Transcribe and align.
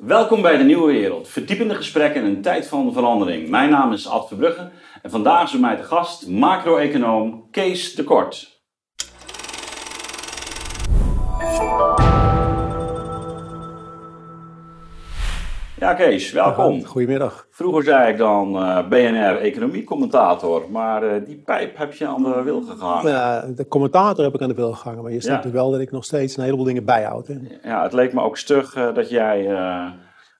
Welkom 0.00 0.42
bij 0.42 0.56
de 0.56 0.64
Nieuwe 0.64 0.92
Wereld. 0.92 1.28
Verdiepende 1.28 1.74
gesprekken 1.74 2.22
in 2.22 2.28
een 2.28 2.42
tijd 2.42 2.66
van 2.66 2.92
verandering. 2.92 3.48
Mijn 3.48 3.70
naam 3.70 3.92
is 3.92 4.08
Ad 4.08 4.28
Verbrugge 4.28 4.70
en 5.02 5.10
vandaag 5.10 5.44
is 5.44 5.50
bij 5.50 5.60
mij 5.60 5.76
de 5.76 5.82
gast 5.82 6.28
macro-econoom 6.28 7.50
Kees 7.50 7.94
de 7.94 8.04
Kort. 8.04 8.59
Ja, 15.80 15.94
Kees, 15.94 16.32
welkom. 16.32 16.84
Goedemiddag. 16.84 17.46
Vroeger 17.50 17.82
zei 17.82 18.12
ik 18.12 18.18
dan 18.18 18.56
uh, 18.56 18.88
BNR 18.88 19.36
economiecommentator, 19.36 20.70
maar 20.70 21.04
uh, 21.04 21.24
die 21.26 21.36
pijp 21.36 21.76
heb 21.76 21.92
je 21.92 22.06
aan 22.06 22.22
de 22.22 22.42
wil 22.42 22.62
gehangen. 22.62 23.10
Ja, 23.10 23.46
de 23.56 23.68
commentator 23.68 24.24
heb 24.24 24.34
ik 24.34 24.42
aan 24.42 24.48
de 24.48 24.54
wil 24.54 24.72
gehangen, 24.72 25.02
maar 25.02 25.12
je 25.12 25.20
ziet 25.20 25.42
ja. 25.42 25.50
wel 25.50 25.70
dat 25.70 25.80
ik 25.80 25.90
nog 25.90 26.04
steeds 26.04 26.36
een 26.36 26.44
heleboel 26.44 26.64
dingen 26.64 26.84
bijhoud. 26.84 27.26
Hè? 27.26 27.34
Ja, 27.62 27.82
het 27.82 27.92
leek 27.92 28.12
me 28.12 28.20
ook 28.20 28.36
stug 28.36 28.76
uh, 28.76 28.94
dat 28.94 29.10
jij 29.10 29.46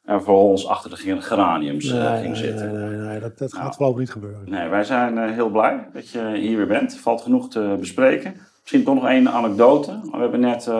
er 0.04 0.22
voor 0.22 0.42
ons 0.42 0.66
achter 0.66 0.90
de 0.90 1.20
geraniums 1.20 1.92
nee, 1.92 2.02
ging 2.02 2.22
nee, 2.22 2.34
zitten. 2.34 2.72
Nee, 2.72 2.98
nee, 2.98 3.08
nee, 3.08 3.20
dat, 3.20 3.38
dat 3.38 3.52
gaat 3.52 3.62
nou, 3.62 3.74
voorlopig 3.74 4.00
niet 4.00 4.12
gebeuren. 4.12 4.40
Nee, 4.44 4.68
wij 4.68 4.84
zijn 4.84 5.32
heel 5.32 5.48
blij 5.48 5.88
dat 5.92 6.10
je 6.10 6.32
hier 6.34 6.56
weer 6.56 6.66
bent. 6.66 6.98
Valt 6.98 7.20
genoeg 7.20 7.48
te 7.48 7.76
bespreken. 7.78 8.34
Misschien 8.60 8.84
toch 8.84 8.94
nog 8.94 9.06
één 9.06 9.30
anekdote. 9.30 10.00
We 10.12 10.18
hebben 10.18 10.40
net 10.40 10.66
uh, 10.66 10.74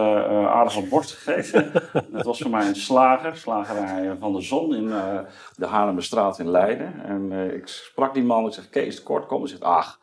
aardig 0.46 0.74
wat 0.74 0.88
borst 0.88 1.12
gegeten. 1.12 1.72
dat 2.12 2.24
was 2.24 2.38
voor 2.38 2.50
mij 2.50 2.66
een 2.66 2.76
slager, 2.76 3.36
slagerij 3.36 4.16
van 4.20 4.32
de 4.32 4.40
Zon 4.40 4.74
in 4.74 4.84
uh, 4.84 5.18
de 5.56 5.66
Haarlemmerstraat 5.66 6.38
in 6.38 6.50
Leiden. 6.50 7.04
En 7.04 7.32
ik 7.54 7.66
sprak 7.66 8.14
die 8.14 8.22
man, 8.22 8.46
ik 8.46 8.52
zeg, 8.52 8.68
Kees, 8.68 9.02
kort 9.02 9.26
kom. 9.26 9.40
Hij 9.40 9.48
zegt, 9.48 9.62
ach, 9.62 10.00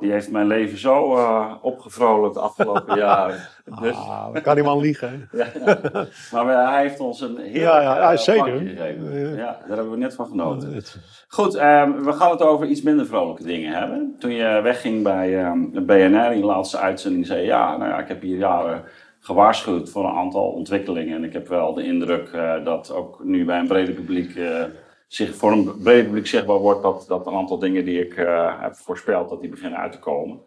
die 0.00 0.12
heeft 0.12 0.30
mijn 0.30 0.46
leven 0.46 0.78
zo 0.78 1.18
opgevrolijkt 1.62 2.34
de 2.34 2.40
afgelopen 2.40 2.96
jaren. 3.06 3.48
Dus... 3.80 3.96
Ah, 3.96 4.42
kan 4.42 4.54
die 4.54 4.64
man 4.64 4.80
liegen. 4.80 5.28
ja, 5.32 5.46
ja. 5.64 6.06
Maar 6.32 6.72
hij 6.72 6.82
heeft 6.82 7.00
ons 7.00 7.20
een 7.20 7.36
heel 7.36 7.60
ja, 7.60 7.80
ja, 7.80 7.96
ja, 7.96 8.16
zeker. 8.16 8.58
gegeven. 8.58 9.36
Ja, 9.36 9.58
daar 9.66 9.76
hebben 9.76 9.90
we 9.90 9.96
net 9.96 10.14
van 10.14 10.26
genoten. 10.26 10.82
Goed, 11.28 11.54
um, 11.54 12.04
we 12.04 12.12
gaan 12.12 12.30
het 12.30 12.42
over 12.42 12.66
iets 12.66 12.82
minder 12.82 13.06
vrolijke 13.06 13.42
dingen 13.42 13.72
hebben. 13.72 14.16
Toen 14.18 14.32
je 14.32 14.60
wegging 14.62 15.02
bij 15.02 15.44
um, 15.44 15.70
BNR 15.72 16.30
in 16.30 16.38
je 16.38 16.44
laatste 16.44 16.78
uitzending, 16.78 17.26
zei 17.26 17.40
je, 17.40 17.46
ja, 17.46 17.76
nou 17.76 17.90
ja, 17.90 17.98
ik 17.98 18.08
heb 18.08 18.22
hier 18.22 18.36
jaren 18.36 18.84
gewaarschuwd 19.24 19.90
voor 19.90 20.04
een 20.04 20.16
aantal 20.16 20.50
ontwikkelingen. 20.50 21.16
En 21.16 21.24
ik 21.24 21.32
heb 21.32 21.48
wel 21.48 21.74
de 21.74 21.84
indruk 21.84 22.30
uh, 22.34 22.64
dat 22.64 22.92
ook 22.92 23.24
nu 23.24 23.44
bij 23.44 23.58
een 23.58 23.66
brede 23.66 23.92
publiek, 23.92 24.34
uh, 24.34 24.62
zich, 25.06 25.34
voor 25.34 25.52
een 25.52 25.82
brede 25.82 26.04
publiek 26.04 26.26
zichtbaar 26.26 26.58
wordt 26.58 26.82
dat, 26.82 27.04
dat 27.08 27.26
een 27.26 27.34
aantal 27.34 27.58
dingen 27.58 27.84
die 27.84 28.06
ik 28.06 28.16
uh, 28.16 28.60
heb 28.60 28.76
voorspeld, 28.76 29.28
dat 29.28 29.40
die 29.40 29.50
beginnen 29.50 29.78
uit 29.78 29.92
te 29.92 29.98
komen. 29.98 30.40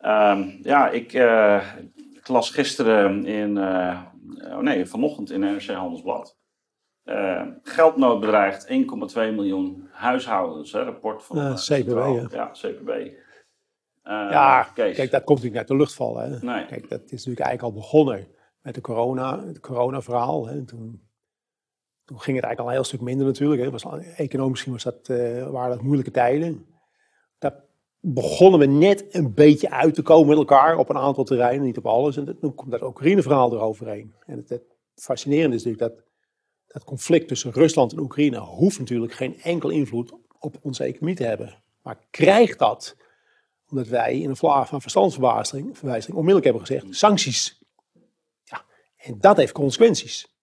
Um, 0.00 0.58
ja, 0.62 0.90
ik, 0.90 1.12
ik, 2.14 2.28
las 2.28 2.50
gisteren 2.50 3.24
in, 3.24 3.58
oh 3.58 4.58
nee, 4.58 4.86
vanochtend 4.86 5.30
in 5.30 5.40
NRC 5.40 5.66
Handelsblad. 5.66 6.36
Uh, 7.06 7.42
geldnood 7.62 8.20
bedreigt 8.20 8.66
1,2 8.66 8.74
miljoen 9.14 9.88
huishoudens. 9.92 10.72
Hè, 10.72 10.82
rapport 10.82 11.24
van 11.24 11.38
uh, 11.38 11.54
CPB. 11.54 11.88
Ja. 11.88 12.26
ja, 12.30 12.50
CPB. 12.52 12.88
Uh, 12.88 13.12
ja, 14.04 14.62
Kees. 14.74 14.96
kijk, 14.96 15.10
dat 15.10 15.24
komt 15.24 15.38
natuurlijk 15.38 15.56
uit 15.56 15.68
de 15.68 15.76
lucht 15.76 15.94
vallen. 15.94 16.32
Hè. 16.32 16.38
Nee. 16.40 16.66
Kijk, 16.66 16.88
dat 16.88 17.02
is 17.02 17.10
natuurlijk 17.10 17.40
eigenlijk 17.40 17.62
al 17.62 17.80
begonnen 17.80 18.26
met 18.60 18.74
de 18.74 18.80
corona, 18.80 19.44
het 19.44 19.60
corona-verhaal. 19.60 20.46
Hè. 20.46 20.64
Toen, 20.64 21.05
toen 22.06 22.20
ging 22.20 22.36
het 22.36 22.44
eigenlijk 22.44 22.60
al 22.60 22.66
een 22.66 22.72
heel 22.72 22.84
stuk 22.84 23.00
minder 23.00 23.26
natuurlijk. 23.26 23.62
Hè. 23.62 23.70
Was, 23.70 23.84
economisch 24.16 24.64
was 24.64 24.82
dat, 24.82 25.08
uh, 25.08 25.48
waren 25.48 25.76
dat 25.76 25.82
moeilijke 25.82 26.10
tijden. 26.10 26.66
Daar 27.38 27.64
begonnen 28.00 28.60
we 28.60 28.66
net 28.66 29.14
een 29.14 29.34
beetje 29.34 29.70
uit 29.70 29.94
te 29.94 30.02
komen 30.02 30.28
met 30.28 30.36
elkaar 30.36 30.78
op 30.78 30.88
een 30.88 30.96
aantal 30.96 31.24
terreinen, 31.24 31.66
niet 31.66 31.78
op 31.78 31.86
alles. 31.86 32.16
En 32.16 32.38
toen 32.40 32.54
komt 32.54 32.70
dat 32.70 32.82
Oekraïne-verhaal 32.82 33.52
eroverheen. 33.52 34.14
En 34.26 34.36
het, 34.36 34.48
het 34.48 34.62
fascinerende 34.94 35.56
is 35.56 35.64
natuurlijk 35.64 35.94
dat 35.94 36.04
het 36.66 36.84
conflict 36.84 37.28
tussen 37.28 37.52
Rusland 37.52 37.92
en 37.92 37.98
Oekraïne 37.98 38.38
hoeft 38.38 38.78
natuurlijk 38.78 39.12
geen 39.12 39.40
enkel 39.40 39.70
invloed 39.70 40.12
op 40.38 40.56
onze 40.62 40.84
economie 40.84 41.16
te 41.16 41.24
hebben. 41.24 41.62
Maar 41.82 41.98
krijgt 42.10 42.58
dat 42.58 42.96
omdat 43.70 43.86
wij 43.86 44.20
in 44.20 44.28
een 44.28 44.36
vlaag 44.36 44.68
van 44.68 44.80
verstandsverwijzing 44.80 45.74
onmiddellijk 46.08 46.44
hebben 46.44 46.66
gezegd, 46.66 46.86
sancties. 46.90 47.62
Ja, 48.44 48.64
en 48.96 49.18
dat 49.20 49.36
heeft 49.36 49.52
consequenties. 49.52 50.35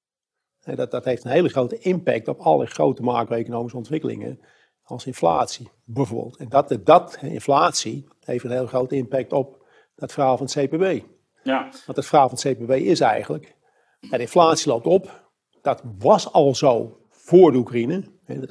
Dat, 0.63 0.91
dat 0.91 1.06
heeft 1.06 1.24
een 1.24 1.31
hele 1.31 1.50
grote 1.50 1.78
impact 1.78 2.28
op 2.28 2.40
alle 2.40 2.66
grote 2.66 3.01
macro-economische 3.01 3.78
ontwikkelingen, 3.78 4.40
als 4.84 5.06
inflatie 5.06 5.69
bijvoorbeeld. 5.84 6.38
En 6.38 6.50
dat, 6.50 6.78
dat, 6.84 7.18
inflatie, 7.22 8.07
heeft 8.19 8.44
een 8.44 8.51
hele 8.51 8.68
grote 8.68 8.96
impact 8.96 9.34
op 9.34 9.66
dat 9.96 10.12
verhaal 10.12 10.38
van 10.38 10.46
het 10.46 10.56
CPB. 10.56 11.03
Ja. 11.44 11.62
Want 11.62 11.97
het 11.97 12.06
verhaal 12.06 12.29
van 12.29 12.38
het 12.41 12.57
CPB 12.57 12.72
is 12.72 13.00
eigenlijk, 13.00 13.56
de 14.00 14.18
inflatie 14.18 14.72
loopt 14.72 14.85
op, 14.85 15.31
dat 15.62 15.84
was 15.97 16.31
al 16.31 16.56
zo 16.56 16.97
voor 17.09 17.52
de 17.52 17.57
Oekraïne. 17.57 18.03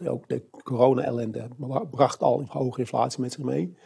Ook 0.06 0.28
de 0.28 0.48
corona-ellende 0.62 1.48
bracht 1.90 2.22
al 2.22 2.44
hoge 2.48 2.80
inflatie 2.80 3.20
met 3.20 3.32
zich 3.32 3.44
mee. 3.44 3.76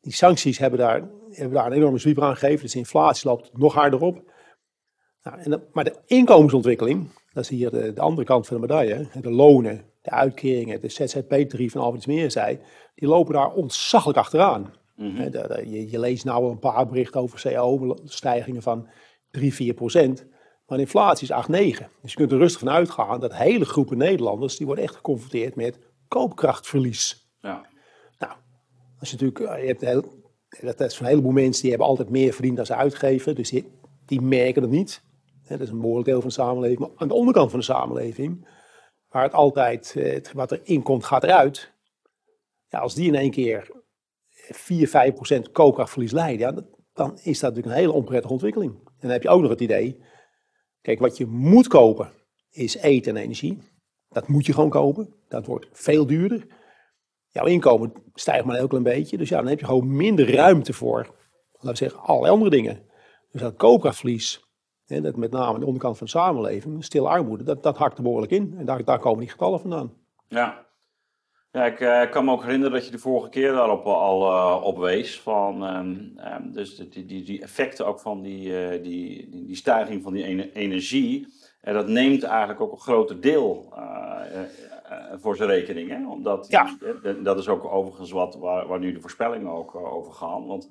Die 0.00 0.12
sancties 0.12 0.58
hebben 0.58 0.78
daar, 0.78 1.08
hebben 1.30 1.54
daar 1.54 1.66
een 1.66 1.72
enorme 1.72 1.98
zwieper 1.98 2.22
aan 2.22 2.36
gegeven. 2.36 2.62
Dus 2.62 2.72
de 2.72 2.78
inflatie 2.78 3.28
loopt 3.28 3.58
nog 3.58 3.74
harder 3.74 4.00
op. 4.00 4.30
Nou, 5.22 5.38
en 5.38 5.68
maar 5.72 5.84
de 5.84 5.96
inkomensontwikkeling, 6.06 7.08
dat 7.36 7.44
is 7.44 7.50
hier 7.50 7.70
de, 7.70 7.92
de, 7.92 8.00
andere 8.00 8.26
kant 8.26 8.46
van 8.46 8.56
de 8.56 8.62
medaille. 8.62 9.06
De 9.20 9.30
lonen, 9.30 9.84
de 10.02 10.10
uitkeringen, 10.10 10.80
de 10.80 10.88
ZZP-tarief 10.88 11.74
en 11.74 11.80
Alfred 11.80 12.06
meer 12.06 12.30
zei. 12.30 12.58
Die 12.94 13.08
lopen 13.08 13.34
daar 13.34 13.52
ontzaglijk 13.52 14.18
achteraan. 14.18 14.74
Mm 14.94 15.16
-hmm. 15.16 15.30
de, 15.30 15.62
je, 15.66 15.90
je, 15.90 15.98
leest 15.98 16.24
nou 16.24 16.50
een 16.50 16.58
paar 16.58 16.86
berichten 16.86 17.20
over 17.20 17.40
CO-stijgingen 17.40 18.62
van 18.62 18.88
3, 19.30 19.54
4 19.54 19.74
procent. 19.74 20.26
Maar 20.66 20.78
inflatie 20.78 21.28
is 21.28 21.46
8,9. 21.46 21.84
Dus 22.02 22.10
je 22.10 22.16
kunt 22.16 22.32
er 22.32 22.38
rustig 22.38 22.60
van 22.60 22.70
uitgaan 22.70 23.20
dat 23.20 23.36
hele 23.36 23.64
groepen 23.64 23.98
Nederlanders, 23.98 24.56
die 24.56 24.66
worden 24.66 24.84
echt 24.84 24.94
geconfronteerd 24.94 25.56
met 25.56 25.78
koopkrachtverlies. 26.08 27.30
Ja. 27.40 27.66
Nou, 28.18 28.32
als 28.98 29.10
je 29.10 29.16
natuurlijk, 29.16 29.60
je 29.60 29.66
hebt 29.66 29.80
heel, 29.80 30.04
dat 30.60 30.80
is 30.80 31.00
een 31.00 31.06
heleboel 31.06 31.32
mensen 31.32 31.60
die 31.60 31.70
hebben 31.70 31.88
altijd 31.88 32.10
meer 32.10 32.32
verdiend 32.32 32.56
dan 32.56 32.66
ze 32.66 32.74
uitgeven, 32.74 33.34
dus 33.34 33.50
die, 33.50 33.70
die 34.06 34.20
merken 34.20 34.62
het 34.62 34.70
niet. 34.70 35.04
Dat 35.48 35.60
is 35.60 35.68
een 35.68 35.80
behoorlijk 35.80 36.06
deel 36.06 36.20
van 36.20 36.28
de 36.28 36.34
samenleving. 36.34 36.78
Maar 36.78 36.90
aan 36.96 37.08
de 37.08 37.14
onderkant 37.14 37.50
van 37.50 37.58
de 37.58 37.64
samenleving, 37.64 38.48
waar 39.08 39.22
het 39.22 39.32
altijd, 39.32 39.92
het, 39.92 40.32
wat 40.32 40.50
er 40.50 40.60
inkomt, 40.62 41.04
gaat 41.04 41.24
eruit. 41.24 41.72
Ja, 42.68 42.78
als 42.78 42.94
die 42.94 43.06
in 43.06 43.14
één 43.14 43.30
keer 43.30 43.70
4, 44.30 44.88
5 44.88 45.14
procent 45.14 45.50
koopkrachtverlies 45.50 46.12
leiden, 46.12 46.68
dan 46.92 47.18
is 47.22 47.38
dat 47.38 47.50
natuurlijk 47.50 47.66
een 47.66 47.82
hele 47.82 47.92
onprettige 47.92 48.32
ontwikkeling. 48.32 48.72
En 48.74 48.92
dan 49.00 49.10
heb 49.10 49.22
je 49.22 49.28
ook 49.28 49.40
nog 49.40 49.50
het 49.50 49.60
idee, 49.60 50.04
Kijk, 50.86 50.98
wat 50.98 51.16
je 51.16 51.26
moet 51.26 51.68
kopen 51.68 52.12
is 52.50 52.76
eten 52.76 53.16
en 53.16 53.22
energie. 53.22 53.58
Dat 54.08 54.28
moet 54.28 54.46
je 54.46 54.52
gewoon 54.52 54.70
kopen. 54.70 55.14
Dat 55.28 55.46
wordt 55.46 55.66
veel 55.72 56.06
duurder. 56.06 56.46
Jouw 57.28 57.46
inkomen 57.46 57.92
stijgt 58.14 58.44
maar 58.44 58.52
een 58.52 58.58
heel 58.58 58.68
klein 58.68 58.84
beetje. 58.84 59.16
Dus 59.16 59.28
ja, 59.28 59.36
dan 59.36 59.46
heb 59.46 59.58
je 59.58 59.64
gewoon 59.64 59.96
minder 59.96 60.34
ruimte 60.34 60.72
voor, 60.72 60.98
laten 61.52 61.70
we 61.70 61.76
zeggen, 61.76 62.00
allerlei 62.00 62.32
andere 62.32 62.50
dingen. 62.50 62.82
Dus 63.30 63.40
dat 63.40 63.56
koopkrachtverlies, 63.56 64.45
dat 64.86 65.16
met 65.16 65.30
name 65.30 65.54
aan 65.54 65.60
de 65.60 65.66
onderkant 65.66 65.98
van 65.98 66.06
de 66.06 66.12
samenleving, 66.12 66.84
stil 66.84 67.08
armoede, 67.08 67.44
dat, 67.44 67.62
dat 67.62 67.76
hakt 67.76 67.96
er 67.96 68.02
behoorlijk 68.02 68.32
in. 68.32 68.54
En 68.58 68.64
daar, 68.64 68.84
daar 68.84 68.98
komen 68.98 69.20
die 69.20 69.30
getallen 69.30 69.60
vandaan. 69.60 69.92
Ja. 70.28 70.64
Ja, 71.56 71.64
ik 71.64 71.80
uh, 71.80 72.10
kan 72.10 72.24
me 72.24 72.30
ook 72.30 72.42
herinneren 72.42 72.74
dat 72.74 72.84
je 72.84 72.90
de 72.90 72.98
vorige 72.98 73.28
keer 73.28 73.52
daarop 73.52 73.86
al 73.86 74.22
uh, 74.22 74.64
op 74.64 74.78
wees. 74.78 75.20
Van, 75.20 75.76
um, 75.76 76.18
um, 76.18 76.52
dus 76.52 76.76
die, 76.76 77.04
die, 77.04 77.22
die, 77.22 77.42
effecten 77.42 77.86
ook 77.86 78.00
van 78.00 78.22
die, 78.22 78.48
uh, 78.48 78.82
die, 78.82 79.30
die, 79.30 79.44
die, 79.46 79.56
stijging 79.56 80.02
van 80.02 80.12
die 80.12 80.52
energie. 80.52 81.26
En 81.60 81.74
dat 81.74 81.88
neemt 81.88 82.22
eigenlijk 82.22 82.60
ook 82.60 82.72
een 82.72 82.78
groter 82.78 83.20
deel 83.20 83.72
voor 85.12 85.36
zijn 85.36 85.48
rekening. 85.48 85.90
Hè? 85.90 86.08
Omdat, 86.08 86.46
ja. 86.48 86.76
dat 87.22 87.38
is 87.38 87.48
ook 87.48 87.64
overigens 87.64 88.10
wat, 88.10 88.34
waar, 88.34 88.66
waar 88.66 88.78
nu 88.78 88.92
de 88.92 89.00
voorspellingen 89.00 89.50
ook 89.50 89.74
over 89.74 90.12
gaan. 90.12 90.46
Want 90.46 90.70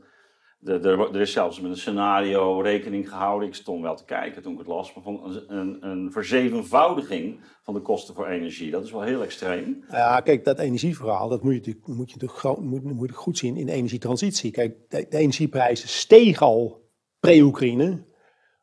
er 0.63 1.21
is 1.21 1.31
zelfs 1.31 1.61
met 1.61 1.71
een 1.71 1.77
scenario 1.77 2.61
rekening 2.61 3.09
gehouden. 3.09 3.47
Ik 3.47 3.55
stond 3.55 3.81
wel 3.81 3.95
te 3.95 4.05
kijken 4.05 4.41
toen 4.41 4.51
ik 4.51 4.57
het 4.57 4.67
las. 4.67 4.91
van 4.91 5.43
een, 5.47 5.85
een, 5.85 6.11
verzevenvoudiging 6.11 7.39
van 7.63 7.73
de 7.73 7.81
kosten 7.81 8.16
voor 8.16 8.28
energie. 8.28 8.72
Dat 8.72 8.84
is 8.84 8.91
wel 8.91 9.02
heel 9.02 9.23
extreem. 9.23 9.85
Ja, 9.90 10.19
kijk, 10.19 10.46
dat 10.46 10.59
energieverhaal, 10.59 11.29
dat 11.29 11.43
moet 11.43 11.66
je 11.66 11.79
moet 11.85 12.11
je 12.11 12.28
moet, 12.72 13.11
goed 13.11 13.37
zien 13.37 13.57
in 13.57 13.66
de 13.66 13.72
energietransitie. 13.72 14.52
Kijk, 14.52 14.90
de, 14.90 15.07
energieprijzen 15.09 15.90
stegen 15.90 16.46
al 16.46 16.90
pre-Oekraïne. 17.19 18.05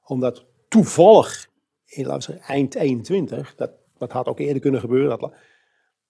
Omdat 0.05 0.47
toevallig, 0.69 1.49
in, 1.85 2.07
laten 2.07 2.41
eind 2.41 2.75
21, 2.75 3.55
dat, 3.55 3.71
dat 3.99 4.13
had 4.13 4.27
ook 4.27 4.39
eerder 4.39 4.63
kunnen 4.63 4.81
gebeuren. 4.81 5.19
Dat, 5.19 5.33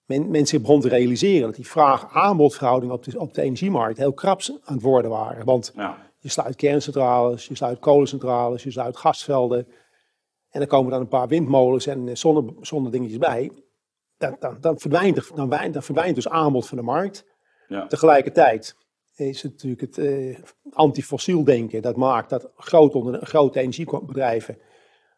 men, 0.06 0.30
mensen 0.30 0.60
begonnen 0.60 0.88
te 0.88 0.96
realiseren 0.96 1.46
dat 1.46 1.54
die 1.54 1.66
vraag-aanbodverhouding 1.66 2.92
op 2.92 3.04
de, 3.04 3.18
op 3.18 3.34
de 3.34 3.42
energiemarkt 3.42 3.98
heel 3.98 4.12
krap 4.12 4.40
aan 4.64 4.74
het 4.74 4.82
worden 4.82 5.10
waren. 5.10 5.44
Want 5.44 5.72
ja. 5.76 5.98
je 6.18 6.28
sluit 6.28 6.56
kerncentrales, 6.56 7.46
je 7.46 7.54
sluit 7.54 7.78
kolencentrales, 7.78 8.62
je 8.62 8.70
sluit 8.70 8.96
gasvelden. 8.96 9.66
En 10.50 10.58
dan 10.58 10.68
komen 10.68 10.90
dan 10.90 11.00
een 11.00 11.08
paar 11.08 11.28
windmolens 11.28 11.86
en 11.86 12.18
zonne, 12.18 12.54
zonnedingetjes 12.60 13.18
bij. 13.18 13.50
Dan, 14.18 14.36
dan, 14.38 14.56
dan, 14.60 14.78
verdwijnt, 14.78 15.36
dan, 15.36 15.48
dan 15.48 15.82
verdwijnt 15.82 16.14
dus 16.14 16.28
aanbod 16.28 16.66
van 16.66 16.78
de 16.78 16.84
markt. 16.84 17.24
Ja. 17.68 17.86
Tegelijkertijd 17.86 18.76
is 19.16 19.42
het 19.42 19.52
natuurlijk 19.52 19.80
het 19.80 19.98
uh, 19.98 20.38
antifossiel 20.72 21.44
denken. 21.44 21.82
Dat 21.82 21.96
maakt 21.96 22.30
dat 22.30 22.50
grote 22.56 23.60
energiebedrijven 23.60 24.58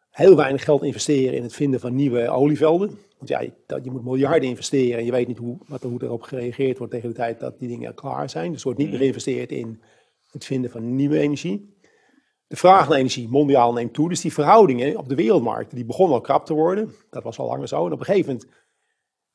heel 0.09 0.35
weinig 0.35 0.63
geld 0.63 0.83
investeren 0.83 1.35
in 1.35 1.43
het 1.43 1.53
vinden 1.53 1.79
van 1.79 1.95
nieuwe 1.95 2.29
olievelden. 2.29 2.99
Want 3.25 3.41
ja, 3.41 3.51
je, 3.75 3.83
je 3.83 3.91
moet 3.91 4.03
miljarden 4.03 4.49
investeren 4.49 4.99
en 4.99 5.05
je 5.05 5.11
weet 5.11 5.27
niet 5.27 5.37
hoe, 5.37 5.57
wat, 5.67 5.83
hoe 5.83 6.03
erop 6.03 6.21
gereageerd 6.21 6.77
wordt 6.77 6.93
tegen 6.93 7.09
de 7.09 7.15
tijd 7.15 7.39
dat 7.39 7.59
die 7.59 7.67
dingen 7.67 7.93
klaar 7.93 8.29
zijn. 8.29 8.51
Dus 8.51 8.57
er 8.57 8.65
wordt 8.65 8.79
niet 8.79 8.89
meer 8.89 8.97
geïnvesteerd 8.97 9.51
in 9.51 9.81
het 10.31 10.45
vinden 10.45 10.71
van 10.71 10.95
nieuwe 10.95 11.19
energie. 11.19 11.77
De 12.47 12.55
vraag 12.55 12.87
naar 12.89 12.97
energie 12.97 13.29
mondiaal 13.29 13.73
neemt 13.73 13.93
toe. 13.93 14.09
Dus 14.09 14.21
die 14.21 14.33
verhoudingen 14.33 14.97
op 14.97 15.09
de 15.09 15.15
wereldmarkt 15.15 15.75
die 15.75 15.85
begonnen 15.85 16.15
al 16.15 16.21
krap 16.21 16.45
te 16.45 16.53
worden. 16.53 16.93
Dat 17.09 17.23
was 17.23 17.39
al 17.39 17.47
langer 17.47 17.67
zo. 17.67 17.85
En 17.85 17.91
op 17.91 17.99
een 17.99 18.05
gegeven 18.05 18.33
moment 18.33 18.49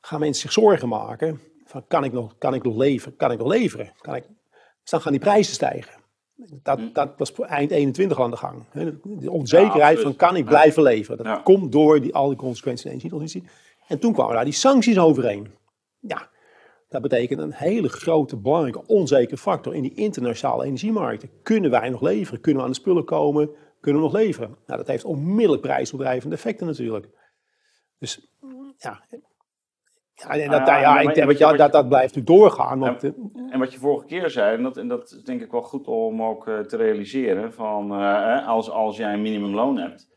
gaan 0.00 0.20
mensen 0.20 0.42
zich 0.42 0.52
zorgen 0.52 0.88
maken. 0.88 1.40
Van 1.64 1.86
kan 1.86 2.04
ik 2.04 2.12
nog, 2.12 2.38
kan 2.38 2.54
ik 2.54 2.62
nog 2.62 2.76
leveren? 2.76 3.16
Kan 3.16 3.32
ik 3.32 3.38
nog 3.38 3.48
leveren? 3.48 3.92
Kan 4.00 4.14
ik, 4.14 4.26
dus 4.80 4.90
dan 4.90 5.00
gaan 5.00 5.12
die 5.12 5.20
prijzen 5.20 5.54
stijgen. 5.54 6.00
Dat, 6.62 6.78
mm. 6.78 6.90
dat 6.92 7.14
was 7.16 7.32
eind 7.40 7.70
21 7.70 8.20
aan 8.20 8.30
de 8.30 8.36
gang. 8.36 8.64
De 9.02 9.30
onzekerheid 9.30 10.00
van 10.00 10.16
kan 10.16 10.36
ik 10.36 10.44
blijven 10.44 10.82
leveren. 10.82 11.24
Dat 11.24 11.42
komt 11.42 11.72
door 11.72 12.00
die, 12.00 12.14
al 12.14 12.28
die 12.28 12.36
consequenties 12.36 12.84
in 12.84 12.90
energietransitie. 12.90 13.48
En 13.90 13.98
toen 13.98 14.12
kwamen 14.12 14.34
daar 14.34 14.44
die 14.44 14.52
sancties 14.52 14.98
overheen. 14.98 15.54
Ja, 15.98 16.28
dat 16.88 17.02
betekent 17.02 17.40
een 17.40 17.52
hele 17.52 17.88
grote, 17.88 18.36
belangrijke, 18.36 18.86
onzekere 18.86 19.36
factor 19.36 19.74
in 19.74 19.82
die 19.82 19.94
internationale 19.94 20.64
energiemarkten. 20.64 21.30
Kunnen 21.42 21.70
wij 21.70 21.88
nog 21.88 22.00
leveren? 22.00 22.40
Kunnen 22.40 22.60
we 22.60 22.68
aan 22.68 22.74
de 22.74 22.80
spullen 22.80 23.04
komen? 23.04 23.50
Kunnen 23.80 24.02
we 24.02 24.08
nog 24.08 24.16
leveren? 24.16 24.48
Nou, 24.66 24.78
dat 24.78 24.86
heeft 24.86 25.04
onmiddellijk 25.04 25.62
prijsbedrijvende 25.62 26.34
effecten 26.34 26.66
natuurlijk. 26.66 27.08
Dus 27.98 28.32
ja, 28.76 29.04
ja, 30.14 30.28
en 30.28 30.50
dat, 30.50 30.66
ja, 30.66 31.00
ik 31.00 31.14
denk 31.14 31.38
dat, 31.38 31.58
dat, 31.58 31.72
dat 31.72 31.88
blijft 31.88 32.14
natuurlijk 32.14 32.40
doorgaan. 32.40 32.78
Want, 32.78 33.04
en, 33.04 33.32
en, 33.50 33.58
wat 33.58 33.72
je 33.72 33.78
vorige 33.78 34.06
keer 34.06 34.30
zei, 34.30 34.56
en 34.56 34.62
dat, 34.62 34.76
en 34.76 34.88
dat 34.88 35.10
is 35.10 35.22
denk 35.22 35.42
ik 35.42 35.50
wel 35.50 35.62
goed 35.62 35.86
om 35.86 36.22
ook 36.22 36.46
uh, 36.46 36.58
te 36.58 36.76
realiseren, 36.76 37.52
van 37.52 38.00
uh, 38.00 38.48
als, 38.48 38.70
als 38.70 38.96
jij 38.96 39.12
een 39.12 39.22
minimumloon 39.22 39.78
hebt 39.78 40.09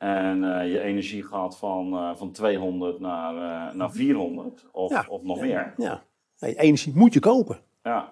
en 0.00 0.42
uh, 0.42 0.72
je 0.72 0.80
energie 0.80 1.24
gaat 1.24 1.58
van, 1.58 2.16
van 2.16 2.32
200 2.32 3.00
naar, 3.00 3.76
naar 3.76 3.92
400 3.92 4.68
of, 4.72 4.90
ja, 4.90 5.04
of 5.08 5.22
nog 5.22 5.40
meer. 5.40 5.74
Ja, 5.76 6.02
energie 6.38 6.92
moet 6.96 7.12
je 7.12 7.20
kopen. 7.20 7.58
Ja. 7.82 8.10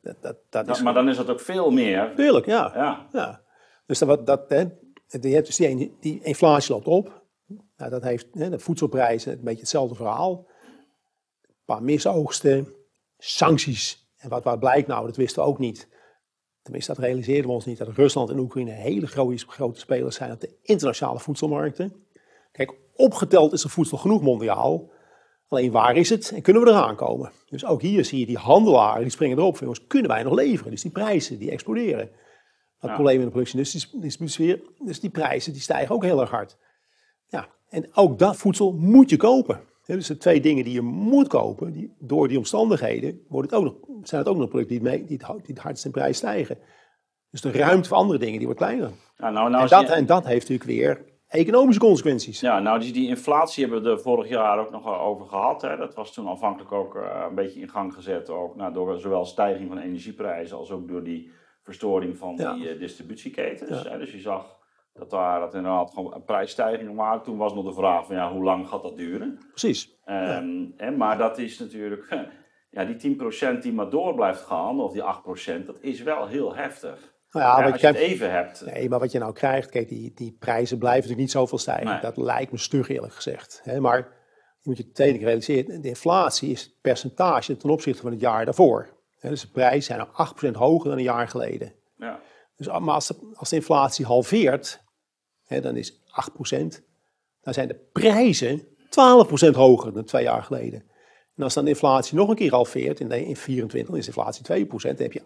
Dat, 0.00 0.22
dat, 0.22 0.36
dat 0.50 0.68
is 0.68 0.82
maar 0.82 0.94
dan 0.94 1.08
is 1.08 1.16
dat 1.16 1.30
ook 1.30 1.40
veel 1.40 1.70
meer. 1.70 2.12
Tuurlijk, 2.14 2.46
ja. 2.46 2.72
ja. 2.74 3.06
ja. 3.12 3.40
Dus 3.86 3.98
dat, 3.98 4.26
dat, 4.26 4.48
hè, 4.48 4.64
je 5.20 5.28
hebt 5.28 5.46
dus 5.46 5.56
die, 5.56 5.96
die 6.00 6.20
inflatie 6.22 6.72
loopt 6.72 6.86
op. 6.86 7.22
Nou, 7.76 7.90
dat 7.90 8.02
heeft 8.02 8.26
hè, 8.32 8.50
de 8.50 8.58
voedselprijzen 8.58 9.32
een 9.32 9.44
beetje 9.44 9.60
hetzelfde 9.60 9.94
verhaal 9.94 10.46
paar 11.64 11.82
misoogsten, 11.82 12.74
sancties. 13.18 14.10
En 14.16 14.28
wat, 14.28 14.44
wat 14.44 14.58
blijkt 14.58 14.88
nou, 14.88 15.06
dat 15.06 15.16
wisten 15.16 15.42
we 15.42 15.48
ook 15.48 15.58
niet. 15.58 15.88
Tenminste, 16.62 16.94
dat 16.94 17.04
realiseerden 17.04 17.46
we 17.46 17.52
ons 17.52 17.64
niet, 17.64 17.78
dat 17.78 17.88
Rusland 17.88 18.30
en 18.30 18.38
Oekraïne 18.38 18.70
hele 18.70 19.06
grote, 19.06 19.80
spelers 19.80 20.16
zijn 20.16 20.32
op 20.32 20.40
de 20.40 20.56
internationale 20.62 21.18
voedselmarkten. 21.18 21.92
Kijk, 22.52 22.74
opgeteld 22.94 23.52
is 23.52 23.64
er 23.64 23.70
voedsel 23.70 23.98
genoeg 23.98 24.22
mondiaal. 24.22 24.90
Alleen 25.48 25.70
waar 25.70 25.96
is 25.96 26.08
het 26.08 26.32
en 26.34 26.42
kunnen 26.42 26.62
we 26.62 26.68
eraan 26.68 26.96
komen? 26.96 27.32
Dus 27.48 27.64
ook 27.64 27.82
hier 27.82 28.04
zie 28.04 28.18
je 28.18 28.26
die 28.26 28.36
handelaren, 28.36 29.02
die 29.02 29.10
springen 29.10 29.38
erop. 29.38 29.58
Jongens, 29.58 29.86
kunnen 29.86 30.10
wij 30.10 30.22
nog 30.22 30.34
leveren? 30.34 30.70
Dus 30.70 30.82
die 30.82 30.90
prijzen, 30.90 31.38
die 31.38 31.50
exploderen. 31.50 32.10
Dat 32.80 32.90
ja. 32.90 32.94
probleem 32.94 33.18
in 33.18 33.26
de 33.26 33.30
productiesfeer, 33.30 34.60
dus 34.78 35.00
die 35.00 35.10
prijzen 35.10 35.52
die 35.52 35.62
stijgen 35.62 35.94
ook 35.94 36.04
heel 36.04 36.20
erg 36.20 36.30
hard. 36.30 36.56
Ja, 37.28 37.48
en 37.68 37.94
ook 37.94 38.18
dat 38.18 38.36
voedsel 38.36 38.72
moet 38.72 39.10
je 39.10 39.16
kopen 39.16 39.60
dus 39.86 40.06
de 40.06 40.16
twee 40.16 40.40
dingen 40.40 40.64
die 40.64 40.72
je 40.72 40.80
moet 40.80 41.28
kopen, 41.28 41.72
die, 41.72 41.94
door 41.98 42.28
die 42.28 42.38
omstandigheden, 42.38 43.20
wordt 43.28 43.50
het 43.50 43.60
ook 43.60 43.64
nog, 43.64 43.74
zijn 44.02 44.20
het 44.20 44.30
ook 44.30 44.36
nog 44.36 44.48
producten 44.48 44.76
die, 44.76 44.84
mee, 44.84 45.04
die, 45.04 45.20
het, 45.26 45.36
die 45.36 45.54
het 45.54 45.58
hardst 45.58 45.84
in 45.84 45.90
prijs 45.90 46.16
stijgen. 46.16 46.58
Dus 47.30 47.40
de 47.40 47.50
ruimte 47.50 47.88
voor 47.88 47.96
andere 47.96 48.18
dingen 48.18 48.36
die 48.36 48.46
wordt 48.46 48.60
kleiner. 48.60 48.90
Ja, 49.16 49.30
nou, 49.30 49.50
nou 49.50 49.62
en, 49.62 49.68
dat, 49.68 49.90
en 49.90 50.06
dat 50.06 50.26
heeft 50.26 50.48
natuurlijk 50.48 50.78
weer 50.78 51.04
economische 51.28 51.80
consequenties. 51.80 52.40
Ja, 52.40 52.58
nou 52.58 52.80
die, 52.80 52.92
die 52.92 53.08
inflatie 53.08 53.64
hebben 53.64 53.82
we 53.82 53.90
er 53.90 54.00
vorig 54.00 54.28
jaar 54.28 54.58
ook 54.58 54.70
nog 54.70 55.00
over 55.00 55.26
gehad. 55.26 55.62
Hè. 55.62 55.76
Dat 55.76 55.94
was 55.94 56.12
toen 56.12 56.28
aanvankelijk 56.28 56.72
ook 56.72 56.94
uh, 56.94 57.24
een 57.28 57.34
beetje 57.34 57.60
in 57.60 57.68
gang 57.68 57.94
gezet. 57.94 58.30
Ook, 58.30 58.56
nou, 58.56 58.72
door 58.72 59.00
zowel 59.00 59.24
stijging 59.24 59.68
van 59.68 59.78
energieprijzen 59.78 60.56
als 60.56 60.70
ook 60.70 60.88
door 60.88 61.04
die 61.04 61.30
verstoring 61.62 62.16
van 62.16 62.36
die 62.36 62.74
uh, 62.74 62.78
distributieketens. 62.78 63.82
Ja. 63.82 63.98
Dus 63.98 64.12
je 64.12 64.20
zag 64.20 64.58
dat 64.92 65.10
daar 65.10 65.40
dat 65.40 65.54
inderdaad 65.54 65.90
gewoon 65.92 66.22
prijsstijgingen 66.24 66.94
waren. 66.94 67.22
Toen 67.22 67.36
was 67.36 67.54
nog 67.54 67.64
de 67.64 67.72
vraag 67.72 68.06
van 68.06 68.16
ja, 68.16 68.32
hoe 68.32 68.42
lang 68.42 68.68
gaat 68.68 68.82
dat 68.82 68.96
duren? 68.96 69.38
Precies. 69.48 69.98
Um, 70.06 70.72
hè, 70.76 70.90
maar 70.90 71.18
dat 71.18 71.38
is 71.38 71.58
natuurlijk, 71.58 72.28
ja, 72.70 72.84
die 72.84 73.16
10% 73.56 73.58
die 73.60 73.72
maar 73.72 73.90
door 73.90 74.14
blijft 74.14 74.40
gaan, 74.40 74.80
of 74.80 74.92
die 74.92 75.02
8%, 75.62 75.64
dat 75.66 75.78
is 75.80 76.02
wel 76.02 76.26
heel 76.26 76.54
heftig. 76.54 77.12
Nou 77.30 77.46
ja, 77.46 77.66
ja, 77.66 77.72
als 77.72 77.80
je 77.80 77.86
het 77.86 77.96
even 77.96 78.30
hebt. 78.30 78.64
Nee, 78.64 78.88
maar 78.88 78.98
wat 78.98 79.12
je 79.12 79.18
nou 79.18 79.32
krijgt, 79.32 79.70
kijk, 79.70 79.88
die, 79.88 80.12
die 80.14 80.36
prijzen 80.38 80.78
blijven 80.78 81.00
natuurlijk 81.00 81.20
niet 81.20 81.30
zoveel 81.30 81.58
stijgen. 81.58 82.00
Dat 82.00 82.16
lijkt 82.16 82.52
me 82.52 82.58
stug 82.58 82.88
eerlijk 82.88 83.14
gezegd. 83.14 83.60
Hè? 83.64 83.80
Maar 83.80 83.98
je 84.60 84.68
moet 84.68 84.76
je 84.76 84.90
tweede 84.90 85.18
realiseren, 85.18 85.80
de 85.80 85.88
inflatie 85.88 86.50
is 86.50 86.62
het 86.62 86.80
percentage 86.80 87.56
ten 87.56 87.70
opzichte 87.70 88.02
van 88.02 88.10
het 88.10 88.20
jaar 88.20 88.44
daarvoor. 88.44 88.88
Hè? 89.18 89.28
Dus 89.28 89.40
de 89.40 89.48
prijzen 89.48 89.82
zijn 89.82 89.98
nog 89.98 90.34
8% 90.44 90.50
hoger 90.52 90.88
dan 90.88 90.98
een 90.98 91.04
jaar 91.04 91.28
geleden. 91.28 91.74
Ja. 91.96 92.20
Dus, 92.56 92.66
maar 92.66 92.94
als 92.94 93.06
de, 93.06 93.32
als 93.34 93.48
de 93.48 93.56
inflatie 93.56 94.06
halveert, 94.06 94.81
hè, 95.52 95.60
dan 95.60 95.76
is 95.76 95.92
8%, 95.92 95.98
dan 97.40 97.54
zijn 97.54 97.68
de 97.68 97.80
prijzen 97.92 98.60
12% 98.60 99.54
hoger 99.54 99.92
dan 99.92 100.04
twee 100.04 100.22
jaar 100.22 100.42
geleden. 100.42 100.90
En 101.36 101.42
als 101.42 101.54
dan 101.54 101.64
de 101.64 101.70
inflatie 101.70 102.16
nog 102.16 102.28
een 102.28 102.36
keer 102.36 102.50
halveert, 102.50 103.00
in, 103.00 103.10
in 103.10 103.36
24 103.36 103.90
dan 103.90 103.98
is 103.98 104.06
de 104.06 104.12
inflatie 104.16 104.66
2%, 104.66 104.68
dan 104.96 104.96
heb 104.96 105.12
je 105.12 105.22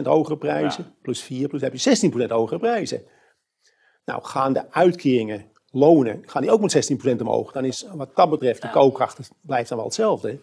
8% 0.00 0.02
hogere 0.02 0.38
prijzen, 0.38 0.94
plus 1.02 1.22
4, 1.22 1.48
plus 1.48 1.60
heb 1.60 1.74
je 1.74 2.10
16% 2.26 2.28
hogere 2.28 2.58
prijzen. 2.58 3.02
Nou, 4.04 4.24
gaan 4.24 4.52
de 4.52 4.72
uitkeringen, 4.72 5.50
lonen, 5.70 6.22
gaan 6.26 6.42
die 6.42 6.50
ook 6.50 6.60
met 6.60 6.92
16% 6.92 7.20
omhoog, 7.20 7.52
dan 7.52 7.64
is 7.64 7.86
wat 7.94 8.16
dat 8.16 8.30
betreft 8.30 8.62
de 8.62 8.70
koopkracht 8.70 9.30
blijft 9.40 9.68
dan 9.68 9.78
wel 9.78 9.86
hetzelfde. 9.86 10.40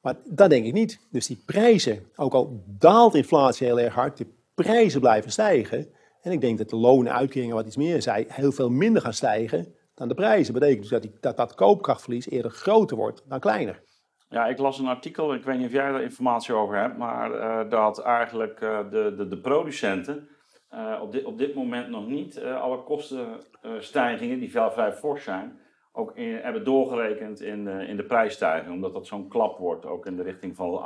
Maar 0.00 0.16
dat 0.24 0.50
denk 0.50 0.66
ik 0.66 0.72
niet. 0.72 1.00
Dus 1.10 1.26
die 1.26 1.42
prijzen, 1.46 2.06
ook 2.16 2.32
al 2.32 2.62
daalt 2.66 3.14
inflatie 3.14 3.66
heel 3.66 3.80
erg 3.80 3.94
hard, 3.94 4.16
de 4.16 4.26
prijzen 4.54 5.00
blijven 5.00 5.32
stijgen. 5.32 5.88
En 6.28 6.34
ik 6.34 6.40
denk 6.40 6.58
dat 6.58 6.68
de 6.68 6.76
lonen, 6.76 7.12
uitkeringen, 7.12 7.54
wat 7.54 7.66
iets 7.66 7.76
meer 7.76 8.02
zei, 8.02 8.24
heel 8.28 8.52
veel 8.52 8.70
minder 8.70 9.02
gaan 9.02 9.12
stijgen 9.12 9.74
dan 9.94 10.08
de 10.08 10.14
prijzen. 10.14 10.52
Dat 10.52 10.62
betekent 10.62 10.82
dus 10.82 10.90
dat, 10.90 11.02
die, 11.02 11.12
dat 11.20 11.36
dat 11.36 11.54
koopkrachtverlies 11.54 12.30
eerder 12.30 12.50
groter 12.50 12.96
wordt 12.96 13.22
dan 13.28 13.40
kleiner. 13.40 13.82
Ja, 14.28 14.46
ik 14.46 14.58
las 14.58 14.78
een 14.78 14.86
artikel, 14.86 15.34
ik 15.34 15.44
weet 15.44 15.56
niet 15.58 15.66
of 15.66 15.72
jij 15.72 15.90
daar 15.90 16.02
informatie 16.02 16.54
over 16.54 16.76
hebt, 16.76 16.96
maar 16.96 17.34
uh, 17.34 17.70
dat 17.70 17.98
eigenlijk 17.98 18.60
uh, 18.60 18.78
de, 18.90 19.14
de, 19.16 19.28
de 19.28 19.38
producenten 19.38 20.28
uh, 20.74 20.98
op, 21.02 21.12
dit, 21.12 21.24
op 21.24 21.38
dit 21.38 21.54
moment 21.54 21.88
nog 21.88 22.06
niet 22.06 22.42
alle 22.42 22.82
kostenstijgingen, 22.82 24.38
die 24.38 24.50
vrij, 24.50 24.70
vrij 24.70 24.92
fors 24.92 25.24
zijn, 25.24 25.58
ook 25.92 26.12
hebben 26.16 26.64
doorgerekend 26.64 27.40
in, 27.40 27.68
in 27.68 27.96
de 27.96 28.04
prijsstijging. 28.04 28.74
Omdat 28.74 28.92
dat 28.92 29.06
zo'n 29.06 29.28
klap 29.28 29.58
wordt, 29.58 29.86
ook 29.86 30.06
in 30.06 30.16
de 30.16 30.22
richting 30.22 30.56
van, 30.56 30.80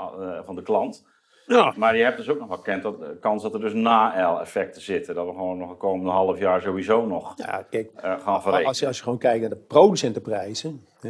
van 0.44 0.54
de 0.54 0.62
klant. 0.62 1.06
Ja. 1.46 1.74
Maar 1.76 1.96
je 1.96 2.02
hebt 2.02 2.16
dus 2.16 2.28
ook 2.28 2.38
nog 2.38 2.48
wel 2.48 2.60
kent 2.60 2.82
dat, 2.82 2.98
de 2.98 3.18
kans 3.20 3.42
dat 3.42 3.54
er 3.54 3.60
dus 3.60 3.72
na-L-effecten 3.72 4.82
zitten. 4.82 5.14
Dat 5.14 5.26
we 5.26 5.32
gewoon 5.32 5.58
nog 5.58 5.70
een 5.70 5.76
komende 5.76 6.10
half 6.10 6.38
jaar 6.38 6.60
sowieso 6.60 7.06
nog 7.06 7.32
ja, 7.36 7.66
kijk, 7.70 7.90
uh, 7.96 8.02
gaan 8.02 8.42
verrekenen. 8.42 8.66
Als 8.68 8.78
je, 8.78 8.86
als 8.86 8.96
je 8.96 9.02
gewoon 9.02 9.18
kijkt 9.18 9.40
naar 9.40 9.50
de 9.50 9.64
producentenprijzen, 9.68 10.86
hè, 11.00 11.08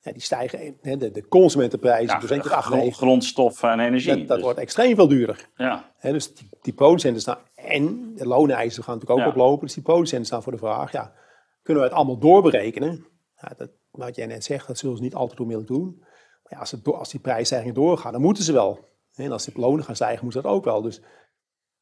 ja, 0.00 0.12
die 0.12 0.22
stijgen, 0.22 0.78
hè, 0.82 0.96
de, 0.96 1.10
de 1.10 1.28
consumentenprijzen, 1.28 2.20
ja, 2.20 2.26
dus 2.26 2.40
grond, 2.46 2.96
grondstoffen 2.96 3.70
en 3.70 3.80
energie. 3.80 4.16
Dat, 4.16 4.26
dat 4.26 4.36
dus. 4.36 4.44
wordt 4.44 4.58
extreem 4.58 4.94
veel 4.94 5.08
duurder. 5.08 5.48
Ja. 5.56 5.92
Hè, 5.96 6.12
dus 6.12 6.34
die, 6.34 6.48
die 6.60 6.72
producenten 6.72 7.20
staan, 7.20 7.38
en 7.54 8.14
de 8.14 8.26
looneisen 8.26 8.82
gaan 8.82 8.94
natuurlijk 8.94 9.20
ook 9.20 9.32
oplopen, 9.32 9.66
dus 9.66 9.74
die 9.74 9.82
producenten 9.82 10.26
staan 10.26 10.42
voor 10.42 10.52
de 10.52 10.58
vraag, 10.58 10.92
ja, 10.92 11.12
kunnen 11.62 11.82
we 11.82 11.88
het 11.88 11.98
allemaal 11.98 12.18
doorberekenen? 12.18 13.06
Ja, 13.40 13.52
dat, 13.56 13.70
wat 13.90 14.16
jij 14.16 14.26
net 14.26 14.44
zegt, 14.44 14.66
dat 14.66 14.78
zullen 14.78 14.96
ze 14.96 15.02
niet 15.02 15.14
altijd 15.14 15.40
onmiddellijk 15.40 15.74
doen. 15.74 15.96
Maar 15.98 16.52
ja, 16.52 16.58
als, 16.58 16.70
het, 16.70 16.86
als 16.86 17.10
die 17.10 17.20
prijsstijgingen 17.20 17.74
doorgaan, 17.74 18.12
dan 18.12 18.20
moeten 18.20 18.44
ze 18.44 18.52
wel. 18.52 18.87
En 19.18 19.32
als 19.32 19.44
de 19.44 19.52
lonen 19.54 19.84
gaan 19.84 19.94
stijgen, 19.94 20.24
moet 20.24 20.34
dat 20.34 20.44
ook 20.44 20.64
wel. 20.64 20.82
Dus 20.82 21.00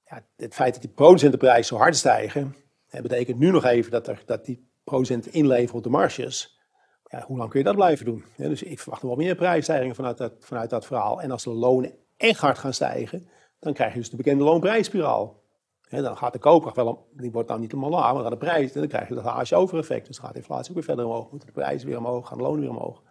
ja, 0.05 0.27
het 0.37 0.55
feit 0.55 0.73
dat 0.73 0.83
die 0.83 0.93
producentenprijzen 0.93 1.65
zo 1.65 1.77
hard 1.77 1.97
stijgen, 1.97 2.55
betekent 2.91 3.39
nu 3.39 3.51
nog 3.51 3.65
even 3.65 3.91
dat, 3.91 4.09
er, 4.09 4.23
dat 4.27 4.45
die 4.45 4.71
producenten 4.85 5.33
inleveren 5.33 5.75
op 5.75 5.83
de 5.83 5.89
marges. 5.89 6.61
Ja, 7.05 7.25
hoe 7.27 7.37
lang 7.37 7.51
kun 7.51 7.59
je 7.59 7.65
dat 7.65 7.75
blijven 7.75 8.05
doen? 8.05 8.25
dus 8.37 8.63
ik 8.63 8.79
verwacht 8.79 9.03
wel 9.03 9.17
meer 9.17 9.35
prijsstijgingen 9.35 9.95
vanuit 9.95 10.19
dat, 10.19 10.33
vanuit 10.41 10.71
dat 10.71 10.87
verhaal. 10.87 11.23
En 11.23 11.31
als 11.31 11.45
de 11.45 11.51
lonen 11.51 11.93
echt 12.17 12.41
hard 12.41 12.59
gaan 12.59 12.75
stijgen, 12.75 13.29
dan 13.59 13.73
krijg 13.73 13.93
je 13.93 13.99
dus 13.99 14.11
de 14.11 14.17
bekende 14.17 14.45
loonprijsspiraal. 14.45 15.43
dan 15.89 16.17
gaat 16.17 16.33
de 16.33 16.39
koopkracht 16.39 16.77
wel, 16.77 17.09
die 17.13 17.31
wordt 17.31 17.49
dan 17.49 17.61
niet 17.61 17.73
helemaal 17.73 18.01
laag, 18.01 18.13
maar 18.13 18.23
dan 18.23 18.31
de 18.31 18.37
prijs, 18.37 18.73
dan 18.73 18.89
krijg 18.89 19.09
je 19.09 19.15
dat 19.15 19.25
haasje 19.25 19.57
over 19.57 19.79
effect. 19.79 20.07
Dus 20.07 20.17
dan 20.17 20.25
gaat 20.25 20.35
de 20.35 20.41
inflatie 20.41 20.69
ook 20.69 20.77
weer 20.77 20.85
verder 20.85 21.05
omhoog, 21.05 21.31
moeten 21.31 21.49
de 21.49 21.55
prijzen 21.55 21.89
weer 21.89 21.99
omhoog, 21.99 22.29
gaan 22.29 22.39
de 22.39 22.45
lonen 22.45 22.61
weer 22.61 22.71
omhoog. 22.71 23.03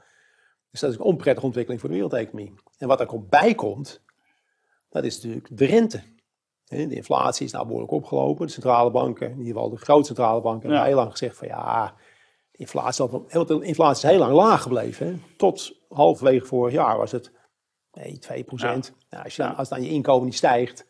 Dus 0.72 0.80
dat 0.80 0.90
is 0.90 0.96
een 0.96 1.04
onprettige 1.04 1.46
ontwikkeling 1.46 1.82
voor 1.82 1.90
de 1.90 1.96
wereldeconomie. 1.96 2.54
En 2.78 2.88
wat 2.88 3.00
er 3.00 3.14
ook 3.14 3.30
bij 3.30 3.56
komt, 3.56 4.04
dat 4.96 5.04
is 5.04 5.16
natuurlijk 5.16 5.58
de 5.58 5.66
rente. 5.66 6.02
De 6.66 6.96
inflatie 6.96 7.46
is 7.46 7.52
nou 7.52 7.66
behoorlijk 7.66 7.92
opgelopen. 7.92 8.46
De 8.46 8.52
centrale 8.52 8.92
banken, 8.92 9.32
in 9.32 9.38
ieder 9.38 9.54
geval 9.54 9.70
de 9.70 9.78
grote 9.78 10.06
centrale 10.06 10.42
banken, 10.42 10.70
hebben 10.70 10.88
heel 10.88 10.96
lang 10.96 11.12
gezegd 11.12 11.38
van 11.38 11.48
ja, 11.48 11.94
de 12.52 12.58
inflatie, 12.58 13.08
de 13.46 13.60
inflatie 13.62 14.06
is 14.06 14.12
heel 14.12 14.20
lang 14.20 14.34
laag 14.34 14.62
gebleven. 14.62 15.24
Tot 15.38 15.76
halverwege 15.90 16.46
vorig 16.46 16.74
jaar 16.74 16.98
was 16.98 17.12
het 17.12 17.32
nee, 17.92 18.18
2 18.18 18.44
procent. 18.44 18.94
Nou, 19.10 19.24
als, 19.24 19.36
je 19.36 19.42
dan, 19.42 19.56
als 19.56 19.70
dan 19.70 19.84
je 19.84 19.90
inkomen 19.90 20.26
niet 20.26 20.36
stijgt, 20.36 20.88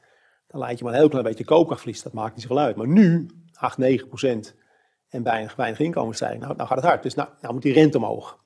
dan 0.47 0.59
laat 0.59 0.77
je 0.77 0.83
maar 0.83 0.93
een 0.93 0.99
heel 0.99 1.09
klein 1.09 1.23
beetje 1.23 1.45
koopkrachtverlies. 1.45 2.03
Dat 2.03 2.13
maakt 2.13 2.35
niet 2.35 2.41
zoveel 2.41 2.59
uit. 2.63 2.75
Maar 2.75 2.87
nu, 2.87 3.29
8, 3.53 3.77
9 3.77 4.07
procent. 4.07 4.55
en 5.09 5.23
weinig, 5.23 5.55
weinig 5.55 5.79
inkomensstijging. 5.79 6.41
Nou, 6.41 6.55
nou 6.55 6.67
gaat 6.67 6.77
het 6.77 6.87
hard. 6.87 7.03
Dus 7.03 7.13
nou, 7.13 7.29
nou 7.41 7.53
moet 7.53 7.63
die 7.63 7.73
rente 7.73 7.97
omhoog. 7.97 8.43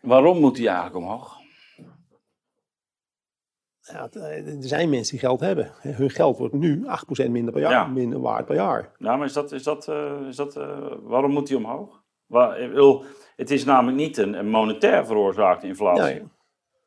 Waarom 0.00 0.40
moet 0.40 0.56
die 0.56 0.66
eigenlijk 0.66 0.96
omhoog? 0.96 1.42
Ja, 3.92 4.08
eh, 4.12 4.46
er 4.46 4.56
zijn 4.58 4.88
mensen 4.88 5.10
die 5.10 5.26
geld 5.26 5.40
hebben. 5.40 5.72
Hun 5.80 6.10
geld 6.10 6.38
wordt 6.38 6.54
nu 6.54 6.84
8% 6.86 7.30
minder 7.30 7.52
per 7.52 7.62
jaar, 7.62 7.90
minder 7.90 8.20
waard 8.20 8.46
per 8.46 8.54
jaar. 8.54 8.92
Ja, 8.98 9.16
maar 9.16 9.26
is 9.26 9.32
dat, 9.32 9.52
is 9.52 9.62
dat, 9.62 9.88
uh, 9.88 10.12
is 10.28 10.36
dat 10.36 10.56
uh, 10.56 10.92
waarom 11.02 11.30
moet 11.30 11.46
die 11.46 11.56
omhoog? 11.56 12.02
Waar, 12.26 12.70
wil, 12.70 13.04
het 13.36 13.50
is 13.50 13.64
namelijk 13.64 13.96
niet 13.96 14.16
een, 14.16 14.34
een 14.34 14.48
monetair 14.48 15.06
veroorzaakte 15.06 15.66
inflatie. 15.66 16.02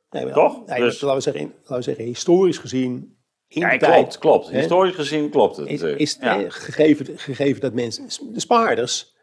Nee, 0.09 0.23
nee, 0.23 0.33
Toch? 0.33 0.65
Nee, 0.65 0.79
dus, 0.79 1.01
laten, 1.01 1.17
we 1.17 1.23
zeggen, 1.23 1.53
laten 1.61 1.75
we 1.75 1.81
zeggen, 1.81 2.05
historisch 2.05 2.57
gezien 2.57 3.17
in 3.47 3.61
ja, 3.61 3.77
klopt, 3.77 4.17
klopt. 4.17 4.49
Historisch 4.49 4.95
gezien 4.95 5.29
klopt 5.29 5.57
het. 5.57 5.67
Is, 5.67 5.81
is 5.81 6.17
ja. 6.21 6.45
gegeven, 6.47 7.17
gegeven 7.17 7.61
dat 7.61 7.73
mensen, 7.73 8.07
de 8.33 8.39
spaarders, 8.39 9.15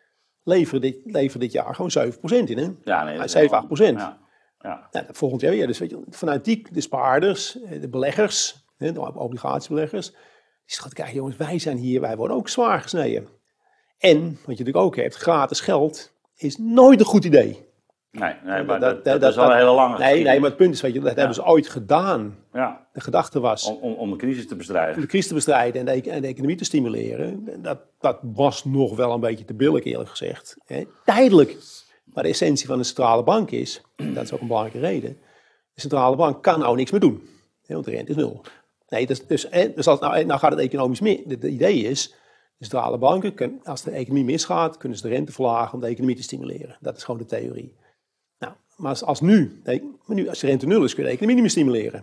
leveren 0.43 0.81
dit, 0.81 0.99
leveren 1.04 1.40
dit 1.40 1.52
jaar 1.52 1.75
gewoon 1.75 2.12
7% 2.12 2.19
in. 2.45 2.59
Hè? 2.59 2.69
Ja, 2.85 3.04
nee, 3.04 3.28
7, 3.28 3.64
8%. 3.64 3.69
Ja. 3.76 4.24
Ja. 4.64 4.88
Nou, 4.90 5.06
volgend 5.11 5.40
jaar 5.40 5.50
weer. 5.50 5.66
Dus 5.66 5.78
weet 5.78 5.90
je, 5.90 6.02
vanuit 6.11 6.44
die, 6.44 6.66
de 6.71 6.80
spaarders, 6.80 7.62
eh, 7.62 7.80
de 7.80 7.88
beleggers, 7.88 8.64
de 8.76 9.14
obligatiebeleggers, 9.14 10.11
die 10.11 10.18
zeggen, 10.64 10.92
kijk 10.92 11.12
jongens, 11.12 11.37
wij 11.37 11.59
zijn 11.59 11.76
hier, 11.76 12.00
wij 12.00 12.16
worden 12.16 12.37
ook 12.37 12.49
zwaar 12.49 12.80
gesneden. 12.80 13.28
En, 13.99 14.23
wat 14.25 14.38
je 14.44 14.64
natuurlijk 14.64 14.76
ook 14.76 14.97
hebt, 14.97 15.14
gratis 15.14 15.61
geld 15.61 16.12
is 16.37 16.56
nooit 16.59 17.00
een 17.00 17.06
goed 17.06 17.25
idee. 17.25 17.73
Nee, 18.11 18.35
nee 18.44 18.62
maar 18.62 18.80
dat, 18.80 19.04
dat, 19.04 19.21
dat, 19.21 19.30
is 19.30 19.38
al 19.38 19.50
een 19.50 19.56
hele 19.56 19.71
lange 19.71 19.99
Nee, 19.99 20.23
nee, 20.23 20.40
maar 20.40 20.49
het 20.49 20.59
punt 20.59 20.75
is, 20.75 20.80
weet 20.80 20.94
je, 20.94 21.00
dat 21.00 21.16
hebben 21.16 21.35
ze 21.35 21.47
ooit 21.47 21.68
gedaan. 21.68 22.38
Ja. 22.52 22.87
De 22.92 23.00
gedachte 23.00 23.40
was... 23.40 23.66
Om, 23.66 23.76
om, 23.76 23.92
om, 23.92 24.11
de 24.11 24.16
crisis 24.16 24.47
te 24.47 24.56
bestrijden. 24.56 24.94
Om 24.94 25.00
de 25.00 25.06
crisis 25.06 25.28
te 25.28 25.35
bestrijden 25.35 25.87
en 25.87 26.02
de, 26.02 26.11
en 26.11 26.23
de 26.23 26.28
economie 26.28 26.56
te 26.56 26.64
stimuleren. 26.64 27.49
Dat, 27.62 27.78
dat 28.00 28.18
was 28.23 28.64
nog 28.64 28.97
wel 28.97 29.12
een 29.12 29.21
beetje 29.21 29.44
te 29.44 29.54
billig, 29.54 29.85
eerlijk 29.85 30.11
gezegd. 30.11 30.56
Tijdelijk 31.04 31.56
maar 32.04 32.23
de 32.23 32.28
essentie 32.28 32.66
van 32.66 32.78
de 32.78 32.84
centrale 32.84 33.23
bank 33.23 33.50
is, 33.50 33.80
dat 34.14 34.25
is 34.25 34.32
ook 34.32 34.40
een 34.40 34.46
belangrijke 34.46 34.87
reden, 34.87 35.18
de 35.75 35.80
centrale 35.80 36.16
bank 36.16 36.42
kan 36.42 36.58
nou 36.58 36.76
niks 36.76 36.90
meer 36.90 37.00
doen. 37.00 37.28
Want 37.66 37.84
de 37.84 37.90
rente 37.90 38.11
is 38.11 38.16
nul. 38.16 38.44
Nee, 38.88 39.06
dus, 39.06 39.26
dus, 39.26 39.49
dus 39.50 39.87
als, 39.87 40.00
nou, 40.00 40.25
nou 40.25 40.40
gaat 40.40 40.50
het 40.50 40.61
economisch 40.61 41.00
mis. 41.00 41.20
Het 41.28 41.44
idee 41.44 41.82
is, 41.82 42.08
de 42.56 42.64
centrale 42.64 42.99
banken, 42.99 43.34
kunnen, 43.34 43.61
als 43.64 43.82
de 43.82 43.90
economie 43.90 44.25
misgaat, 44.25 44.76
kunnen 44.76 44.99
ze 44.99 45.08
de 45.08 45.14
rente 45.14 45.32
verlagen 45.32 45.75
om 45.75 45.80
de 45.80 45.87
economie 45.87 46.16
te 46.16 46.23
stimuleren. 46.23 46.76
Dat 46.80 46.96
is 46.96 47.04
gewoon 47.04 47.20
de 47.20 47.26
theorie. 47.26 47.76
Nou, 48.38 48.52
maar 48.76 48.90
als, 48.90 49.04
als 49.04 49.20
nu, 49.20 49.62
nu, 50.06 50.28
als 50.28 50.38
de 50.38 50.46
rente 50.46 50.66
nul 50.66 50.84
is, 50.84 50.94
kun 50.94 51.02
je 51.02 51.08
de 51.08 51.14
economie 51.14 51.42
niet 51.42 51.44
meer 51.44 51.64
stimuleren. 51.64 52.00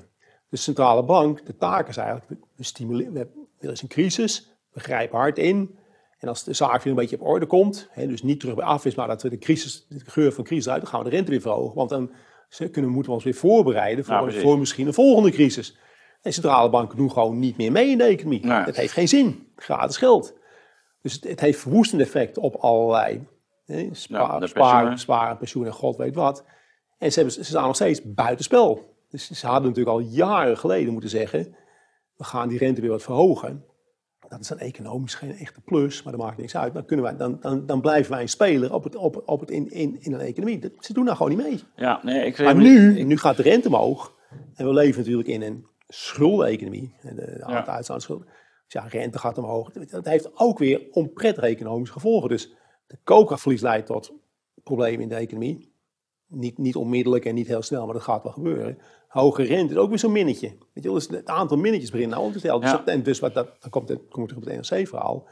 Dus 0.50 0.60
de 0.60 0.65
centrale 0.65 1.03
bank, 1.03 1.46
de 1.46 1.58
taak 1.58 1.88
is 1.88 1.98
eigenlijk, 1.98 2.41
we, 2.55 2.63
stimuleren, 2.63 3.13
we, 3.13 3.27
er 3.60 3.72
is 3.72 3.81
een 3.81 3.88
crisis, 3.88 4.51
we 4.72 4.79
grijpen 4.79 5.17
hard 5.17 5.38
in, 5.38 5.75
en 6.22 6.28
als 6.28 6.44
de 6.44 6.54
zaak 6.54 6.84
weer 6.84 6.94
een 6.94 7.00
beetje 7.00 7.20
op 7.20 7.28
orde 7.28 7.46
komt, 7.46 7.88
hè, 7.92 8.08
dus 8.08 8.24
niet 8.24 8.40
terug 8.40 8.56
bij 8.56 8.66
af 8.66 8.86
is, 8.86 8.96
maar 8.96 9.08
dat 9.08 9.22
we 9.22 9.30
de, 9.30 9.38
crisis, 9.38 9.86
de 9.90 10.00
geur 10.06 10.32
van 10.32 10.44
crisis 10.44 10.70
uit, 10.70 10.82
dan 10.82 10.90
gaan 10.90 11.04
we 11.04 11.10
de 11.10 11.16
rente 11.16 11.32
weer 11.32 11.42
verhogen. 11.42 11.75
Want 11.75 11.90
dan 11.90 12.12
kunnen, 12.72 12.92
moeten 12.92 13.10
we 13.10 13.16
ons 13.16 13.24
weer 13.24 13.34
voorbereiden 13.34 14.06
voor, 14.06 14.34
voor 14.34 14.60
misschien 14.60 14.88
een 14.88 14.94
volgende 14.94 15.32
crisis. 15.32 15.78
En 16.22 16.34
centrale 16.34 16.70
banken 16.70 16.98
doen 16.98 17.12
gewoon 17.12 17.40
niet 17.40 17.58
meer 17.58 17.72
mee 17.72 17.90
in 17.90 17.98
de 17.98 18.04
economie. 18.04 18.46
Nee. 18.46 18.58
Het 18.58 18.75
heeft 18.75 18.94
geen 18.94 19.08
zin. 19.08 19.48
Gratis 19.56 19.98
geld. 19.98 20.38
Dus 21.01 21.13
het, 21.13 21.24
het 21.24 21.40
heeft 21.40 21.60
verwoestend 21.60 22.01
effect 22.01 22.38
op 22.38 22.56
allerlei 22.56 23.28
hè, 23.66 23.90
spaar, 23.92 24.48
sparen, 24.48 24.98
sparen, 24.98 25.38
pensioen 25.38 25.66
en 25.66 25.74
god 25.74 25.98
weet 25.98 26.16
wat. 26.16 26.46
En 26.98 27.12
ze, 27.12 27.20
hebben, 27.20 27.36
ze 27.36 27.44
staan 27.44 27.66
nog 27.66 27.75
steeds 27.75 28.01
buitenspel. 28.04 28.96
Dus 29.10 29.32
ze 29.32 29.46
hadden 29.46 29.70
natuurlijk 29.70 29.98
al 29.98 30.04
jaren 30.04 30.58
geleden 30.58 30.92
moeten 30.92 31.10
zeggen, 31.10 31.56
we 32.18 32.24
gaan 32.24 32.48
die 32.50 32.58
rente 32.58 32.82
weer 32.82 32.90
wat 32.90 33.04
verhogen 33.04 33.66
dat 34.32 34.40
is 34.40 34.48
dan 34.48 34.60
economisch 34.60 35.16
geen 35.16 35.38
echte 35.38 35.62
plus, 35.62 36.04
maar 36.04 36.14
dat 36.14 36.22
maakt 36.22 36.38
niks 36.38 36.56
uit. 36.56 36.74
Dan, 36.74 36.86
kunnen 36.86 37.06
wij, 37.06 37.18
dan, 37.18 37.38
dan, 37.40 37.66
dan 37.66 37.82
blijven 37.82 38.12
wij 38.12 38.28
spelen 38.28 38.72
op 38.72 38.84
het, 38.84 38.96
op, 38.96 39.24
op 39.26 39.40
het 39.40 39.50
in, 39.50 39.72
in, 39.72 39.98
in 40.00 40.14
een 40.14 40.20
economie. 40.20 40.72
ze 40.80 40.94
doen 40.94 41.06
daar 41.06 41.16
gewoon 41.16 41.32
niet 41.36 41.48
mee. 41.48 41.60
Ja, 41.76 42.00
nee, 42.04 42.26
ik 42.26 42.40
maar 42.40 42.56
nu, 42.56 43.04
nu 43.04 43.18
gaat 43.18 43.38
de 43.38 43.44
rente 43.44 43.68
omhoog. 43.68 44.16
En 44.56 44.66
we 44.66 44.74
leven 44.74 45.00
natuurlijk 45.00 45.28
in 45.28 45.42
een 45.42 45.66
schuldeneconomie. 45.88 46.96
De, 47.02 47.16
de 47.16 47.44
ja. 47.48 47.66
uitstaande 47.66 48.04
schulden. 48.04 48.28
Dus 48.66 48.74
ja, 48.82 48.88
rente 48.88 49.20
gaat 49.20 49.38
omhoog. 49.38 49.72
Dat 49.72 50.06
heeft 50.06 50.30
ook 50.34 50.60
weer 50.60 50.88
onprettige 50.92 51.48
economische 51.48 51.94
gevolgen. 51.94 52.30
Dus 52.30 52.54
de 52.88 52.98
koopkrachtverlies 53.04 53.62
leidt 53.62 53.88
tot 53.88 54.14
problemen 54.64 55.02
in 55.02 55.10
de 55.10 55.16
economie. 55.16 55.71
Niet, 56.34 56.58
niet 56.58 56.76
onmiddellijk 56.76 57.26
en 57.26 57.36
niet 57.36 57.48
heel 57.48 57.62
snel, 57.62 57.86
maar 57.86 57.94
dat 57.94 58.04
gaat 58.04 58.24
wel 58.24 58.32
gebeuren 58.32 58.78
hoge 59.12 59.44
rente 59.44 59.74
is 59.74 59.80
ook 59.80 59.90
weer 59.90 60.00
zo'n 60.00 60.12
minnetje. 60.12 60.48
Weet 60.48 60.70
je 60.74 60.82
wel, 60.82 60.94
dus 60.94 61.08
het 61.08 61.28
aantal 61.28 61.58
minnetjes 61.58 61.92
begint 61.92 62.12
nou 62.12 62.24
om 62.24 62.32
te 62.32 62.40
stellen. 62.40 62.62
Dus, 62.62 62.84
en 62.86 63.04
dus 63.04 63.20
wat 63.20 63.34
dat, 63.34 63.62
dan 63.62 63.70
komt 63.70 63.90
het, 63.90 64.00
kom 64.10 64.24
ik 64.24 64.30
terug 64.30 64.44
op 64.44 64.50
het 64.50 64.70
NRC-verhaal. 64.70 65.28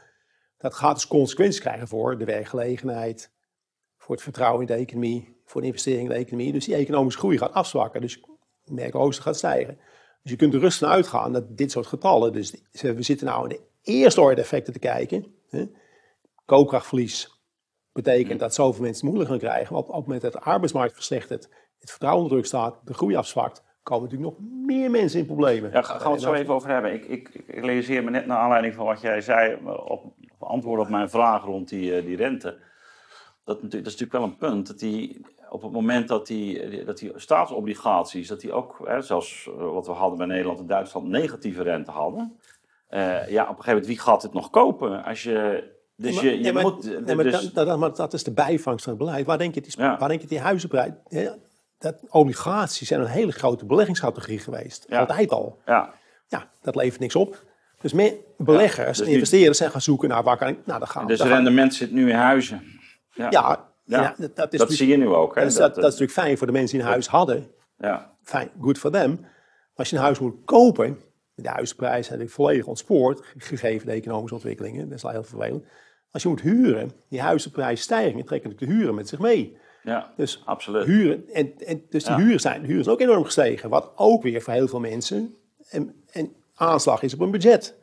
Dat 0.58 0.74
gaat 0.74 0.94
dus 0.94 1.06
consequenties 1.06 1.60
krijgen 1.60 1.88
voor 1.88 2.18
de 2.18 2.24
werkgelegenheid, 2.24 3.32
voor 3.96 4.14
het 4.14 4.24
vertrouwen 4.24 4.60
in 4.60 4.66
de 4.66 4.72
economie, 4.74 5.36
voor 5.44 5.60
de 5.60 5.66
investering 5.66 6.02
in 6.02 6.08
de 6.08 6.14
economie. 6.14 6.52
Dus 6.52 6.64
die 6.64 6.74
economische 6.74 7.18
groei 7.18 7.38
gaat 7.38 7.52
afzwakken. 7.52 8.00
Dus 8.00 8.20
merkloosheid 8.64 9.24
gaat 9.24 9.36
stijgen. 9.36 9.78
Dus 10.22 10.30
je 10.30 10.36
kunt 10.36 10.54
er 10.54 10.60
rustig 10.60 10.88
uitgaan 10.88 11.32
dat 11.32 11.56
dit 11.56 11.70
soort 11.70 11.86
getallen, 11.86 12.32
dus 12.32 12.54
we 12.72 13.02
zitten 13.02 13.26
nou 13.26 13.42
in 13.42 13.48
de 13.48 13.60
eerste 13.82 14.20
orde 14.20 14.40
effecten 14.40 14.72
te 14.72 14.78
kijken. 14.78 15.34
Hè. 15.48 15.64
Koopkrachtverlies 16.44 17.39
betekent 17.92 18.40
dat 18.40 18.54
zoveel 18.54 18.82
mensen 18.82 19.06
het 19.06 19.14
moeilijk 19.14 19.30
gaan 19.30 19.50
krijgen. 19.50 19.76
op 19.76 19.86
het 19.86 19.96
moment 19.96 20.22
dat 20.22 20.32
de 20.32 20.40
arbeidsmarkt 20.40 20.94
verslechtert, 20.94 21.48
het 21.78 21.90
vertrouwen 21.90 22.22
onder 22.22 22.38
druk 22.38 22.48
staat, 22.48 22.80
de 22.84 22.94
groei 22.94 23.16
afzwakt, 23.16 23.62
komen 23.82 24.04
natuurlijk 24.04 24.30
nog 24.30 24.48
meer 24.66 24.90
mensen 24.90 25.20
in 25.20 25.26
problemen. 25.26 25.70
Ja, 25.72 25.82
gaan 25.82 25.98
we 25.98 26.10
het 26.10 26.20
zo 26.20 26.32
even 26.32 26.54
over 26.54 26.68
hebben. 26.68 26.92
Ik, 26.92 27.04
ik, 27.04 27.28
ik 27.34 27.54
realiseer 27.54 28.04
me 28.04 28.10
net 28.10 28.26
naar 28.26 28.38
aanleiding 28.38 28.74
van 28.74 28.86
wat 28.86 29.00
jij 29.00 29.20
zei, 29.20 29.58
op, 29.64 30.04
op 30.38 30.42
antwoord 30.48 30.80
op 30.80 30.88
mijn 30.88 31.10
vraag 31.10 31.44
rond 31.44 31.68
die, 31.68 31.96
eh, 31.96 32.04
die 32.04 32.16
rente. 32.16 32.58
Dat, 33.44 33.62
dat 33.62 33.72
is 33.72 33.82
natuurlijk 33.82 34.12
wel 34.12 34.22
een 34.22 34.36
punt, 34.36 34.66
dat 34.66 34.78
die, 34.78 35.26
op 35.48 35.62
het 35.62 35.72
moment 35.72 36.08
dat 36.08 36.26
die, 36.26 36.84
dat 36.84 36.98
die 36.98 37.12
staatsobligaties, 37.14 38.28
dat 38.28 38.40
die 38.40 38.52
ook, 38.52 38.80
hè, 38.84 39.02
zoals 39.02 39.48
eh, 39.58 39.72
wat 39.72 39.86
we 39.86 39.92
hadden 39.92 40.18
bij 40.18 40.26
Nederland 40.26 40.58
en 40.58 40.66
Duitsland, 40.66 41.08
negatieve 41.08 41.62
rente 41.62 41.90
hadden. 41.90 42.38
Uh, 42.90 43.28
ja, 43.28 43.42
op 43.42 43.48
een 43.48 43.54
gegeven 43.54 43.70
moment, 43.70 43.86
wie 43.86 43.98
gaat 43.98 44.22
het 44.22 44.32
nog 44.32 44.50
kopen? 44.50 45.04
Als 45.04 45.22
je, 45.22 45.64
dus 46.00 46.20
je, 46.20 46.42
je 46.42 46.52
moet... 46.52 47.06
maar, 47.14 47.24
dus... 47.24 47.52
dat, 47.52 47.66
dat, 47.66 47.96
dat, 47.96 48.12
is 48.12 48.24
de 48.24 48.30
bijvangst 48.30 48.84
van 48.84 48.92
het 48.92 49.02
beleid. 49.02 49.26
Waar 49.26 49.38
denk 49.38 49.54
je, 49.54 49.60
die, 49.60 49.72
waar 49.76 50.08
denk 50.08 50.20
je 50.20 50.26
die 50.26 50.40
huizenprijs 50.40 50.92
dat 51.80 51.96
obligaties 52.08 52.88
zijn 52.88 53.00
een 53.00 53.06
hele 53.06 53.32
grote 53.32 53.64
beleggingsstrategie 53.64 54.38
geweest. 54.38 54.86
Altijd 54.90 55.30
al. 55.30 55.58
Ja. 55.66 55.94
ja, 56.26 56.50
dat 56.62 56.74
levert 56.74 57.00
niks 57.00 57.14
op. 57.14 57.44
Dus 57.80 57.92
meer 57.92 58.14
beleggers 58.36 58.98
dus 58.98 59.06
en 59.06 59.12
investeerders 59.12 59.58
zijn 59.58 59.70
gaan 59.70 59.80
zoeken 59.80 60.08
naar 60.08 60.22
waar 60.22 60.36
kan 60.36 60.48
ik... 60.48 60.66
Nou, 60.66 60.78
dan 60.78 60.88
gaan, 60.88 61.06
dus 61.06 61.20
rendement 61.20 61.74
zit 61.74 61.92
nu 61.92 62.08
in 62.08 62.16
huizen. 62.16 62.62
Ja, 63.12 63.26
ja, 63.30 63.68
ja. 63.84 64.14
dat, 64.34 64.52
is 64.52 64.58
dat 64.58 64.72
zie 64.72 64.88
je 64.88 64.96
nu 64.96 65.08
ook. 65.08 65.34
Hè? 65.34 65.42
Dat, 65.42 65.56
dat, 65.56 65.76
is 65.76 65.82
natuurlijk 65.82 66.12
fijn 66.12 66.38
voor 66.38 66.46
de 66.46 66.52
mensen 66.52 66.76
die 66.76 66.86
een 66.86 66.92
huis 66.92 67.06
hadden. 67.06 67.50
Ja. 67.78 68.14
Fijn, 68.22 68.50
good 68.60 68.78
for 68.78 68.90
them. 68.90 69.20
Maar 69.20 69.28
als 69.74 69.90
je 69.90 69.96
een 69.96 70.02
huis 70.02 70.18
moet 70.18 70.44
kopen, 70.44 70.98
de 71.34 71.48
huisprijs 71.48 72.10
is 72.10 72.32
volledig 72.32 72.66
ontspoord, 72.66 73.26
gegeven 73.36 73.86
de 73.86 73.92
economische 73.92 74.34
ontwikkelingen. 74.34 74.88
Dat 74.88 74.96
is 74.96 75.02
wel 75.02 75.12
heel 75.12 75.24
vervelend. 75.24 75.64
Als 76.10 76.22
je 76.22 76.28
moet 76.28 76.40
huren, 76.40 76.92
die 77.08 77.20
huizenprijsstijgingen 77.20 78.24
trekken 78.24 78.56
de 78.56 78.66
huren 78.66 78.94
met 78.94 79.08
zich 79.08 79.18
mee. 79.18 79.56
Ja, 79.82 80.12
dus 80.16 80.42
absoluut. 80.44 80.84
Huren, 80.84 81.24
en, 81.32 81.52
en 81.66 81.86
dus 81.88 82.04
de 82.04 82.14
huren 82.14 82.40
zijn, 82.40 82.60
de 82.60 82.66
huren 82.66 82.84
zijn 82.84 82.96
ook 82.96 83.02
enorm 83.02 83.24
gestegen. 83.24 83.70
Wat 83.70 83.92
ook 83.96 84.22
weer 84.22 84.42
voor 84.42 84.52
heel 84.52 84.68
veel 84.68 84.80
mensen 84.80 85.36
een, 85.70 86.04
een 86.12 86.36
aanslag 86.54 87.02
is 87.02 87.14
op 87.14 87.20
een 87.20 87.30
budget. 87.30 87.78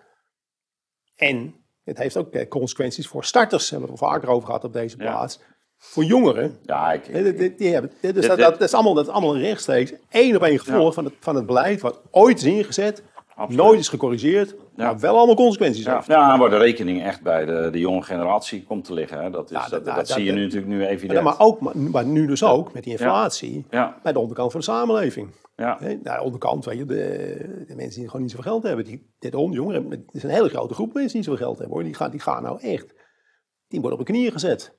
En 1.15 1.55
het 1.83 1.97
heeft 1.97 2.17
ook 2.17 2.33
eh, 2.33 2.47
consequenties 2.47 3.07
voor 3.07 3.25
starters. 3.25 3.69
Daar 3.69 3.79
hebben 3.79 3.97
we 3.97 4.05
het 4.05 4.13
vaker 4.13 4.29
over 4.29 4.45
gehad 4.45 4.63
op 4.63 4.73
deze 4.73 4.97
plaats. 4.97 5.39
Voor 5.77 6.03
jongeren. 6.03 6.57
Ja, 6.63 6.93
ik, 6.93 7.07
ik, 7.07 7.57
die, 7.57 7.73
hebben, 7.73 7.91
dus 8.01 8.27
dat, 8.27 8.37
dat, 8.37 8.61
is 8.61 8.73
allemaal, 8.73 8.93
dat 8.93 9.07
is 9.07 9.11
allemaal 9.11 9.37
rechtstreeks 9.37 9.93
één 10.09 10.35
op 10.35 10.43
één 10.43 10.59
gevolg 10.59 10.93
van, 10.93 11.05
het, 11.05 11.13
van 11.19 11.35
het 11.35 11.45
beleid 11.45 11.81
wat 11.81 12.01
ooit 12.11 12.37
is 12.37 12.43
ingezet 12.43 13.03
Nooit 13.47 13.79
is 13.79 13.89
gecorrigeerd, 13.89 14.55
maar 14.75 14.99
wel 14.99 15.17
allemaal 15.17 15.35
consequenties 15.35 15.83
ja. 15.83 15.95
heeft. 15.95 16.07
Ja, 16.07 16.37
waar 16.37 16.49
de 16.49 16.57
rekening 16.57 17.03
echt 17.03 17.21
bij 17.21 17.45
de, 17.45 17.69
de 17.71 17.79
jonge 17.79 18.01
generatie 18.01 18.63
komt 18.63 18.83
te 18.83 18.93
liggen. 18.93 19.21
Hè. 19.21 19.29
Dat, 19.29 19.51
is, 19.51 19.67
dat, 19.69 19.85
dat, 19.85 20.09
zie 20.09 20.23
je 20.23 20.31
nu 20.31 20.41
natuurlijk 20.41 20.71
nu 20.71 20.85
evident. 20.85 21.23
maar, 21.23 21.39
ook, 21.39 21.73
maar, 21.73 22.05
nu 22.05 22.27
dus 22.27 22.43
ook 22.43 22.73
met 22.73 22.83
die 22.83 22.91
inflatie 22.91 23.65
bij 24.03 24.13
de 24.13 24.19
onderkant 24.19 24.51
van 24.51 24.59
de 24.59 24.65
samenleving. 24.65 25.29
Ja. 25.55 25.77
Nee, 25.79 25.99
nou, 26.03 26.17
de 26.17 26.23
onderkant, 26.23 26.65
weet 26.65 26.77
je, 26.77 26.85
de, 26.85 27.65
de, 27.67 27.75
mensen 27.75 27.99
die 27.99 28.09
gewoon 28.09 28.21
niet 28.21 28.31
zoveel 28.31 28.51
geld 28.51 28.63
hebben. 28.63 28.85
Die, 28.85 29.13
de 29.19 29.49
jongeren, 29.51 29.89
het 29.89 30.01
is 30.11 30.23
een 30.23 30.29
hele 30.29 30.49
grote 30.49 30.73
groep 30.73 30.93
mensen 30.93 31.07
die 31.07 31.15
niet 31.15 31.25
zoveel 31.25 31.45
geld 31.45 31.57
hebben. 31.57 31.75
Hoor. 31.75 31.85
Die, 31.85 31.93
gaan, 31.93 32.11
die 32.11 32.19
gaan 32.19 32.43
nou 32.43 32.61
echt, 32.61 32.93
die 33.67 33.81
worden 33.81 33.99
op 33.99 34.05
de 34.05 34.11
knieën 34.11 34.31
gezet. 34.31 34.75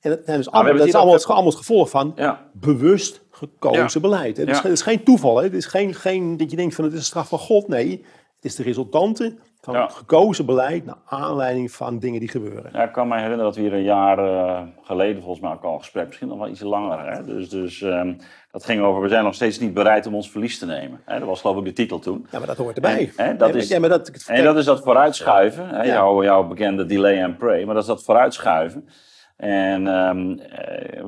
En 0.00 0.10
dat, 0.10 0.38
is, 0.38 0.50
allemaal, 0.50 0.76
dat 0.76 0.86
is 0.86 0.94
allemaal, 0.94 1.14
het, 1.14 1.26
allemaal 1.26 1.44
het 1.44 1.56
gevolg 1.56 1.90
van 1.90 2.14
bewust 2.52 3.23
gekozen 3.34 4.00
beleid. 4.00 4.36
Het 4.36 4.48
is, 4.48 4.58
het, 4.58 4.72
is, 4.72 4.82
geen 4.82 5.04
toeval. 5.04 5.36
Hè? 5.36 5.44
Het 5.44 5.54
is 5.54 5.66
geen, 5.66 5.94
geen 5.94 6.36
dat 6.36 6.50
je 6.50 6.56
denkt 6.56 6.74
van 6.74 6.84
het 6.84 6.92
is 6.92 6.98
een 6.98 7.04
straf 7.04 7.28
van 7.28 7.38
God. 7.38 7.68
Nee, 7.68 8.04
het 8.36 8.44
is 8.44 8.54
de 8.54 8.62
resultante 8.62 9.34
Van 9.60 9.74
ja. 9.74 9.88
gekozen 9.88 10.46
beleid 10.46 10.84
naar 10.84 10.98
aanleiding 11.04 11.72
van 11.72 11.98
dingen 11.98 12.20
die 12.20 12.28
gebeuren. 12.28 12.70
Ja, 12.72 12.82
ik 12.82 12.92
kan 12.92 13.08
me 13.08 13.14
herinneren 13.14 13.44
dat 13.44 13.54
we 13.56 13.60
hier 13.60 13.72
een 13.72 13.82
jaar 13.82 14.18
uh, 14.18 14.62
geleden 14.82 15.22
volgens 15.22 15.40
mij 15.40 15.52
ook 15.52 15.62
al 15.62 15.72
een 15.72 15.78
gesprek, 15.78 16.06
misschien 16.06 16.28
nog 16.28 16.38
wel 16.38 16.48
iets 16.48 16.60
langer. 16.60 17.12
Hè? 17.12 17.24
Dus, 17.24 17.48
dus 17.48 17.80
um, 17.80 18.16
dat 18.50 18.64
ging 18.64 18.82
over, 18.82 19.02
we 19.02 19.08
zijn 19.08 19.24
nog 19.24 19.34
steeds 19.34 19.58
niet 19.58 19.74
bereid 19.74 20.06
om 20.06 20.14
ons 20.14 20.30
verlies 20.30 20.58
te 20.58 20.66
nemen. 20.66 21.00
Hè? 21.04 21.18
Dat 21.18 21.28
was 21.28 21.40
geloof 21.40 21.58
ik 21.58 21.64
de 21.64 21.72
titel 21.72 21.98
toen. 21.98 22.26
Ja, 22.30 22.38
maar 22.38 22.46
dat 22.46 22.56
hoort 22.56 22.74
erbij. 22.74 23.12
En, 23.16 23.26
hè, 23.26 23.36
dat, 23.36 23.54
is, 23.54 23.68
ja, 23.68 23.80
maar 23.80 23.88
dat, 23.88 24.08
en 24.26 24.44
dat 24.44 24.56
is 24.56 24.64
dat 24.64 24.82
vooruitschuiven. 24.82 25.68
Hè? 25.68 25.82
Jouw, 25.82 26.22
jouw 26.22 26.46
bekende 26.46 26.86
delay 26.86 27.24
and 27.24 27.38
pray. 27.38 27.64
Maar 27.64 27.74
dat 27.74 27.82
is 27.82 27.88
dat 27.88 28.04
vooruitschuiven. 28.04 28.88
En 29.36 29.86
um, 29.86 30.36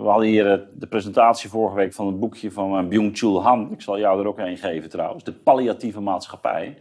we 0.01 0.05
hadden 0.05 0.29
hier 0.29 0.69
de 0.75 0.87
presentatie 0.87 1.51
vorige 1.51 1.77
week 1.77 1.93
van 1.93 2.07
het 2.07 2.21
boekje 2.21 2.53
van 2.53 2.83
uh, 2.83 2.89
Byung-Chul 2.89 3.43
Han. 3.43 3.73
Ik 3.73 3.81
zal 3.81 3.99
jou 3.99 4.21
er 4.21 4.27
ook 4.27 4.39
een 4.39 4.57
geven 4.57 4.91
trouwens. 4.91 5.25
De 5.25 5.33
palliatieve 5.33 6.01
maatschappij 6.01 6.77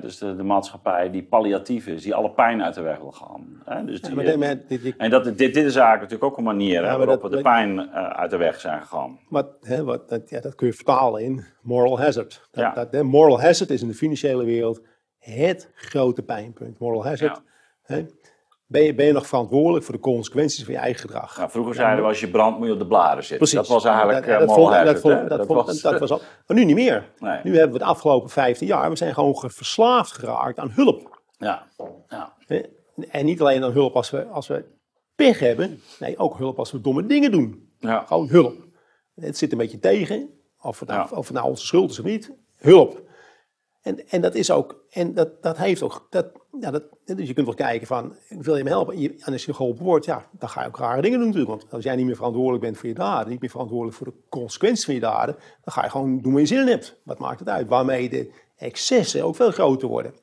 dus 0.00 0.18
de, 0.18 0.36
de, 0.36 0.42
maatschappij 0.42 1.10
die 1.10 1.22
palliatief 1.22 1.86
is, 1.86 2.02
die 2.02 2.14
alle 2.14 2.30
pijn 2.30 2.62
uit 2.62 2.74
de 2.74 2.80
weg 2.80 2.98
wil 2.98 3.12
gaan. 3.12 3.62
dus 3.86 4.00
die, 4.00 4.94
en 4.96 5.10
dat, 5.10 5.24
dit, 5.24 5.38
dit 5.38 5.56
is 5.56 5.62
eigenlijk 5.62 6.00
natuurlijk 6.00 6.24
ook 6.24 6.38
een 6.38 6.44
manier 6.44 6.82
waarop 6.82 7.22
we 7.22 7.28
de 7.28 7.42
pijn 7.42 7.78
uh, 7.78 8.08
uit 8.08 8.30
de 8.30 8.36
weg 8.36 8.60
zijn 8.60 8.80
gegaan. 8.80 9.18
Maar 9.28 9.44
wat, 9.84 10.08
dat, 10.08 10.30
ja, 10.30 10.40
dat 10.40 10.54
kun 10.54 10.66
je 10.66 10.72
vertalen 10.72 11.22
in 11.22 11.44
moral 11.62 12.00
hazard. 12.00 12.48
Dat, 12.50 12.92
dat, 12.92 13.02
moral 13.02 13.40
hazard 13.40 13.70
is 13.70 13.82
in 13.82 13.88
de 13.88 13.94
financiële 13.94 14.44
wereld 14.44 14.82
het 15.18 15.70
grote 15.74 16.22
pijnpunt. 16.22 16.78
Moral 16.78 17.04
hazard. 17.04 17.42
Ben 18.66 18.82
je, 18.82 18.94
ben 18.94 19.06
je 19.06 19.12
nog 19.12 19.26
verantwoordelijk 19.26 19.84
voor 19.84 19.94
de 19.94 20.00
consequenties 20.00 20.64
van 20.64 20.74
je 20.74 20.80
eigen 20.80 21.00
gedrag? 21.00 21.36
Nou, 21.36 21.50
vroeger 21.50 21.74
zeiden 21.74 22.02
we 22.02 22.08
als 22.08 22.20
je 22.20 22.30
brandt 22.30 22.58
moet 22.58 22.66
je 22.66 22.72
op 22.72 22.78
de 22.78 22.86
blaren 22.86 23.24
zitten. 23.24 23.36
Precies. 23.36 23.56
Dat 23.56 23.68
was 23.68 23.84
eigenlijk 23.84 24.26
dat, 24.26 24.38
dat, 24.38 24.52
vond, 25.00 25.28
dat, 25.28 25.46
was, 25.46 25.80
dat 25.80 26.00
was 26.00 26.10
al. 26.10 26.20
Maar 26.46 26.56
nu 26.56 26.64
niet 26.64 26.74
meer. 26.74 27.10
Nee. 27.18 27.38
Nu 27.42 27.56
hebben 27.56 27.72
we 27.72 27.78
de 27.78 27.90
afgelopen 27.90 28.30
15 28.30 28.66
jaar, 28.66 28.90
we 28.90 28.96
zijn 28.96 29.14
gewoon 29.14 29.34
verslaafd 29.36 30.12
geraakt 30.12 30.58
aan 30.58 30.70
hulp. 30.70 31.22
Ja. 31.38 31.66
ja. 32.08 32.34
En 33.10 33.24
niet 33.24 33.40
alleen 33.40 33.64
aan 33.64 33.72
hulp 33.72 33.96
als 33.96 34.10
we, 34.10 34.24
als 34.24 34.46
we 34.46 34.64
pech 35.14 35.38
hebben, 35.38 35.80
nee, 35.98 36.18
ook 36.18 36.38
hulp 36.38 36.58
als 36.58 36.72
we 36.72 36.80
domme 36.80 37.06
dingen 37.06 37.30
doen. 37.30 37.72
Ja. 37.78 38.04
Gewoon 38.06 38.28
hulp. 38.28 38.54
Het 39.14 39.38
zit 39.38 39.52
een 39.52 39.58
beetje 39.58 39.78
tegen, 39.78 40.30
of 40.60 40.80
het, 40.80 40.88
nou, 40.88 41.16
of 41.16 41.26
het 41.26 41.36
nou 41.36 41.48
onze 41.48 41.66
schuld 41.66 41.90
is 41.90 41.98
of 41.98 42.04
niet. 42.04 42.32
Hulp. 42.58 43.02
En, 43.84 44.08
en 44.08 44.20
dat 44.20 44.34
is 44.34 44.50
ook, 44.50 44.84
en 44.90 45.14
dat, 45.14 45.42
dat 45.42 45.56
heeft 45.56 45.82
ook, 45.82 46.06
dat, 46.10 46.26
ja, 46.60 46.70
dat, 46.70 46.82
dus 47.04 47.28
je 47.28 47.34
kunt 47.34 47.46
wel 47.46 47.54
kijken 47.54 47.86
van, 47.86 48.16
wil 48.28 48.56
je 48.56 48.62
me 48.64 48.68
helpen? 48.68 48.96
En 48.96 49.32
als 49.32 49.44
je 49.44 49.54
geholpen 49.54 49.84
wordt, 49.84 50.04
ja, 50.04 50.26
dan 50.38 50.48
ga 50.48 50.60
je 50.60 50.66
ook 50.66 50.78
rare 50.78 51.02
dingen 51.02 51.18
doen 51.18 51.28
natuurlijk. 51.28 51.60
Want 51.60 51.72
als 51.72 51.84
jij 51.84 51.96
niet 51.96 52.06
meer 52.06 52.16
verantwoordelijk 52.16 52.62
bent 52.62 52.78
voor 52.78 52.88
je 52.88 52.94
daden, 52.94 53.30
niet 53.30 53.40
meer 53.40 53.50
verantwoordelijk 53.50 53.96
voor 53.96 54.06
de 54.06 54.18
consequenties 54.28 54.84
van 54.84 54.94
je 54.94 55.00
daden, 55.00 55.34
dan 55.34 55.74
ga 55.74 55.84
je 55.84 55.90
gewoon 55.90 56.20
doen 56.20 56.32
wat 56.32 56.40
je 56.40 56.46
zin 56.46 56.60
in 56.60 56.66
hebt. 56.66 57.00
Wat 57.02 57.18
maakt 57.18 57.38
het 57.38 57.48
uit? 57.48 57.68
Waarmee 57.68 58.08
de 58.08 58.30
excessen 58.56 59.24
ook 59.24 59.36
veel 59.36 59.50
groter 59.50 59.88
worden. 59.88 60.14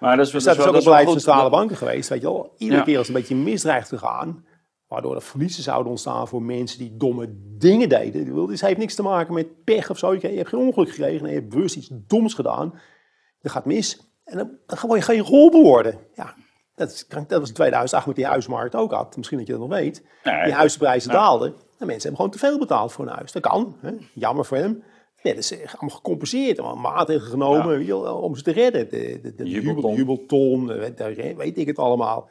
Maar 0.00 0.16
dat 0.16 0.26
is, 0.26 0.32
dus 0.32 0.44
dat 0.44 0.58
is 0.58 0.66
ook 0.66 0.74
het 0.74 0.84
beleid 0.84 1.04
van 1.04 1.20
centrale 1.20 1.50
banken 1.50 1.76
geweest, 1.76 2.08
weet 2.08 2.20
je 2.20 2.26
wel. 2.26 2.54
Iedere 2.56 2.82
keer 2.82 2.98
als 2.98 3.08
een 3.08 3.14
beetje 3.14 3.36
misdreigt 3.36 3.88
te 3.88 3.98
gaan, 3.98 4.44
waardoor 4.88 5.14
er 5.14 5.22
verliezen 5.22 5.62
zouden 5.62 5.90
ontstaan 5.90 6.28
voor 6.28 6.42
mensen 6.42 6.78
die 6.78 6.96
domme 6.96 7.28
dingen 7.58 7.88
deden. 7.88 8.24
Dus 8.34 8.50
het 8.50 8.60
heeft 8.60 8.78
niks 8.78 8.94
te 8.94 9.02
maken 9.02 9.34
met 9.34 9.64
pech 9.64 9.90
of 9.90 9.98
zo. 9.98 10.14
Je 10.14 10.28
hebt 10.28 10.48
geen 10.48 10.60
ongeluk 10.60 10.88
gekregen, 10.88 11.26
en 11.26 11.32
je 11.32 11.38
hebt 11.38 11.48
bewust 11.48 11.76
iets 11.76 11.90
doms 11.90 12.34
gedaan. 12.34 12.74
Dat 13.40 13.52
gaat 13.52 13.64
mis. 13.64 14.00
En 14.24 14.36
dan, 14.36 14.50
dan 14.66 14.78
ga 14.78 14.94
je 14.94 15.02
geen 15.02 15.24
geholpen 15.24 15.62
worden. 15.62 15.98
Ja, 16.14 16.34
dat, 16.74 16.90
is, 16.90 17.06
dat 17.08 17.40
was 17.40 17.48
in 17.48 17.54
2008 17.54 18.06
met 18.06 18.16
die 18.16 18.26
huismarkt 18.26 18.74
ook 18.74 18.92
had. 18.92 19.16
Misschien 19.16 19.38
dat 19.38 19.46
je 19.46 19.52
dat 19.52 19.62
nog 19.62 19.70
weet. 19.70 20.04
die 20.22 20.52
huisprijzen 20.52 21.10
daalden. 21.10 21.48
En 21.48 21.86
mensen 21.86 22.08
hebben 22.08 22.16
gewoon 22.16 22.30
te 22.30 22.38
veel 22.38 22.58
betaald 22.58 22.92
voor 22.92 23.06
een 23.06 23.14
huis. 23.14 23.32
Dat 23.32 23.42
kan. 23.42 23.76
Hè? 23.80 23.90
Jammer 24.14 24.44
voor 24.44 24.56
hem. 24.56 24.82
Ja, 25.22 25.34
dat 25.34 25.38
is 25.38 25.52
allemaal 25.52 25.96
gecompenseerd. 25.96 26.58
Allemaal 26.58 26.92
maatregelen 26.92 27.30
genomen 27.30 27.84
ja. 27.84 28.12
om 28.12 28.36
ze 28.36 28.42
te 28.42 28.52
redden. 28.52 28.88
De, 28.90 29.20
de, 29.22 29.34
de 29.34 29.44
jubelton, 29.44 29.94
jubelton 29.94 30.66
weet 31.36 31.58
ik 31.58 31.66
het 31.66 31.78
allemaal. 31.78 32.28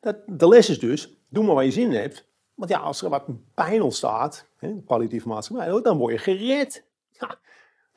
Dat, 0.00 0.16
de 0.26 0.48
les 0.48 0.68
is 0.68 0.78
dus, 0.78 1.16
doe 1.28 1.44
maar 1.44 1.54
wat 1.54 1.64
je 1.64 1.70
zin 1.70 1.92
hebt. 1.92 2.28
Want 2.54 2.70
ja, 2.70 2.78
als 2.78 3.02
er 3.02 3.10
wat 3.10 3.24
pijn 3.54 3.82
ontstaat, 3.82 4.46
hè, 4.56 4.74
palliatieve 4.74 5.28
maatschappij, 5.28 5.80
dan 5.82 5.98
word 5.98 6.12
je 6.12 6.18
gered. 6.18 6.84
Ja, 7.10 7.38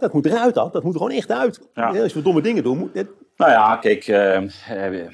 dat 0.04 0.14
moet 0.14 0.26
eruit 0.26 0.54
dan. 0.54 0.70
Dat 0.72 0.84
moet 0.84 0.94
er 0.94 1.00
gewoon 1.00 1.16
echt 1.16 1.32
uit. 1.32 1.70
Als 1.74 2.14
we 2.14 2.22
domme 2.22 2.42
dingen 2.42 2.64
doen. 2.64 2.78
Moet, 2.78 2.94
Nou 3.38 3.52
ja, 3.52 3.76
kijk, 3.76 4.08
uh, 4.08 4.16
we, 4.68 5.10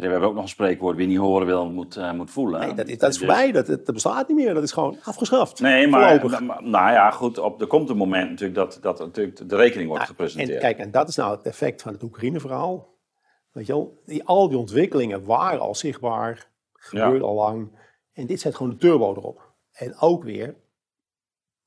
hebben 0.00 0.22
ook 0.22 0.34
nog 0.34 0.42
een 0.42 0.48
spreekwoord. 0.48 0.96
Wie 0.96 1.06
niet 1.06 1.18
horen 1.18 1.46
wil, 1.46 1.70
moet, 1.70 1.96
uh, 1.96 2.12
moet 2.12 2.30
voelen. 2.30 2.60
Nee, 2.60 2.74
dat 2.74 2.88
is, 2.88 2.98
dat 2.98 3.10
is 3.10 3.18
dus- 3.18 3.26
voorbij. 3.26 3.52
Dat, 3.52 3.66
dat 3.66 3.92
bestaat 3.92 4.28
niet 4.28 4.36
meer. 4.36 4.54
Dat 4.54 4.62
is 4.62 4.72
gewoon 4.72 4.96
afgeschaft. 5.02 5.60
Nee, 5.60 5.86
maar 5.86 6.24
nou 6.62 6.92
ja, 6.92 7.10
goed. 7.10 7.38
Op, 7.38 7.60
er 7.60 7.66
komt 7.66 7.90
een 7.90 7.96
moment 7.96 8.30
natuurlijk 8.30 8.58
dat, 8.58 8.78
dat 8.82 8.98
natuurlijk 8.98 9.48
de 9.48 9.56
rekening 9.56 9.88
wordt 9.88 10.04
gepresenteerd. 10.04 10.50
En 10.54 10.60
kijk, 10.60 10.78
en 10.78 10.90
dat 10.90 11.08
is 11.08 11.16
nou 11.16 11.36
het 11.36 11.46
effect 11.46 11.82
van 11.82 11.92
het 11.92 12.02
Oekraïne-verhaal. 12.02 12.94
Weet 13.52 13.66
je 13.66 13.72
wel, 13.72 14.02
die, 14.04 14.24
al 14.24 14.48
die 14.48 14.58
ontwikkelingen 14.58 15.24
waren 15.24 15.60
al 15.60 15.74
zichtbaar. 15.74 16.48
Gebeurde 16.72 17.24
al 17.24 17.34
lang. 17.34 17.70
En 18.12 18.26
dit 18.26 18.40
zet 18.40 18.54
gewoon 18.54 18.72
de 18.72 18.78
turbo 18.78 19.14
erop. 19.14 19.52
En 19.72 19.98
ook 19.98 20.24
weer, 20.24 20.54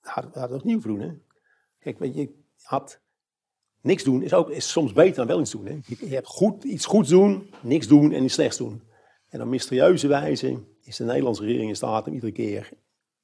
hadden 0.02 0.32
we 0.34 0.40
het 0.40 0.52
opnieuw 0.52 0.80
doen, 0.80 1.00
hè. 1.00 1.12
Kijk, 1.80 2.00
weet 2.00 2.16
je, 2.16 2.39
had 2.62 3.00
niks 3.82 4.04
doen 4.04 4.24
is, 4.24 4.34
ook, 4.34 4.50
is 4.50 4.72
soms 4.72 4.94
beter 4.94 5.16
dan 5.16 5.28
wel 5.28 5.40
iets 5.40 5.52
doen. 5.52 5.66
Hè? 5.66 5.80
Je, 6.08 6.16
hebt 6.16 6.28
goed, 6.28 6.64
iets 6.64 6.86
goeds 6.86 7.10
doen, 7.10 7.54
niks 7.62 7.88
doen 7.88 8.12
en 8.12 8.24
iets 8.24 8.34
slechts 8.34 8.58
doen. 8.58 8.84
En 9.30 9.42
op 9.42 9.48
mysterieuze 9.48 10.08
wijze 10.08 10.64
is 10.82 10.96
de 10.96 11.04
Nederlandse 11.04 11.44
regering 11.44 11.70
in 11.70 11.76
staat 11.76 12.08
om 12.08 12.14
iedere 12.14 12.32
keer 12.32 12.70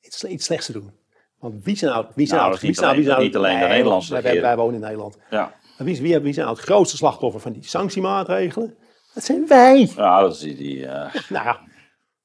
iets, 0.01 0.23
iets 0.23 0.45
slechts 0.45 0.65
te 0.65 0.71
doen. 0.71 0.91
Want 1.39 1.63
wie 1.63 1.77
zijn 1.77 1.91
nou, 1.91 2.05
wie 2.15 2.27
zijn 2.27 2.41
nou, 2.41 2.57
wie 2.61 2.73
zijn, 2.73 2.97
niet, 2.97 3.09
alleen, 3.09 3.23
niet 3.23 3.35
alleen 3.35 3.59
de 3.59 3.67
Nederlandse 3.67 4.11
wij, 4.11 4.21
regering. 4.21 4.45
Wij, 4.45 4.55
wonen 4.55 4.75
in 4.75 4.81
Nederland. 4.81 5.17
Ja. 5.29 5.53
Maar 5.77 5.87
wie, 5.87 6.01
wie, 6.01 6.19
wie 6.19 6.33
zijn 6.33 6.45
nou 6.45 6.57
het 6.57 6.67
grootste 6.67 6.97
slachtoffer 6.97 7.41
van 7.41 7.51
die 7.51 7.67
sanctiemaatregelen? 7.67 8.77
Dat 9.13 9.23
zijn 9.23 9.47
wij. 9.47 9.91
Ja, 9.95 10.21
dat 10.21 10.33
is 10.33 10.39
die... 10.39 10.77
uh... 10.77 11.13
nou 11.29 11.45
ja, 11.45 11.59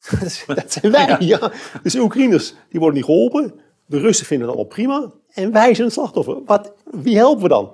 dat, 0.54 0.72
zijn 0.72 0.92
wij, 0.92 1.16
ja. 1.18 1.52
Dus 1.82 1.92
de 1.92 2.00
Oekraïners, 2.00 2.54
die 2.68 2.80
worden 2.80 2.96
niet 2.96 3.04
geholpen. 3.04 3.60
De 3.90 3.98
Russen 3.98 4.26
vinden 4.26 4.46
het 4.48 4.56
allemaal 4.56 4.74
prima. 4.74 5.10
En 5.34 5.52
wij 5.52 5.74
zijn 5.74 5.86
het 5.86 5.96
slachtoffer. 5.96 6.44
Wat, 6.44 6.74
wie 6.84 7.16
helpen 7.16 7.42
we 7.42 7.48
dan? 7.48 7.72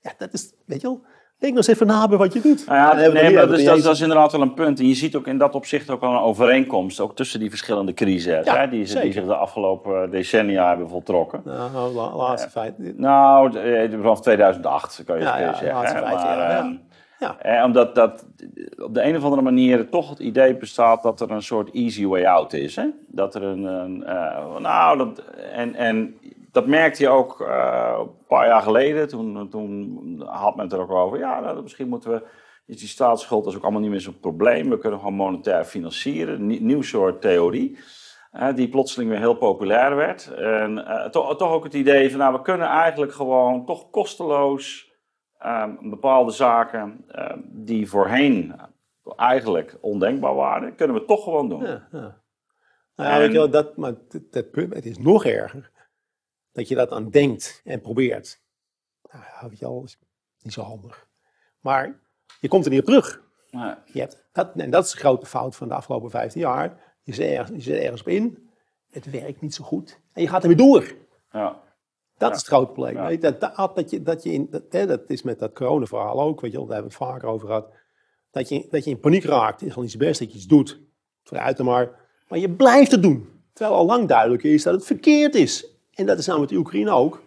Ja, 0.00 0.12
dat 0.18 0.32
is, 0.32 0.52
weet 0.66 0.80
je 0.80 0.86
wel. 0.86 1.00
Denk 1.38 1.54
nog 1.54 1.66
eens 1.66 1.74
even 1.74 1.86
na 1.86 2.08
bij 2.08 2.18
wat 2.18 2.32
je 2.32 2.40
doet. 2.40 2.66
Nou 2.66 2.78
ja, 2.78 3.08
nee, 3.10 3.34
maar 3.34 3.46
dat, 3.46 3.58
is, 3.58 3.82
dat, 3.82 3.94
is 3.94 4.00
inderdaad 4.00 4.32
wel 4.32 4.40
een 4.40 4.54
punt. 4.54 4.78
En 4.78 4.88
je 4.88 4.94
ziet 4.94 5.16
ook 5.16 5.26
in 5.26 5.38
dat 5.38 5.54
opzicht 5.54 5.90
ook 5.90 6.00
wel 6.00 6.10
een 6.10 6.20
overeenkomst. 6.20 7.00
Ook 7.00 7.16
tussen 7.16 7.40
die 7.40 7.48
verschillende 7.48 7.94
crises. 7.94 8.50
hè, 8.50 8.68
die, 8.68 8.84
die, 9.00 9.12
zich 9.12 9.24
de 9.24 9.34
afgelopen 9.34 10.10
decennia 10.10 10.68
hebben 10.68 10.88
voltrokken. 10.88 11.42
Nou, 11.44 11.94
la, 11.94 12.16
laatste 12.16 12.50
feit. 12.50 12.98
Nou, 12.98 13.52
vanaf 13.90 14.20
2008 14.20 15.02
kan 15.06 15.16
je 15.16 15.22
ja, 15.22 15.36
zeggen. 15.36 15.72
Laatste 15.72 16.00
maar, 16.00 16.38
jaar, 16.38 16.78
Eh, 17.30 17.64
omdat 17.64 17.94
dat 17.94 18.26
op 18.82 18.94
de 18.94 19.02
een 19.02 19.16
of 19.16 19.24
andere 19.24 19.42
manier 19.42 19.88
toch 19.88 20.10
het 20.10 20.18
idee 20.18 20.56
bestaat 20.56 21.02
dat 21.02 21.20
er 21.20 21.30
een 21.30 21.42
soort 21.42 21.70
easy 21.70 22.06
way 22.06 22.24
out 22.24 22.52
is. 22.52 22.76
Hè? 22.76 22.86
Dat 23.06 23.34
er 23.34 23.42
een. 23.42 24.00
uh, 24.00 24.56
nou, 24.58 24.98
dat, 24.98 25.22
en, 25.52 25.74
en 25.74 26.16
dat 26.52 26.66
merkte 26.66 27.02
je 27.02 27.08
ook 27.08 27.40
uh, 27.40 27.94
een 27.98 28.26
paar 28.26 28.46
jaar 28.46 28.62
geleden. 28.62 29.08
Toen, 29.08 29.48
toen 29.48 30.22
had 30.26 30.56
men 30.56 30.64
het 30.64 30.74
er 30.74 30.80
ook 30.80 30.90
over. 30.90 31.18
Ja, 31.18 31.40
nou, 31.40 31.62
misschien 31.62 31.88
moeten 31.88 32.10
we. 32.10 32.22
Is 32.66 32.78
die 32.78 32.88
staatsschuld 32.88 33.46
is 33.46 33.56
ook 33.56 33.62
allemaal 33.62 33.80
niet 33.80 33.90
meer 33.90 34.00
zo'n 34.00 34.20
probleem. 34.20 34.70
We 34.70 34.78
kunnen 34.78 34.98
gewoon 34.98 35.14
monetair 35.14 35.64
financieren. 35.64 36.46
Nieuw 36.46 36.82
soort 36.82 37.20
theorie. 37.20 37.78
Die 38.54 38.68
plotseling 38.68 39.10
weer 39.10 39.18
heel 39.18 39.34
populair 39.34 39.96
werd. 39.96 40.34
En 40.34 40.78
uh, 40.78 41.04
toch, 41.04 41.38
ook 41.38 41.64
het 41.64 41.74
idee 41.74 42.10
van, 42.10 42.18
nou, 42.18 42.32
we 42.32 42.42
kunnen 42.42 42.66
eigenlijk 42.66 43.12
gewoon 43.12 43.64
toch 43.66 43.90
kosteloos 43.90 44.91
bepaalde 45.80 46.32
zaken 46.32 47.04
ehm, 47.08 47.38
die 47.44 47.88
voorheen 47.88 48.54
eigenlijk 49.16 49.78
ondenkbaar 49.80 50.34
waren, 50.34 50.74
kunnen 50.74 50.96
we 50.96 51.04
toch 51.04 51.22
gewoon 51.22 51.48
doen. 51.48 51.62
Ja, 51.64 51.88
ja. 51.92 52.20
Nou, 52.96 53.18
weet 53.18 53.32
je 53.32 53.38
wel, 53.38 53.50
dat, 53.50 53.76
maar 53.76 53.94
dat, 54.30 54.50
punt, 54.50 54.74
het 54.74 54.86
is 54.86 54.98
nog 54.98 55.24
erger 55.24 55.70
dat 56.52 56.68
je 56.68 56.74
dat 56.74 56.90
aan 56.92 57.10
denkt 57.10 57.60
en 57.64 57.80
probeert. 57.80 58.40
Nou, 59.12 59.24
weet 59.40 59.58
je 59.58 59.64
wel, 59.64 59.82
is 59.84 59.98
niet 60.42 60.52
zo 60.52 60.62
handig. 60.62 61.06
Maar 61.60 62.00
je 62.40 62.48
komt 62.48 62.64
er 62.64 62.70
niet 62.70 62.80
op 62.80 62.86
terug. 62.86 63.22
Je 63.84 64.00
hebt, 64.00 64.24
dat, 64.32 64.52
en 64.56 64.70
dat 64.70 64.84
is 64.84 64.90
de 64.90 64.96
grote 64.98 65.26
fout 65.26 65.56
van 65.56 65.68
de 65.68 65.74
afgelopen 65.74 66.10
15 66.10 66.40
jaar. 66.40 66.96
Je 67.02 67.14
zit, 67.14 67.26
ergens, 67.26 67.64
je 67.64 67.72
zit 67.72 67.82
ergens 67.82 68.00
op 68.00 68.08
in, 68.08 68.50
het 68.90 69.10
werkt 69.10 69.40
niet 69.40 69.54
zo 69.54 69.64
goed 69.64 70.00
en 70.12 70.22
je 70.22 70.28
gaat 70.28 70.42
ermee 70.42 70.56
door. 70.56 70.94
Ja. 71.32 71.60
Dat 72.22 72.34
is 72.34 72.38
het 72.38 72.46
grote 72.46 72.72
probleem. 72.72 73.20
Dat, 73.20 73.40
dat, 73.40 73.74
dat, 73.74 73.90
je, 73.90 74.02
dat, 74.02 74.22
je 74.22 74.32
in, 74.32 74.46
dat, 74.50 74.62
hè, 74.70 74.86
dat 74.86 75.00
is 75.06 75.22
met 75.22 75.38
dat 75.38 75.52
coronaverhaal 75.52 76.20
ook, 76.20 76.40
weet 76.40 76.52
je, 76.52 76.58
daar 76.58 76.66
hebben 76.66 76.90
we 76.90 76.96
het 76.96 77.10
vaker 77.10 77.28
over 77.28 77.46
gehad. 77.46 77.68
Dat 78.30 78.48
je, 78.48 78.66
dat 78.70 78.84
je 78.84 78.90
in 78.90 79.00
paniek 79.00 79.24
raakt, 79.24 79.62
is 79.62 79.76
al 79.76 79.84
iets 79.84 79.96
best 79.96 80.18
dat 80.18 80.30
je 80.30 80.36
iets 80.36 80.46
doet. 80.46 80.80
Vooruit 81.22 81.58
er 81.58 81.64
maar. 81.64 81.90
Maar 82.28 82.38
je 82.38 82.50
blijft 82.50 82.90
het 82.90 83.02
doen. 83.02 83.28
Terwijl 83.52 83.76
al 83.76 83.86
lang 83.86 84.08
duidelijk 84.08 84.42
is 84.42 84.62
dat 84.62 84.74
het 84.74 84.84
verkeerd 84.84 85.34
is. 85.34 85.66
En 85.94 86.06
dat 86.06 86.18
is 86.18 86.26
nou 86.26 86.40
met 86.40 86.48
de 86.48 86.56
Oekraïne 86.56 86.90
ook. 86.90 87.22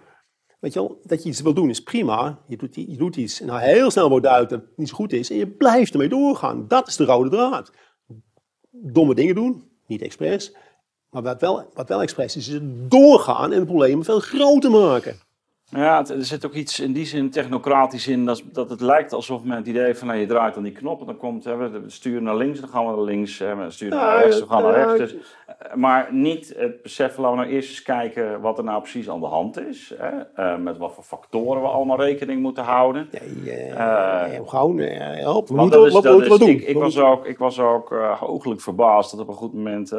Weet 0.60 0.74
je 0.74 0.80
wel, 0.80 1.00
dat 1.04 1.24
je 1.24 1.30
iets 1.30 1.42
wil 1.42 1.54
doen 1.54 1.70
is 1.70 1.84
prima. 1.84 2.40
Je 2.48 2.58
doet, 2.58 2.76
je 2.76 2.98
doet 2.98 3.16
iets 3.16 3.42
en 3.42 3.48
nou 3.48 3.60
heel 3.62 3.92
snel 3.92 4.10
wordt 4.10 4.24
duidelijk 4.24 4.54
dat 4.54 4.62
het 4.70 4.78
niet 4.78 4.90
zo 4.90 4.96
goed 4.96 5.14
is. 5.14 5.30
En 5.30 5.38
je 5.38 5.48
blijft 5.48 5.92
ermee 5.92 6.10
doorgaan. 6.10 6.68
Dat 6.68 6.88
is 6.88 6.96
de 6.96 7.06
rode 7.06 7.30
draad. 7.30 7.72
Domme 8.70 9.16
dingen 9.16 9.36
doen, 9.36 9.64
niet 9.86 10.02
expres. 10.02 10.56
Maar 11.16 11.24
wat 11.24 11.42
wel, 11.42 11.70
wat 11.74 11.88
wel 11.88 12.02
expres 12.02 12.36
is, 12.36 12.48
is 12.48 12.54
het 12.54 12.92
doorgaan 12.92 13.52
en 13.52 13.66
problemen 13.66 14.06
veel 14.06 14.20
groter 14.20 14.72
maken. 14.72 15.20
Ja, 15.70 16.08
er 16.08 16.26
zit 16.26 16.46
ook 16.46 16.54
iets 16.54 16.80
in 16.80 16.94
die 16.94 17.06
zin 17.06 17.30
technocratisch 17.30 18.08
in, 18.08 18.26
dat, 18.26 18.44
dat 18.52 18.70
het 18.70 18.82
lijkt 18.82 19.14
alsof 19.14 19.44
men 19.44 19.58
het 19.58 19.68
idee 19.68 19.96
van 19.96 20.08
nou, 20.08 20.20
je 20.20 20.26
draait 20.26 20.58
aan 20.58 20.64
die 20.64 20.72
knop 20.72 21.00
en 21.00 21.06
dan 21.06 21.18
komt, 21.18 21.44
hè, 21.44 21.58
we 21.58 21.82
sturen 21.88 22.24
naar 22.24 22.36
links, 22.36 22.60
dan 22.60 22.70
gaan 22.70 22.86
we 22.86 22.96
naar 22.96 23.06
links, 23.06 23.40
hè, 23.40 23.56
we 23.56 23.72
sturen 23.72 23.98
naar 23.98 24.24
rechts, 24.24 24.40
dan 24.40 24.48
gaan 24.48 24.64
we 24.64 24.72
naar 24.72 24.98
rechts. 24.98 25.14
Dus, 25.14 25.22
eh, 25.48 25.76
maar 25.76 26.08
niet 26.12 26.54
het 26.58 26.82
besef, 26.82 27.18
laten 27.18 27.38
we 27.38 27.44
nou 27.44 27.56
eerst 27.56 27.70
eens 27.70 27.82
kijken 27.82 28.42
wat 28.42 28.58
er 28.58 28.64
nou 28.64 28.82
precies 28.82 29.10
aan 29.10 29.20
de 29.20 29.26
hand 29.26 29.60
is, 29.60 29.94
hè, 29.98 30.12
uh, 30.38 30.58
met 30.58 30.78
wat 30.78 30.94
voor 30.94 31.04
factoren 31.04 31.62
we 31.62 31.68
allemaal 31.68 32.02
rekening 32.02 32.42
moeten 32.42 32.64
houden. 32.64 33.10
Nee, 33.12 33.56
uh, 33.56 33.68
uh, 33.70 34.24
gewoon 34.46 34.78
help, 34.78 35.48
we 35.48 35.56
moeten 35.56 35.92
wat, 35.92 36.40
doen. 36.40 36.50
Ik, 36.50 36.62
ik, 36.62 36.78
was 36.78 37.00
ook, 37.00 37.26
ik 37.26 37.38
was 37.38 37.60
ook 37.60 37.90
hooglijk 38.20 38.62
verbaasd 38.62 39.12
dat 39.12 39.20
op 39.20 39.28
een 39.28 39.34
goed 39.34 39.54
moment, 39.54 39.92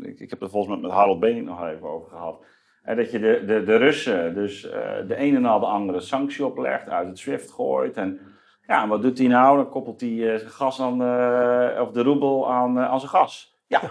ik, 0.00 0.20
ik 0.20 0.30
heb 0.30 0.42
er 0.42 0.50
volgens 0.50 0.74
mij 0.74 0.82
met 0.82 0.96
Harold 0.96 1.20
Bening 1.20 1.46
nog 1.46 1.66
even 1.66 1.88
over 1.88 2.08
gehad, 2.10 2.38
dat 2.84 3.10
je 3.10 3.18
de, 3.18 3.42
de, 3.46 3.64
de 3.64 3.76
Russen 3.76 4.34
dus 4.34 4.64
uh, 4.64 4.72
de 5.06 5.16
ene 5.16 5.38
na 5.38 5.58
de 5.58 5.66
andere 5.66 6.00
sanctie 6.00 6.46
oplegt, 6.46 6.88
uit 6.88 7.08
het 7.08 7.18
SWIFT 7.18 7.50
gooit. 7.50 7.96
En 7.96 8.20
ja, 8.66 8.88
wat 8.88 9.02
doet 9.02 9.18
hij 9.18 9.26
nou? 9.26 9.56
Dan 9.56 9.68
koppelt 9.68 10.00
hij 10.00 10.10
uh, 10.10 10.48
gas 10.48 10.80
aan, 10.80 11.02
uh, 11.02 11.80
of 11.80 11.90
de 11.90 12.02
roebel 12.02 12.50
aan, 12.50 12.78
aan 12.78 12.98
zijn 12.98 13.10
gas. 13.10 13.58
Ja, 13.66 13.82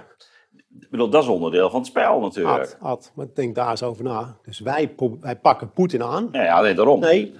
ik 0.80 0.90
bedoel, 0.90 1.10
dat 1.10 1.24
is 1.24 1.30
onderdeel 1.30 1.70
van 1.70 1.80
het 1.80 1.88
spel 1.88 2.20
natuurlijk. 2.20 2.60
Ad, 2.60 2.78
ad, 2.80 3.12
maar 3.16 3.28
denk 3.34 3.56
daar 3.56 3.70
eens 3.70 3.84
over 3.84 4.04
na. 4.04 4.38
Dus 4.44 4.60
wij, 4.60 4.96
wij 5.20 5.40
pakken 5.40 5.72
Poetin 5.72 6.04
aan. 6.04 6.30
Ja, 6.32 6.44
ja 6.44 6.62
nee, 6.62 6.74
daarom. 6.74 7.00
Nee. 7.00 7.36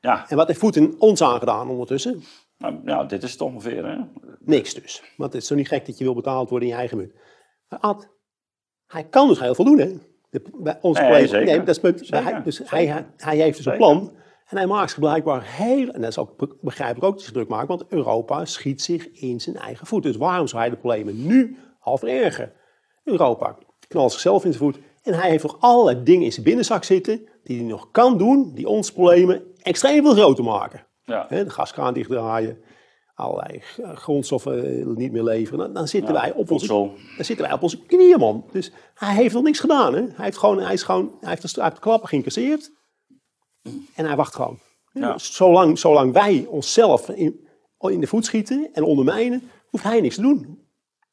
Ja. 0.00 0.28
En 0.28 0.36
wat 0.36 0.46
heeft 0.46 0.60
Poetin 0.60 0.94
ons 0.98 1.22
aangedaan 1.22 1.68
ondertussen? 1.68 2.22
Nou, 2.58 2.80
ja, 2.84 3.04
dit 3.04 3.22
is 3.22 3.32
het 3.32 3.40
ongeveer, 3.40 3.86
hè? 3.86 3.96
Niks 4.38 4.74
dus. 4.74 5.02
Want 5.16 5.32
het 5.32 5.42
is 5.42 5.48
zo 5.48 5.54
niet 5.54 5.68
gek 5.68 5.86
dat 5.86 5.98
je 5.98 6.04
wil 6.04 6.14
betaald 6.14 6.50
worden 6.50 6.68
in 6.68 6.74
je 6.74 6.80
eigen 6.80 6.96
munt. 6.96 7.12
Maar 7.68 7.78
Ad, 7.78 8.08
hij 8.86 9.04
kan 9.04 9.28
dus 9.28 9.40
heel 9.40 9.54
veel 9.54 9.64
doen, 9.64 9.78
hè? 9.78 9.98
De, 10.30 10.42
bij 10.54 10.78
ons 10.80 10.98
nee, 10.98 11.30
nee, 11.30 11.58
dat 11.58 11.68
is 11.68 11.80
punt. 11.80 12.08
hij, 12.10 12.42
dus 12.42 12.60
hij, 12.64 13.06
hij 13.16 13.36
heeft 13.36 13.56
dus 13.56 13.66
een 13.66 13.76
plan. 13.76 14.16
En 14.48 14.56
hij 14.56 14.66
maakt 14.66 14.90
zich 14.90 14.98
blijkbaar 14.98 15.42
heel, 15.44 15.88
en 15.88 16.00
dat 16.00 16.10
is 16.10 16.18
ook 16.18 16.58
begrijpelijk 16.60 17.04
ook 17.04 17.14
dat 17.14 17.24
hij 17.24 17.32
druk 17.32 17.48
maakt, 17.48 17.68
want 17.68 17.84
Europa 17.88 18.44
schiet 18.44 18.82
zich 18.82 19.08
in 19.10 19.40
zijn 19.40 19.56
eigen 19.56 19.86
voet. 19.86 20.02
Dus 20.02 20.16
waarom 20.16 20.46
zou 20.46 20.60
hij 20.60 20.70
de 20.70 20.76
problemen 20.76 21.26
nu 21.26 21.56
al 21.80 21.98
verergeren? 21.98 22.52
Europa 23.04 23.58
knalt 23.88 24.12
zichzelf 24.12 24.44
in 24.44 24.52
zijn 24.52 24.64
voet. 24.64 24.78
En 25.02 25.14
hij 25.14 25.30
heeft 25.30 25.42
nog 25.42 25.56
allerlei 25.60 26.02
dingen 26.02 26.24
in 26.24 26.32
zijn 26.32 26.44
binnenzak 26.44 26.84
zitten 26.84 27.28
die 27.42 27.58
hij 27.58 27.66
nog 27.66 27.90
kan 27.90 28.18
doen, 28.18 28.52
die 28.54 28.68
ons 28.68 28.92
problemen 28.92 29.42
extreem 29.62 30.02
veel 30.02 30.14
groter 30.14 30.44
maken. 30.44 30.86
Ja. 31.04 31.26
de 31.28 31.50
gaskraan 31.50 31.94
dichtdraaien, 31.94 32.58
allerlei 33.18 33.62
grondstoffen 33.94 34.84
niet 34.96 35.12
meer 35.12 35.22
leveren, 35.22 35.58
dan, 35.58 35.72
dan 35.72 35.88
zitten, 35.88 36.14
wij 36.14 36.32
op 36.32 36.50
onze, 36.50 36.66
dan 36.66 37.24
zitten 37.24 37.46
wij 37.46 37.54
op 37.54 37.62
onze 37.62 37.82
knieën, 37.86 38.18
man. 38.18 38.44
Dus 38.52 38.72
hij 38.94 39.14
heeft 39.14 39.34
nog 39.34 39.42
niks 39.42 39.60
gedaan. 39.60 39.94
Hè? 39.94 40.00
Hij, 40.00 40.24
heeft 40.24 40.38
gewoon, 40.38 40.60
hij, 40.60 40.72
is 40.72 40.82
gewoon, 40.82 41.16
hij 41.20 41.28
heeft 41.28 41.54
de, 41.54 41.62
de 41.62 41.80
klappen 41.80 42.08
geïncasseerd 42.08 42.72
en 43.94 44.06
hij 44.06 44.16
wacht 44.16 44.34
gewoon. 44.34 44.58
Ja. 44.92 45.18
Zolang, 45.18 45.78
zolang 45.78 46.12
wij 46.12 46.46
onszelf 46.48 47.08
in, 47.08 47.48
in 47.78 48.00
de 48.00 48.06
voet 48.06 48.24
schieten 48.24 48.68
en 48.72 48.82
ondermijnen, 48.82 49.50
hoeft 49.70 49.84
hij 49.84 50.00
niks 50.00 50.14
te 50.14 50.22
doen. 50.22 50.66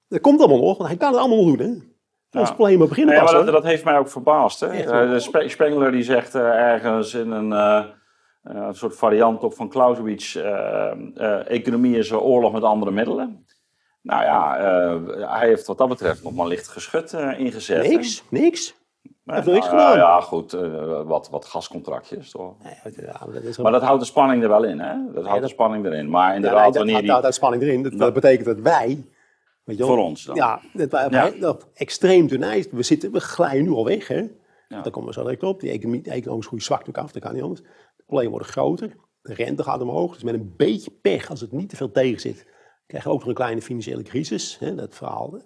Dat 0.08 0.22
komt 0.22 0.39
allemaal 0.39 0.62
nog, 0.62 0.78
want 0.78 0.89
hij 0.89 0.98
kan 0.98 1.12
het 1.12 1.20
allemaal 1.20 1.46
nog 1.46 1.58
doen. 1.58 1.68
Hè? 1.68 2.39
Ons 2.39 2.50
ja. 2.50 2.56
problemen 2.56 2.88
beginnen 2.88 3.15
nee, 3.15 3.34
dat, 3.34 3.46
dat, 3.46 3.63
heeft 3.63 3.84
mij 3.84 3.98
ook 3.98 4.10
verbaasd. 4.10 4.60
Hè? 4.60 5.13
Uh, 5.13 5.48
Spengler 5.48 5.91
die 5.91 6.04
zegt 6.04 6.36
uh, 6.36 6.41
ergens 6.41 7.13
in 7.13 7.32
een... 7.32 7.52
Uh, 7.52 7.86
een 8.46 8.76
soort 8.76 8.96
variant 8.96 9.44
op 9.44 9.54
van 9.54 9.70
Clausewitz. 9.70 10.36
Uh, 10.36 10.44
uh, 11.16 11.50
economie 11.50 11.98
is 11.98 12.12
oorlog 12.12 12.52
met 12.52 12.64
andere 12.64 12.92
middelen. 12.92 13.46
Nou 14.02 14.24
ja, 14.24 14.58
hij 15.38 15.48
heeft 15.48 15.68
wat 15.68 15.78
dat 15.78 15.90
betreft 15.90 16.24
nog 16.24 16.34
maar 16.34 16.48
licht 16.48 16.68
geschut 16.68 17.14
ingezet. 17.38 17.88
Niks, 17.88 18.24
niks. 18.30 18.76
Hij 19.26 19.36
heeft 19.36 19.48
niks 19.48 19.68
gedaan. 19.68 19.98
ja, 19.98 20.22
goed, 20.22 20.52
wat, 21.06 21.30
wat 21.30 21.46
gascontractjes 21.46 22.32
toch. 22.32 22.54
Ja, 22.96 23.20
dat 23.34 23.44
is 23.44 23.58
maar 23.58 23.72
dat 23.72 23.82
houdt 23.82 24.00
de 24.00 24.06
spanning 24.06 24.44
er 24.44 24.50
wel 24.50 24.64
in, 24.64 24.80
hè? 24.80 24.96
Dat 25.14 25.26
houdt 25.26 25.42
de 25.42 25.48
spanning 25.48 25.86
erin. 25.86 26.10
Maar 26.10 26.36
inderdaad, 26.36 26.64
nee, 26.64 26.72
wanneer 26.74 26.96
die... 26.96 27.04
Dat 27.04 27.12
houdt 27.12 27.28
de 27.28 27.34
spanning 27.34 27.64
erin. 27.64 27.84
Dat, 27.84 27.98
dat 27.98 28.14
betekent 28.14 28.46
dat 28.46 28.60
wij... 28.60 29.04
Weet 29.64 29.78
je 29.78 29.84
Voor 29.84 29.98
ons 29.98 30.24
dan. 30.24 30.36
Ja, 30.36 30.62
dat, 30.74 30.92
wij, 30.92 31.40
dat 31.40 31.68
extreem 31.74 32.28
ten 32.28 32.40
We, 32.72 32.84
zitten, 32.84 33.12
we 33.12 33.20
glijden 33.20 33.64
nu 33.64 33.70
al 33.72 33.86
weg, 33.86 34.08
hè? 34.08 34.28
Ja. 34.67 34.82
Daar 34.82 34.91
komen 34.91 35.10
we 35.10 35.15
zo 35.15 35.21
direct 35.21 35.43
op. 35.43 35.60
Die 35.60 35.71
economie, 35.71 36.01
de 36.01 36.12
economische 36.12 36.47
groei 36.47 36.63
zwakt 36.63 36.89
ook 36.89 36.97
af, 36.97 37.12
dat 37.12 37.21
kan 37.21 37.34
niet 37.34 37.43
anders 37.43 37.62
problemen 38.06 38.32
worden 38.32 38.47
groter. 38.47 38.95
De 39.21 39.34
rente 39.34 39.63
gaat 39.63 39.82
omhoog. 39.82 40.13
Dus 40.13 40.23
met 40.23 40.34
een 40.34 40.54
beetje 40.58 40.91
pech, 41.01 41.30
als 41.30 41.41
het 41.41 41.51
niet 41.51 41.69
te 41.69 41.75
veel 41.75 41.91
tegen 41.91 42.19
zit, 42.19 42.47
krijg 42.88 43.04
je 43.04 43.10
ook 43.10 43.19
nog 43.19 43.28
een 43.28 43.34
kleine 43.34 43.62
financiële 43.62 44.04
crisis. 44.04 44.58
Hè, 44.60 44.75
dat 44.75 44.95
verhaal 44.95 45.41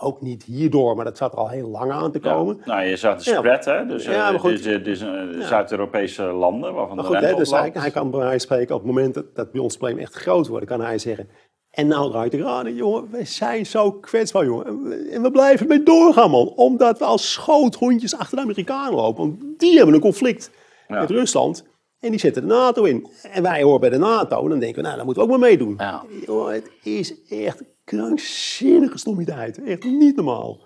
ook 0.00 0.20
niet 0.20 0.42
hierdoor, 0.42 0.96
maar 0.96 1.04
dat 1.04 1.16
zat 1.16 1.32
er 1.32 1.38
al 1.38 1.48
heel 1.48 1.68
lang 1.68 1.92
aan 1.92 2.12
te 2.12 2.18
komen. 2.18 2.56
Ja, 2.56 2.74
nou, 2.74 2.86
je 2.86 2.96
zag 2.96 3.16
de 3.22 3.34
spread, 3.34 3.64
hè? 3.64 3.86
Dus, 3.86 4.04
ja, 4.04 4.38
goed, 4.38 4.62
dus, 4.62 4.82
dus 4.82 5.02
uh, 5.02 5.40
Zuid-Europese 5.40 6.22
landen, 6.22 6.74
waarvan 6.74 6.96
maar 6.96 7.04
goed, 7.04 7.20
de 7.20 7.26
hè, 7.26 7.34
dus 7.34 7.50
hij, 7.50 7.70
hij, 7.72 7.90
kan 7.90 8.10
bij 8.10 8.20
wijze 8.20 8.38
spreken, 8.38 8.74
op 8.74 8.80
het 8.80 8.90
moment 8.90 9.14
dat, 9.14 9.34
dat 9.34 9.52
bij 9.52 9.60
ons 9.60 9.76
probleem 9.76 9.98
echt 9.98 10.14
groot 10.14 10.46
wordt, 10.46 10.66
kan 10.66 10.80
hij 10.80 10.98
zeggen... 10.98 11.28
En 11.74 11.86
nou 11.86 12.10
draait 12.10 12.30
de 12.30 12.38
raden, 12.38 12.74
jongen, 12.74 13.10
we 13.10 13.24
zijn 13.24 13.66
zo 13.66 13.92
kwetsbaar, 13.92 14.44
jongen. 14.44 14.66
En 15.10 15.22
we 15.22 15.30
blijven 15.30 15.66
mee 15.66 15.82
doorgaan, 15.82 16.30
man. 16.30 16.48
Omdat 16.48 16.98
we 16.98 17.04
als 17.04 17.32
schoothondjes 17.32 18.16
achter 18.16 18.36
de 18.36 18.42
Amerikanen 18.42 18.94
lopen. 18.94 19.22
Want 19.22 19.58
die 19.58 19.76
hebben 19.76 19.94
een 19.94 20.00
conflict 20.00 20.50
met 20.88 21.10
Rusland. 21.10 21.64
En 22.00 22.10
die 22.10 22.20
zetten 22.20 22.42
de 22.42 22.48
NATO 22.48 22.84
in. 22.84 23.08
En 23.22 23.42
wij 23.42 23.62
horen 23.62 23.80
bij 23.80 23.90
de 23.90 23.98
NATO. 23.98 24.48
Dan 24.48 24.58
denken 24.58 24.76
we, 24.76 24.82
nou, 24.82 24.96
dan 24.96 25.04
moeten 25.04 25.24
we 25.24 25.32
ook 25.32 25.38
maar 25.38 25.48
meedoen. 25.48 25.74
Ja. 25.78 26.04
het 26.46 26.70
is 26.82 27.24
echt 27.28 27.62
krankzinnige 27.84 28.98
stommiteit. 28.98 29.62
Echt 29.62 29.84
niet 29.84 30.16
normaal. 30.16 30.58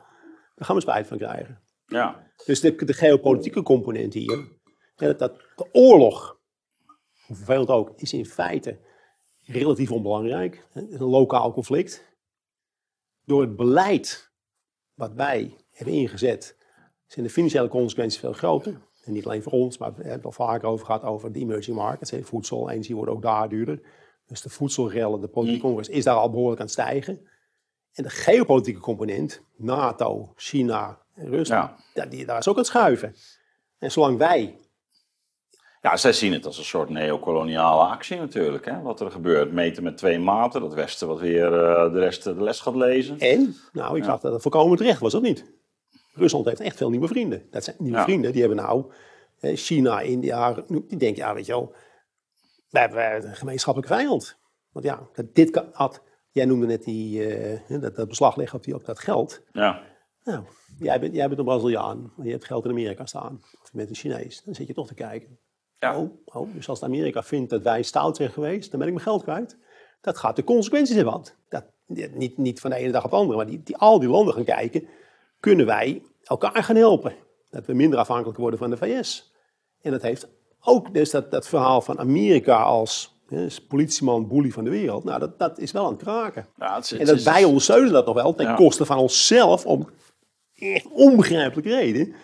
Daar 0.55 0.67
gaan 0.67 0.77
we 0.77 0.83
spijt 0.83 1.07
van 1.07 1.19
krijgen. 1.19 1.61
Ja. 1.87 2.27
Dus 2.45 2.61
de, 2.61 2.85
de 2.85 2.93
geopolitieke 2.93 3.63
component 3.63 4.15
hier. 4.15 4.49
Dat, 4.97 5.19
dat, 5.19 5.37
de 5.57 5.69
oorlog, 5.73 6.39
hoe 7.27 7.37
vervelend 7.37 7.69
ook, 7.69 7.93
is 7.97 8.13
in 8.13 8.27
feite 8.27 8.79
relatief 9.49 9.93
onbelangrijk. 9.93 10.67
Het 10.73 10.91
is 10.91 11.01
een 11.01 11.07
lokaal 11.07 11.53
conflict. 11.53 12.05
Door 13.25 13.41
het 13.41 13.57
beleid 13.57 14.31
wat 14.95 15.13
wij 15.13 15.57
hebben 15.71 15.95
ingezet, 15.95 16.57
zijn 17.07 17.27
de 17.27 17.33
financiële 17.33 17.69
consequenties 17.69 18.21
veel 18.21 18.33
groter. 18.33 18.81
En 19.05 19.13
niet 19.13 19.27
alleen 19.27 19.43
voor 19.43 19.53
ons, 19.53 19.79
maar 19.79 19.89
we 19.89 19.95
hebben 19.95 20.13
het 20.13 20.25
al 20.25 20.33
vaker 20.33 20.69
over 20.69 20.87
gehad 20.87 21.03
over 21.03 21.33
de 21.33 21.39
emerging 21.39 21.77
markets. 21.77 22.13
Voedsel, 22.23 22.71
energie 22.71 22.95
wordt 22.95 23.11
ook 23.11 23.23
daar 23.23 23.49
duurder. 23.49 23.81
Dus 24.27 24.43
de 24.43 24.49
voedselrellen, 24.49 25.21
de 25.21 25.29
politieke 25.29 25.67
mm. 25.67 25.73
congres 25.73 25.89
is 25.97 26.05
daar 26.05 26.17
al 26.17 26.31
behoorlijk 26.31 26.61
aan 26.61 26.67
het 26.67 26.75
stijgen. 26.75 27.29
En 27.93 28.03
de 28.03 28.11
geopolitieke 28.11 28.81
component, 28.81 29.43
NATO, 29.57 30.33
China 30.37 31.03
en 31.15 31.29
Rusland, 31.29 31.71
ja. 31.95 32.07
die, 32.07 32.27
daar 32.27 32.39
is 32.39 32.49
ook 32.49 32.55
aan 32.55 32.61
het 32.61 32.71
schuiven. 32.71 33.15
En 33.79 33.91
zolang 33.91 34.19
wij... 34.19 34.59
Ja, 35.89 35.97
zij 35.97 36.13
zien 36.13 36.33
het 36.33 36.47
als 36.47 36.59
een 36.59 36.65
soort 36.65 36.89
neocoloniale 36.89 37.83
actie 37.83 38.17
natuurlijk. 38.17 38.65
Hè? 38.65 38.83
Wat 38.83 39.01
er 39.01 39.11
gebeurt, 39.11 39.53
meten 39.53 39.83
met 39.83 39.97
twee 39.97 40.19
maten. 40.19 40.61
Dat 40.61 40.75
Westen 40.75 41.09
wat 41.09 41.21
weer 41.21 41.53
uh, 41.53 41.93
de 41.93 41.99
rest 41.99 42.25
de 42.25 42.43
les 42.43 42.61
gaat 42.61 42.75
lezen. 42.75 43.19
En, 43.19 43.57
nou, 43.73 43.97
ik 43.97 44.03
ja. 44.03 44.09
dacht 44.09 44.23
dat 44.23 44.33
het 44.33 44.43
volkomen 44.43 44.77
terecht 44.77 45.01
was, 45.01 45.13
dat 45.13 45.23
niet? 45.23 45.45
Rusland 46.13 46.45
heeft 46.45 46.61
echt 46.61 46.77
veel 46.77 46.91
nieuwe 46.91 47.09
vrienden. 47.09 47.47
Dat 47.51 47.65
zijn 47.65 47.77
nieuwe 47.79 48.01
vrienden, 48.01 48.33
die 48.33 48.41
hebben 48.41 48.59
nou 48.59 48.93
China, 49.41 50.01
India, 50.01 50.53
die 50.69 50.97
denken, 50.97 51.23
ja, 51.23 51.35
weet 51.35 51.47
je 51.47 51.53
wel, 51.53 51.75
wij 52.71 52.83
hebben 52.83 53.29
een 53.29 53.37
gemeenschappelijke 53.37 53.95
vijand. 53.95 54.39
Want 54.73 54.85
ja, 54.85 55.09
dit 55.33 55.63
had, 55.73 56.03
jij 56.31 56.45
noemde 56.45 56.67
net 56.67 56.85
die, 56.85 57.39
uh, 57.69 57.81
dat, 57.81 57.97
dat 57.97 58.09
beslag 58.09 58.37
leggen 58.37 58.59
op, 58.59 58.65
die, 58.65 58.75
op 58.75 58.85
dat 58.85 58.99
geld. 58.99 59.43
Ja. 59.53 59.83
Nou, 60.25 60.45
jij 60.79 61.01
bent, 61.01 61.15
jij 61.15 61.27
bent 61.27 61.39
een 61.39 61.45
Braziliaan, 61.45 62.13
maar 62.17 62.27
je 62.27 62.33
hebt 62.33 62.45
geld 62.45 62.65
in 62.65 62.71
Amerika 62.71 63.07
staan. 63.07 63.41
Of 63.63 63.71
je 63.71 63.77
bent 63.77 63.89
een 63.89 63.95
Chinees, 63.95 64.43
dan 64.43 64.55
zit 64.55 64.67
je 64.67 64.75
toch 64.75 64.87
te 64.87 64.95
kijken. 64.95 65.39
Ja. 65.79 65.99
Oh, 65.99 66.11
oh, 66.25 66.55
dus 66.55 66.69
als 66.69 66.83
Amerika 66.83 67.23
vindt 67.23 67.51
dat 67.51 67.63
wij 67.63 67.83
stout 67.83 68.17
zijn 68.17 68.31
geweest, 68.31 68.71
dan 68.71 68.79
ben 68.79 68.89
ik 68.89 68.95
mijn 68.95 69.07
geld 69.07 69.23
kwijt. 69.23 69.57
Dat 70.01 70.19
gaat 70.19 70.37
de 70.37 70.45
consequenties 70.45 70.95
hebben. 70.95 71.13
Want 71.13 71.37
dat, 71.49 71.65
niet, 71.87 72.39
niet 72.39 72.61
van 72.61 72.71
de 72.71 72.77
ene 72.77 72.93
dag 72.93 73.05
op 73.05 73.11
de 73.11 73.17
andere, 73.17 73.37
maar 73.37 73.47
die, 73.47 73.63
die, 73.63 73.77
al 73.77 73.99
die 73.99 74.09
landen 74.09 74.35
gaan 74.35 74.45
kijken 74.45 74.89
kunnen 75.41 75.67
wij 75.67 76.03
elkaar 76.25 76.65
gaan 76.65 76.77
helpen. 76.77 77.15
Dat 77.51 77.67
we 77.67 77.73
minder 77.73 77.99
afhankelijk 77.99 78.39
worden 78.39 78.59
van 78.59 78.71
de 78.71 78.77
VS. 78.77 79.33
En 79.83 79.91
dat 79.91 80.03
heeft 80.03 80.29
ook 80.61 80.95
dus 80.95 81.11
dat, 81.11 81.31
dat 81.31 81.49
verhaal 81.49 81.81
van 81.81 81.99
Amerika 81.99 82.63
als 82.63 83.17
politieman, 83.69 84.29
boelie 84.29 84.53
van 84.53 84.65
de 84.65 84.71
wereld. 84.71 85.05
Nou, 85.05 85.21
dat, 85.21 85.39
dat 85.39 85.59
is 85.59 85.73
wel 85.73 85.85
aan 85.85 85.93
het 85.93 86.03
kraken. 86.03 86.47
Ja, 86.57 86.83
en 86.99 87.05
dat 87.05 87.23
wij 87.23 87.45
ondersteunen 87.45 87.93
dat 87.93 88.07
nog 88.07 88.15
wel 88.15 88.35
ten 88.35 88.55
koste 88.55 88.85
van 88.85 88.99
onszelf 88.99 89.67
om 89.67 89.89
echt 90.55 90.87
onbegrijpelijke 90.91 91.71
reden. 91.71 92.15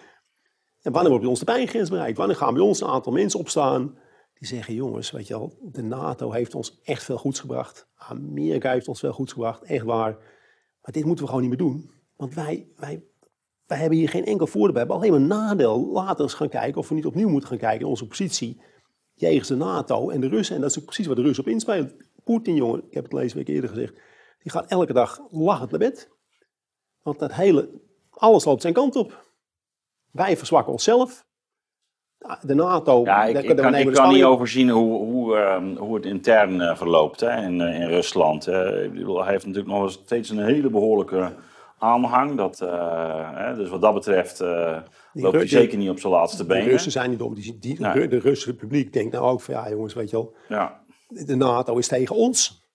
En 0.84 0.92
wanneer 0.92 1.10
wordt 1.10 1.24
bij 1.24 1.30
ons 1.30 1.38
de 1.38 1.52
pijngrens 1.52 1.90
bereikt? 1.90 2.18
Wanneer 2.18 2.36
gaan 2.36 2.54
bij 2.54 2.62
ons 2.62 2.80
een 2.80 2.88
aantal 2.88 3.12
mensen 3.12 3.40
opstaan 3.40 3.98
die 4.34 4.48
zeggen, 4.48 4.74
jongens, 4.74 5.10
weet 5.10 5.26
je 5.26 5.34
wel, 5.34 5.58
de 5.62 5.82
NATO 5.82 6.32
heeft 6.32 6.54
ons 6.54 6.80
echt 6.82 7.04
veel 7.04 7.16
goeds 7.16 7.40
gebracht. 7.40 7.88
Amerika 7.94 8.70
heeft 8.70 8.88
ons 8.88 9.00
veel 9.00 9.12
goeds 9.12 9.32
gebracht, 9.32 9.62
echt 9.62 9.84
waar. 9.84 10.12
Maar 10.80 10.92
dit 10.92 11.04
moeten 11.04 11.24
we 11.24 11.30
gewoon 11.30 11.48
niet 11.48 11.58
meer 11.58 11.68
doen. 11.68 11.90
Want 12.16 12.34
wij, 12.34 12.68
wij, 12.76 13.04
wij 13.66 13.78
hebben 13.78 13.98
hier 13.98 14.08
geen 14.08 14.24
enkel 14.24 14.46
voordeel 14.46 14.72
bij. 14.72 14.86
We 14.86 14.92
hebben 14.92 14.96
alleen 14.96 15.28
maar 15.28 15.38
nadeel. 15.38 15.86
Laten 15.92 16.16
we 16.16 16.22
eens 16.22 16.34
gaan 16.34 16.48
kijken 16.48 16.80
of 16.80 16.88
we 16.88 16.94
niet 16.94 17.06
opnieuw 17.06 17.28
moeten 17.28 17.48
gaan 17.48 17.58
kijken 17.58 17.80
in 17.80 17.86
onze 17.86 18.06
positie. 18.06 18.62
Jegens 19.14 19.48
de 19.48 19.56
NATO 19.56 20.10
en 20.10 20.20
de 20.20 20.28
Russen. 20.28 20.54
En 20.54 20.60
dat 20.60 20.76
is 20.76 20.84
precies 20.84 21.06
wat 21.06 21.16
de 21.16 21.22
Russen 21.22 21.44
op 21.44 21.50
inspelen. 21.50 21.96
Poetin, 22.24 22.54
jongen, 22.54 22.84
ik 22.86 22.94
heb 22.94 23.02
het 23.02 23.12
deze 23.12 23.36
week 23.36 23.48
eerder 23.48 23.70
gezegd. 23.70 23.94
Die 24.38 24.52
gaat 24.52 24.70
elke 24.70 24.92
dag 24.92 25.20
lachend 25.30 25.70
naar 25.70 25.80
bed. 25.80 26.08
Want 27.02 27.18
dat 27.18 27.32
hele, 27.32 27.80
alles 28.10 28.44
loopt 28.44 28.62
zijn 28.62 28.74
kant 28.74 28.96
op. 28.96 29.33
Wij 30.14 30.36
verzwakken 30.36 30.72
onszelf. 30.72 31.24
de 32.40 32.54
NATO... 32.54 33.04
Ja, 33.04 33.24
ik, 33.24 33.42
ik 33.42 33.56
kan, 33.56 33.74
ik 33.74 33.92
kan 33.92 34.12
niet 34.12 34.24
overzien 34.24 34.68
hoe, 34.68 34.98
hoe, 34.98 35.36
uh, 35.36 35.78
hoe 35.78 35.94
het 35.94 36.04
intern 36.04 36.54
uh, 36.54 36.76
verloopt 36.76 37.20
hè, 37.20 37.42
in, 37.42 37.60
uh, 37.60 37.80
in 37.80 37.88
Rusland. 37.88 38.44
hij 38.44 38.90
heeft 39.24 39.46
natuurlijk 39.46 39.66
nog 39.66 39.90
steeds 39.90 40.30
een 40.30 40.44
hele 40.44 40.70
behoorlijke 40.70 41.32
aanhang. 41.78 42.36
Dat, 42.36 42.58
hè, 43.34 43.54
dus 43.54 43.68
wat 43.68 43.80
dat 43.80 43.94
betreft 43.94 44.40
loopt 45.12 45.36
hij 45.36 45.48
zeker 45.48 45.78
niet 45.78 45.90
op 45.90 45.98
zijn 45.98 46.12
laatste 46.12 46.46
benen. 46.46 46.64
De 46.64 46.70
Russen 46.70 46.92
zijn 46.92 47.10
niet 47.10 47.18
dom. 47.18 47.34
Die, 47.34 47.58
die, 47.58 47.80
nee. 47.80 48.08
De 48.08 48.18
Russische 48.18 48.56
publiek 48.56 48.92
denkt 48.92 49.12
nou 49.12 49.24
ook 49.24 49.40
van 49.40 49.54
ja 49.54 49.70
jongens, 49.70 49.94
weet 49.94 50.10
je 50.10 50.16
wel... 50.16 50.34
Ja. 50.48 50.82
De 51.08 51.36
NATO 51.36 51.76
is 51.76 51.88
tegen 51.88 52.16
ons. 52.16 52.68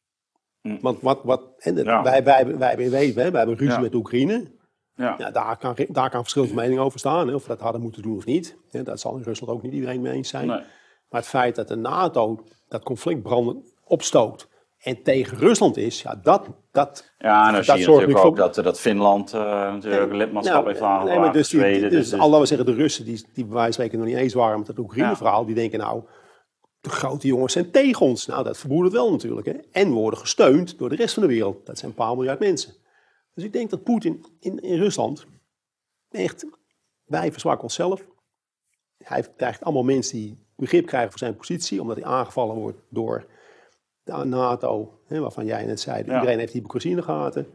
Mm. 0.61 0.77
Want 0.81 1.01
wat, 1.01 1.19
wat, 1.23 1.41
en 1.57 1.75
de, 1.75 1.83
ja. 1.83 2.03
wij, 2.03 2.23
wij, 2.23 2.45
wij, 2.45 2.57
wij, 2.57 2.89
wij, 2.89 3.13
wij 3.13 3.23
hebben 3.23 3.55
ruzie 3.55 3.67
ja. 3.67 3.79
met 3.79 3.95
Oekraïne. 3.95 4.57
Ja. 4.99 5.15
ja. 5.17 5.31
daar, 5.31 5.57
kan, 5.57 5.75
daar 5.87 6.09
kan 6.09 6.21
verschillende 6.21 6.53
meningen 6.53 6.83
over 6.83 6.99
staan. 6.99 7.27
Hè, 7.27 7.33
of 7.33 7.41
we 7.41 7.47
dat 7.47 7.59
hadden 7.59 7.81
moeten 7.81 8.01
doen 8.01 8.17
of 8.17 8.25
niet. 8.25 8.57
Ja, 8.69 8.83
dat 8.83 8.99
zal 8.99 9.15
in 9.15 9.23
Rusland 9.23 9.53
ook 9.53 9.61
niet 9.61 9.73
iedereen 9.73 10.01
mee 10.01 10.13
eens 10.13 10.29
zijn. 10.29 10.47
Nee. 10.47 10.61
Maar 11.09 11.19
het 11.19 11.29
feit 11.29 11.55
dat 11.55 11.67
de 11.67 11.75
NATO 11.75 12.43
dat 12.67 12.83
conflict 12.83 13.21
branden 13.21 13.63
opstookt 13.83 14.47
en 14.79 15.03
tegen 15.03 15.37
Rusland 15.37 15.77
is, 15.77 16.01
ja, 16.01 16.19
dat, 16.23 16.47
dat 16.71 17.11
Ja, 17.17 17.47
en 17.47 17.53
dan 17.53 17.63
zie 17.63 17.77
je 17.77 17.87
natuurlijk 17.87 18.25
ook 18.25 18.35
dat, 18.35 18.55
dat 18.55 18.79
Finland 18.79 19.33
uh, 19.33 19.41
natuurlijk 19.41 20.13
lidmaatschap 20.13 20.55
nou, 20.55 20.67
heeft 20.67 20.81
aangevraagd. 20.81 21.09
Nee, 21.09 21.19
maar 21.19 21.33
dus, 21.33 21.49
die, 21.49 21.59
dus, 21.59 21.91
dus, 21.91 22.09
dus, 22.09 22.19
al 22.19 22.39
we 22.39 22.45
zeggen, 22.45 22.65
de 22.65 22.73
Russen 22.73 23.05
die, 23.05 23.25
die 23.33 23.45
bij 23.45 23.53
wijze 23.53 23.63
van 23.63 23.73
spreken 23.73 23.97
nog 23.97 24.07
niet 24.07 24.17
eens 24.17 24.33
waren 24.33 24.59
met 24.59 24.67
het 24.67 24.79
Oekraïne-verhaal, 24.79 25.45
die 25.45 25.55
denken 25.55 25.79
nou, 25.79 26.03
de 26.81 26.89
grote 26.89 27.27
jongens 27.27 27.53
zijn 27.53 27.71
tegen 27.71 28.05
ons. 28.05 28.25
Nou, 28.25 28.43
dat 28.43 28.57
vermoedt 28.57 28.91
wel 28.91 29.11
natuurlijk. 29.11 29.47
Hè. 29.47 29.53
En 29.71 29.91
worden 29.91 30.19
gesteund 30.19 30.77
door 30.77 30.89
de 30.89 30.95
rest 30.95 31.13
van 31.13 31.23
de 31.23 31.29
wereld. 31.29 31.65
Dat 31.65 31.77
zijn 31.77 31.91
een 31.91 31.97
paar 31.97 32.15
miljard 32.15 32.39
mensen. 32.39 32.73
Dus 33.39 33.47
ik 33.47 33.53
denk 33.53 33.69
dat 33.69 33.83
Poetin 33.83 34.25
in, 34.39 34.59
in 34.59 34.77
Rusland 34.77 35.25
echt, 36.09 36.45
wij 37.03 37.31
verzwakken 37.31 37.63
onszelf. 37.63 38.05
Hij 38.97 39.25
krijgt 39.35 39.63
allemaal 39.63 39.83
mensen 39.83 40.17
die 40.17 40.37
begrip 40.55 40.85
krijgen 40.85 41.09
voor 41.09 41.19
zijn 41.19 41.35
positie, 41.35 41.81
omdat 41.81 41.95
hij 41.95 42.05
aangevallen 42.05 42.55
wordt 42.55 42.79
door 42.89 43.25
de 44.03 44.25
NATO, 44.25 44.99
hè, 45.05 45.19
waarvan 45.19 45.45
jij 45.45 45.65
net 45.65 45.79
zei, 45.79 45.99
iedereen 45.99 46.39
heeft 46.39 46.53
hypocrisie 46.53 46.89
in 46.89 46.95
de 46.95 47.03
gaten. 47.03 47.47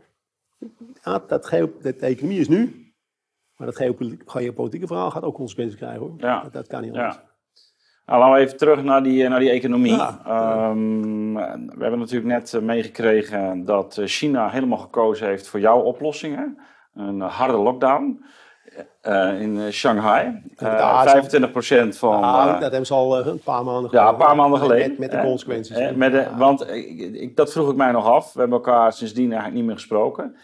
Ja, 1.02 1.18
dat, 1.18 1.44
de 1.44 1.96
economie 2.00 2.40
is 2.40 2.48
nu, 2.48 2.92
maar 3.56 3.66
dat 3.66 3.76
geopolitieke 4.26 4.86
verhaal 4.86 5.10
gaat 5.10 5.22
ook 5.22 5.34
consequenties 5.34 5.76
krijgen 5.76 6.00
hoor. 6.00 6.14
Ja. 6.16 6.42
Dat, 6.42 6.52
dat 6.52 6.66
kan 6.66 6.82
niet 6.82 6.92
anders. 6.92 7.14
Ja. 7.14 7.33
Nou, 8.06 8.20
laten 8.20 8.34
we 8.34 8.40
even 8.40 8.56
terug 8.56 8.82
naar 8.82 9.02
die, 9.02 9.28
naar 9.28 9.38
die 9.40 9.50
economie. 9.50 10.00
Um, 10.28 11.34
we 11.34 11.80
hebben 11.80 11.98
natuurlijk 11.98 12.26
net 12.26 12.62
meegekregen 12.62 13.64
dat 13.64 14.00
China 14.04 14.48
helemaal 14.48 14.78
gekozen 14.78 15.26
heeft 15.26 15.48
voor 15.48 15.60
jouw 15.60 15.80
oplossingen. 15.80 16.58
Een 16.94 17.20
harde 17.20 17.56
lockdown. 17.56 18.24
Uh, 19.02 19.40
in 19.40 19.72
Shanghai. 19.72 20.42
Uh, 20.62 21.06
25% 21.86 21.88
van. 21.88 22.20
Dat 22.20 22.60
hebben 22.60 22.86
ze 22.86 22.94
al 22.94 23.26
een 23.26 23.40
paar 23.40 23.64
maanden 23.64 23.90
geleden. 23.90 24.06
Ja, 24.06 24.08
een 24.08 24.26
paar 24.26 24.36
maanden 24.36 24.58
geleden. 24.58 24.88
Met, 24.88 24.98
met 24.98 25.10
de 25.10 25.20
consequenties. 25.20 25.92
Met 25.94 26.12
de, 26.12 26.26
want 26.36 26.70
ik, 26.70 27.36
dat 27.36 27.52
vroeg 27.52 27.70
ik 27.70 27.76
mij 27.76 27.92
nog 27.92 28.06
af. 28.06 28.32
We 28.32 28.40
hebben 28.40 28.58
elkaar 28.58 28.92
sindsdien 28.92 29.32
eigenlijk 29.32 29.54
niet 29.54 29.64
meer 29.64 29.74
gesproken. 29.74 30.36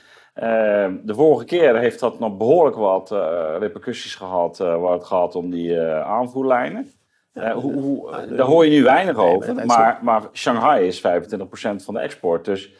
de 1.04 1.14
vorige 1.14 1.44
keer 1.44 1.76
heeft 1.76 2.00
dat 2.00 2.18
nog 2.18 2.36
behoorlijk 2.36 2.76
wat 2.76 3.10
repercussies 3.58 4.14
gehad. 4.14 4.58
waar 4.58 4.92
het 4.92 5.04
gaat 5.04 5.34
om 5.34 5.50
die 5.50 5.80
aanvoerlijnen. 5.90 6.90
Uh, 7.34 7.52
hoe, 7.52 7.72
hoe, 7.72 8.26
daar 8.36 8.46
hoor 8.46 8.64
je 8.64 8.70
nu 8.70 8.82
weinig 8.82 9.16
over, 9.16 9.54
maar, 9.66 9.98
maar, 10.02 10.28
Shanghai 10.32 10.86
is 10.86 11.00
25% 11.00 11.02
van 11.76 11.94
de 11.94 12.00
export. 12.00 12.44
Dus 12.44 12.72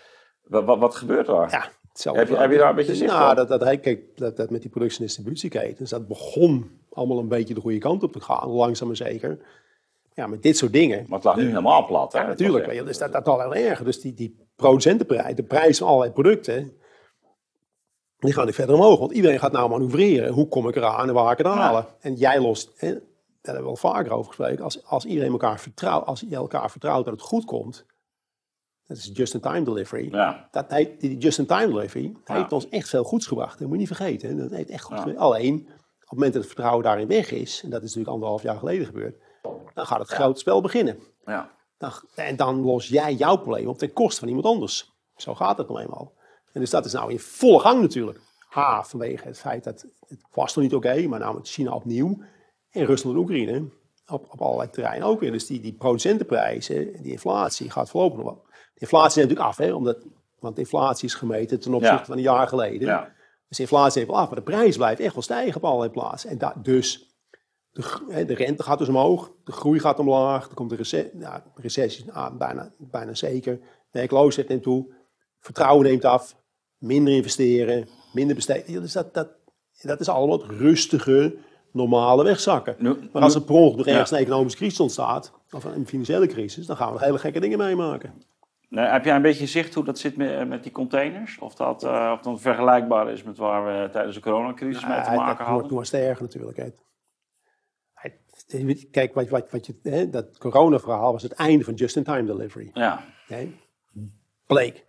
wat, 0.43 0.79
wat 0.79 0.95
gebeurt 0.95 1.27
daar? 1.27 1.51
Ja, 1.51 2.13
heb, 2.13 2.29
je, 2.29 2.37
heb 2.37 2.51
je 2.51 2.59
daar 2.59 2.69
een 2.69 2.75
beetje 2.75 2.95
zicht 2.95 3.13
nou, 3.13 3.35
dat, 3.35 3.49
dat, 3.49 3.81
kijk, 3.81 4.17
dat, 4.17 4.37
dat 4.37 4.51
met 4.51 4.63
die 4.63 4.71
productie- 4.71 5.01
en 5.01 5.07
distributieketens, 5.07 5.91
dat 5.91 6.09
begon 6.09 6.71
allemaal 6.93 7.19
een 7.19 7.29
beetje 7.29 7.55
de 7.55 7.61
goede 7.61 7.79
kant 7.79 8.03
op 8.03 8.13
te 8.13 8.21
gaan, 8.21 8.49
langzaam 8.49 8.87
maar 8.87 8.97
zeker. 8.97 9.39
Ja, 10.15 10.27
met 10.27 10.43
dit 10.43 10.57
soort 10.57 10.73
dingen. 10.73 11.05
Maar 11.09 11.19
het 11.19 11.25
lag 11.25 11.37
nu 11.37 11.47
helemaal 11.47 11.87
plat, 11.87 12.13
hè? 12.13 12.21
Ja, 12.21 12.27
natuurlijk. 12.27 12.85
Dus 12.87 12.99
dat, 12.99 13.13
dat 13.13 13.29
al 13.29 13.41
heel 13.41 13.65
erg. 13.65 13.83
Dus 13.83 14.01
die, 14.01 14.15
die 14.15 14.47
producentenprijs, 14.57 15.35
de 15.35 15.43
prijs 15.43 15.79
van 15.79 15.87
allerlei 15.87 16.13
producten, 16.13 16.73
die 18.19 18.33
gaan 18.33 18.47
nu 18.47 18.53
verder 18.53 18.75
omhoog. 18.75 18.99
Want 18.99 19.13
iedereen 19.13 19.39
gaat 19.39 19.53
nou 19.53 19.71
manoeuvreren. 19.71 20.33
Hoe 20.33 20.49
kom 20.49 20.69
ik 20.69 20.77
eraan 20.77 21.09
en 21.09 21.15
waar 21.15 21.33
ik 21.33 21.39
het 21.39 21.47
halen? 21.47 21.87
En 22.01 22.15
jij 22.15 22.41
lost, 22.41 22.73
hè, 22.77 22.95
daar 23.41 23.55
hebben 23.55 23.73
we 23.73 23.81
wel 23.81 23.93
vaker 23.93 24.13
over 24.13 24.27
gesproken, 24.27 24.65
als, 24.65 24.85
als 24.85 25.05
iedereen 25.05 25.31
elkaar 25.31 25.61
vertrouwt, 25.61 26.07
als 26.07 26.21
je 26.21 26.37
elkaar 26.37 26.71
vertrouwt 26.71 27.05
dat 27.05 27.15
het 27.15 27.23
goed 27.23 27.45
komt, 27.45 27.87
dat 28.87 28.97
is 28.97 29.11
just-in-time 29.13 29.63
delivery. 29.63 30.09
Ja. 30.13 30.49
Dat 30.51 30.71
heet, 30.71 31.01
die 31.01 31.19
just-in-time 31.19 31.67
delivery 31.67 32.17
heeft 32.25 32.53
ons 32.53 32.69
echt 32.69 32.89
veel 32.89 33.05
goeds 33.05 33.27
gebracht. 33.27 33.59
Dat 33.59 33.61
moet 33.61 33.73
je 33.73 33.79
niet 33.79 33.97
vergeten. 33.97 34.37
Dat 34.37 34.51
heeft 34.51 34.71
echt 34.71 34.85
goed 34.85 35.17
Alleen, 35.17 35.55
op 35.55 35.99
het 35.99 36.11
moment 36.11 36.33
dat 36.33 36.43
het 36.43 36.53
vertrouwen 36.53 36.85
daarin 36.85 37.07
weg 37.07 37.31
is, 37.31 37.63
en 37.63 37.71
dat 37.71 37.83
is 37.83 37.87
natuurlijk 37.87 38.13
anderhalf 38.13 38.43
jaar 38.43 38.59
geleden 38.59 38.87
gebeurd, 38.87 39.17
dan 39.75 39.87
gaat 39.87 39.99
het 39.99 40.09
grote 40.09 40.41
spel 40.41 40.61
beginnen. 40.61 40.99
Dan, 41.79 41.93
en 42.15 42.37
dan 42.37 42.61
los 42.61 42.89
jij 42.89 43.15
jouw 43.15 43.37
probleem 43.37 43.69
op 43.69 43.79
ten 43.79 43.93
koste 43.93 44.21
van 44.21 44.29
iemand 44.29 44.47
anders. 44.47 44.93
Zo 45.17 45.35
gaat 45.35 45.59
het 45.59 45.69
nog 45.69 45.81
eenmaal. 45.81 46.13
En 46.53 46.61
dus 46.61 46.71
dat 46.71 46.85
is 46.85 46.93
nou 46.93 47.11
in 47.11 47.21
volle 47.21 47.59
gang 47.59 47.81
natuurlijk. 47.81 48.21
A, 48.57 48.83
vanwege 48.83 49.27
het 49.27 49.39
feit 49.39 49.65
dat 49.65 49.87
het 50.09 50.21
was 50.33 50.55
nog 50.55 50.65
niet 50.65 50.75
oké, 50.75 51.07
maar 51.07 51.19
nou 51.19 51.35
met 51.35 51.49
China 51.49 51.73
opnieuw 51.73 52.19
en 52.71 52.85
Rusland 52.85 53.17
en 53.17 53.23
Oekraïne 53.23 53.69
op, 54.07 54.27
op 54.31 54.41
allerlei 54.41 54.71
terreinen 54.71 55.09
ook 55.09 55.21
weer. 55.21 55.33
Dus 55.33 55.47
die, 55.47 55.61
die 55.61 55.73
producentenprijzen, 55.73 57.03
die 57.03 57.13
inflatie 57.13 57.71
gaat 57.71 57.91
voorlopig 57.91 58.19
nog 58.19 58.27
wel. 58.27 58.43
De 58.75 58.81
inflatie 58.81 59.19
neemt 59.19 59.31
natuurlijk 59.31 59.59
af, 59.59 59.67
hè, 59.67 59.75
omdat, 59.75 60.07
want 60.39 60.55
de 60.55 60.61
inflatie 60.61 61.09
is 61.09 61.15
gemeten 61.15 61.61
ten 61.61 61.75
opzichte 61.75 62.05
van 62.05 62.17
een 62.17 62.23
jaar 62.23 62.49
geleden. 62.49 62.89
Ja. 62.89 63.13
Dus 63.49 63.57
de 63.57 63.63
inflatie 63.63 63.99
neemt 63.99 64.11
wel 64.11 64.21
af, 64.21 64.27
maar 64.27 64.39
de 64.39 64.51
prijs 64.51 64.77
blijft 64.77 65.01
echt 65.01 65.15
wel 65.15 65.23
stijgen 65.23 65.57
op 65.57 65.65
allerlei 65.65 65.91
plaatsen. 65.91 66.31
En 66.31 66.39
da, 66.39 66.55
dus 66.63 67.15
de, 67.71 68.25
de, 68.27 68.35
rente 68.35 68.63
gaat 68.63 68.79
dus 68.79 68.89
omhoog, 68.89 69.33
de 69.45 69.53
groei 69.53 69.79
gaat 69.79 69.99
omlaag, 69.99 70.49
er 70.49 70.55
komt 70.55 70.71
een 70.71 70.77
recessie, 70.77 71.19
ja, 71.19 71.45
recessie 71.55 72.13
ah, 72.13 72.37
bijna, 72.37 72.73
bijna 72.79 73.15
zeker. 73.15 73.61
Werkloosheid 73.91 74.49
neemt 74.49 74.63
toe, 74.63 74.95
vertrouwen 75.39 75.87
neemt 75.87 76.05
af, 76.05 76.37
minder 76.79 77.15
investeren, 77.15 77.89
minder 78.13 78.37
besteden. 78.37 78.83
Dus 78.83 78.93
dat, 78.93 79.15
dat, 79.15 79.29
dat 79.83 80.01
is 80.01 80.09
allemaal 80.09 80.45
rustige 80.45 81.37
normale 81.73 82.25
wegzakken. 82.25 82.77
maar 83.13 83.23
als 83.23 83.35
er 83.35 83.43
per 83.43 83.55
ongeluk 83.55 83.87
ergens 83.87 84.11
een 84.11 84.19
economische 84.19 84.59
crisis 84.59 84.81
ontstaat, 84.81 85.33
of 85.51 85.65
een 85.65 85.87
financiële 85.87 86.27
crisis, 86.27 86.67
dan 86.67 86.77
gaan 86.77 86.93
we 86.93 87.05
hele 87.05 87.19
gekke 87.19 87.41
dingen 87.41 87.59
meemaken. 87.59 88.23
Heb 88.71 89.05
jij 89.05 89.17
een 89.17 89.23
beetje 89.23 89.47
zicht 89.47 89.75
hoe 89.75 89.85
dat 89.85 89.99
zit 89.99 90.17
met, 90.17 90.49
met 90.49 90.63
die 90.63 90.73
containers? 90.73 91.39
Of 91.39 91.55
dat, 91.55 91.85
uh, 91.85 92.13
of 92.15 92.21
dat 92.21 92.41
vergelijkbaar 92.41 93.11
is 93.11 93.23
met 93.23 93.37
waar 93.37 93.65
we 93.65 93.89
tijdens 93.91 94.15
de 94.15 94.23
coronacrisis 94.23 94.87
mee 94.87 95.03
te 95.03 95.11
maken 95.11 95.45
hadden? 95.45 95.63
Het 95.63 95.73
wordt 95.73 95.93
erger 95.93 96.23
natuurlijk. 96.23 96.57
Hè. 96.57 96.69
Kijk, 98.91 99.15
wat, 99.15 99.29
wat, 99.29 99.51
wat 99.51 99.67
je, 99.67 99.79
hè, 99.83 100.11
dat 100.11 100.39
corona-verhaal 100.39 101.13
was 101.13 101.23
het 101.23 101.33
einde 101.33 101.65
van 101.65 101.75
just-in-time 101.75 102.25
delivery. 102.25 102.71
Ja. 102.75 103.05
Bleek. 104.47 104.85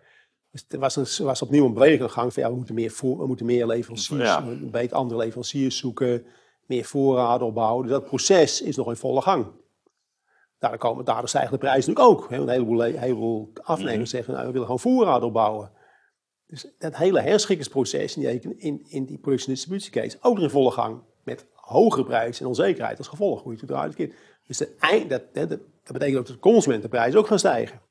Dus 0.52 0.66
er 0.70 0.80
was, 0.80 0.96
een, 0.96 1.26
was 1.26 1.42
opnieuw 1.42 1.66
een 1.66 1.74
beweging 1.74 2.02
aan 2.02 2.10
gang 2.10 2.34
van 2.34 2.44
ja, 2.44 2.50
we 2.50 2.56
moeten 2.56 2.76
meer, 2.76 2.92
voor, 2.92 3.18
we 3.18 3.28
moeten 3.28 3.46
meer 3.46 3.68
leveranciers, 3.68 4.30
ja. 4.30 4.44
beetje 4.60 4.96
andere 4.96 5.20
leveranciers 5.20 5.78
zoeken 5.78 6.26
meer 6.66 6.86
voorraden 6.86 7.48
opbouwen. 7.48 7.84
Dus 7.84 7.92
dat 7.92 8.06
proces 8.06 8.62
is 8.62 8.76
nog 8.76 8.88
in 8.88 8.96
volle 8.96 9.22
gang. 9.22 9.48
Daar 10.60 10.78
komen, 10.78 11.06
daardoor 11.06 11.30
stijgen 11.30 11.52
de 11.52 11.58
prijzen 11.58 11.94
natuurlijk 11.94 12.24
ook. 12.24 12.30
Hè? 12.30 12.38
Want 12.38 12.50
een 12.50 12.56
heleboel, 12.56 12.82
heleboel 12.82 13.52
afnemers 13.62 13.98
mhm. 13.98 14.06
zeggen, 14.06 14.34
nou, 14.34 14.46
we 14.46 14.52
willen 14.52 14.68
gewoon 14.68 14.82
voorraden 14.82 15.28
opbouwen. 15.28 15.72
Dus 16.48 16.68
dat 16.78 16.96
hele 16.96 17.22
herschikkingsproces 17.22 18.18
in 18.18 18.40
die, 18.40 18.58
in, 18.58 18.86
in 18.90 19.06
die 19.06 19.18
productie- 19.18 19.48
en 19.48 19.54
distributiecase 19.54 20.18
ook 20.22 20.34
nog 20.34 20.44
in 20.44 20.50
volle 20.50 20.72
gang. 20.72 21.02
Met 21.24 21.46
hogere 21.54 22.04
prijzen 22.04 22.42
en 22.42 22.48
onzekerheid 22.48 22.98
als 22.98 23.08
gevolg. 23.08 23.44
Hoe 23.44 23.54
je 23.54 23.60
het 23.60 23.70
eruit 23.70 24.14
Dus 24.48 24.58
de 24.58 24.76
eind, 24.80 25.10
dat, 25.10 25.34
dat, 25.34 25.50
dat, 25.50 25.60
betekent 25.86 26.18
ook 26.18 26.26
dat 26.26 26.36
de 26.36 26.40
consumentenprijzen 26.40 27.20
ook 27.20 27.28
gaan 27.28 27.40
stijgen. 27.40 27.82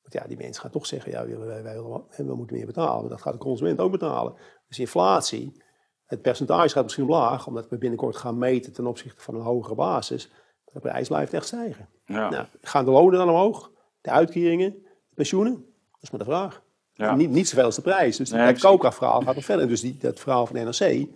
Want 0.00 0.14
ja, 0.14 0.24
die 0.26 0.36
mensen 0.36 0.62
gaan 0.62 0.70
toch 0.70 0.86
zeggen, 0.86 1.12
ja, 1.12 1.26
wij, 1.26 1.46
wij, 1.46 1.62
wij, 1.62 1.76
we 2.16 2.34
moeten 2.34 2.56
meer 2.56 2.66
betalen. 2.66 3.10
Dat 3.10 3.20
gaat 3.20 3.32
de 3.32 3.38
consument 3.38 3.80
ook 3.80 3.90
betalen. 3.90 4.34
Dus 4.68 4.78
inflatie 4.78 5.62
het 6.08 6.22
percentage 6.22 6.68
gaat 6.68 6.82
misschien 6.82 7.04
omlaag, 7.04 7.46
omdat 7.46 7.68
we 7.68 7.78
binnenkort 7.78 8.16
gaan 8.16 8.38
meten 8.38 8.72
ten 8.72 8.86
opzichte 8.86 9.22
van 9.22 9.34
een 9.34 9.40
hogere 9.40 9.74
basis. 9.74 10.30
De 10.64 10.80
prijs 10.80 11.08
blijft 11.08 11.32
echt 11.32 11.46
stijgen. 11.46 11.88
Ja. 12.04 12.30
Nou, 12.30 12.46
gaan 12.60 12.84
de 12.84 12.90
lonen 12.90 13.18
dan 13.18 13.28
omhoog? 13.28 13.70
De 14.00 14.10
uitkeringen? 14.10 14.70
De 15.08 15.14
pensioenen? 15.14 15.52
Dat 15.52 16.02
is 16.02 16.10
maar 16.10 16.20
de 16.20 16.26
vraag. 16.26 16.62
Ja. 16.92 17.14
Niet, 17.14 17.30
niet 17.30 17.48
zoveel 17.48 17.64
als 17.64 17.74
de 17.74 17.82
prijs. 17.82 18.16
Dus 18.16 18.30
nee, 18.30 18.40
het 18.40 18.60
COCA-verhaal 18.60 19.20
gaat 19.20 19.34
nog 19.34 19.44
verder. 19.44 19.68
Dus 19.68 19.80
die, 19.80 19.96
dat 19.96 20.20
verhaal 20.20 20.46
van 20.46 20.56
de 20.56 20.62
NRC, 20.62 21.08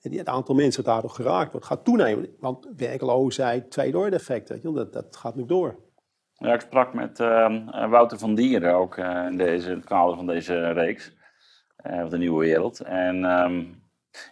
die, 0.00 0.18
het 0.18 0.28
aantal 0.28 0.54
mensen 0.54 0.84
dat 0.84 0.92
daardoor 0.92 1.10
geraakt 1.10 1.52
wordt, 1.52 1.66
gaat 1.66 1.84
toenemen. 1.84 2.36
Want 2.40 2.68
werkloosheid, 2.76 3.70
tweede 3.70 4.08
effecten, 4.10 4.74
dat, 4.74 4.92
dat 4.92 5.16
gaat 5.16 5.34
nu 5.34 5.46
door. 5.46 5.76
Ja, 6.34 6.54
ik 6.54 6.60
sprak 6.60 6.94
met 6.94 7.20
uh, 7.20 7.90
Wouter 7.90 8.18
van 8.18 8.34
Dieren 8.34 8.74
ook 8.74 8.96
uh, 8.96 9.26
in, 9.30 9.36
deze, 9.36 9.70
in 9.70 9.76
het 9.76 9.84
kader 9.84 10.16
van 10.16 10.26
deze 10.26 10.72
reeks. 10.72 11.12
Uh, 11.86 12.08
de 12.08 12.18
Nieuwe 12.18 12.44
Wereld. 12.44 12.80
En 12.80 13.24
um, 13.24 13.81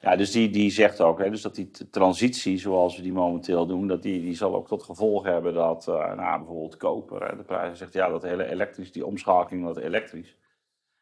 ja, 0.00 0.16
dus 0.16 0.30
die, 0.30 0.50
die 0.50 0.70
zegt 0.70 1.00
ook 1.00 1.18
hè, 1.18 1.30
dus 1.30 1.42
dat 1.42 1.54
die 1.54 1.70
transitie 1.90 2.58
zoals 2.58 2.96
we 2.96 3.02
die 3.02 3.12
momenteel 3.12 3.66
doen, 3.66 3.86
dat 3.86 4.02
die, 4.02 4.20
die 4.20 4.36
zal 4.36 4.54
ook 4.54 4.68
tot 4.68 4.82
gevolg 4.82 5.24
hebben 5.24 5.54
dat 5.54 5.86
uh, 5.88 6.14
nou, 6.14 6.38
bijvoorbeeld 6.38 6.76
koper, 6.76 7.36
de 7.36 7.42
prijs 7.42 7.78
zegt 7.78 7.92
ja, 7.92 8.08
dat 8.08 8.22
hele 8.22 8.50
elektrisch, 8.50 8.92
die 8.92 9.06
omschakeling 9.06 9.64
naar 9.64 9.76
elektrisch. 9.76 10.36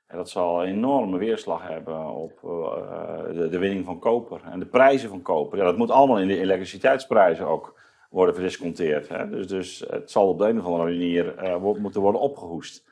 En 0.07 0.17
dat 0.17 0.29
zal 0.29 0.63
een 0.63 0.69
enorme 0.69 1.19
weerslag 1.19 1.69
hebben 1.69 2.07
op 2.07 2.41
de, 3.33 3.49
de, 3.51 3.59
winning 3.59 3.85
van 3.85 3.99
koper 3.99 4.41
en 4.51 4.59
de 4.59 4.67
prijzen 4.67 5.09
van 5.09 5.23
koper. 5.23 5.59
Ja, 5.59 5.65
dat 5.65 5.77
moet 5.77 5.91
allemaal 5.91 6.19
in 6.19 6.29
de 6.29 6.41
elektriciteitsprijzen 6.41 7.47
ook 7.47 7.81
worden 8.11 8.35
verdisconteerd. 8.35 9.09
Hè? 9.09 9.29
Dus, 9.29 9.47
dus 9.47 9.85
het 9.91 10.11
zal 10.11 10.29
op 10.29 10.39
de 10.39 10.49
een 10.49 10.59
of 10.59 10.65
andere 10.65 10.91
manier 10.91 11.35
moeten 11.81 12.01
worden 12.01 12.21
opgehoest. 12.21 12.85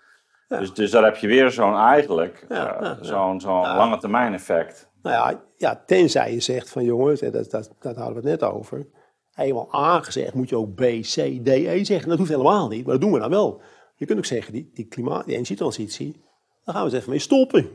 Dus, 0.49 0.75
dus 0.75 0.90
daar 0.90 1.05
heb 1.05 1.16
je 1.16 1.27
weer 1.27 1.51
zo'n 1.51 1.77
eigenlijk, 1.77 2.46
zo'n 3.01 3.40
zo'n 3.40 3.61
lange 3.61 3.99
termijn 3.99 4.35
effect. 4.35 4.90
Nou 5.02 5.16
ja, 5.16 5.44
ja, 5.56 5.82
tenzij 5.87 6.32
je 6.32 6.40
zegt 6.40 6.70
van 6.70 6.85
jongens, 6.85 7.20
dat, 7.20 7.32
dat, 7.32 7.50
dat 7.80 7.96
hadden 7.96 8.22
we 8.22 8.28
het 8.30 8.40
net 8.40 8.50
over. 8.50 8.87
Eenmaal 9.35 9.72
aangezegd 9.72 10.35
moet 10.35 10.48
je 10.48 10.56
ook 10.56 10.74
B, 10.74 10.80
C, 11.00 11.40
D, 11.44 11.48
E 11.48 11.85
zeggen. 11.85 12.09
Dat 12.09 12.18
hoeft 12.18 12.30
helemaal 12.30 12.68
niet, 12.68 12.85
maar 12.85 12.92
dat 12.92 13.02
doen 13.02 13.12
we 13.12 13.18
dan 13.18 13.30
wel. 13.30 13.61
Je 13.96 14.06
kunt 14.06 14.18
ook 14.18 14.24
zeggen, 14.24 14.52
die, 14.52 14.70
die, 14.74 14.85
klimaat, 14.85 15.24
die 15.24 15.35
energietransitie, 15.35 16.12
daar 16.64 16.74
gaan 16.74 16.85
we 16.85 16.90
eens 16.90 16.98
even 16.98 17.11
mee 17.11 17.18
stoppen. 17.18 17.68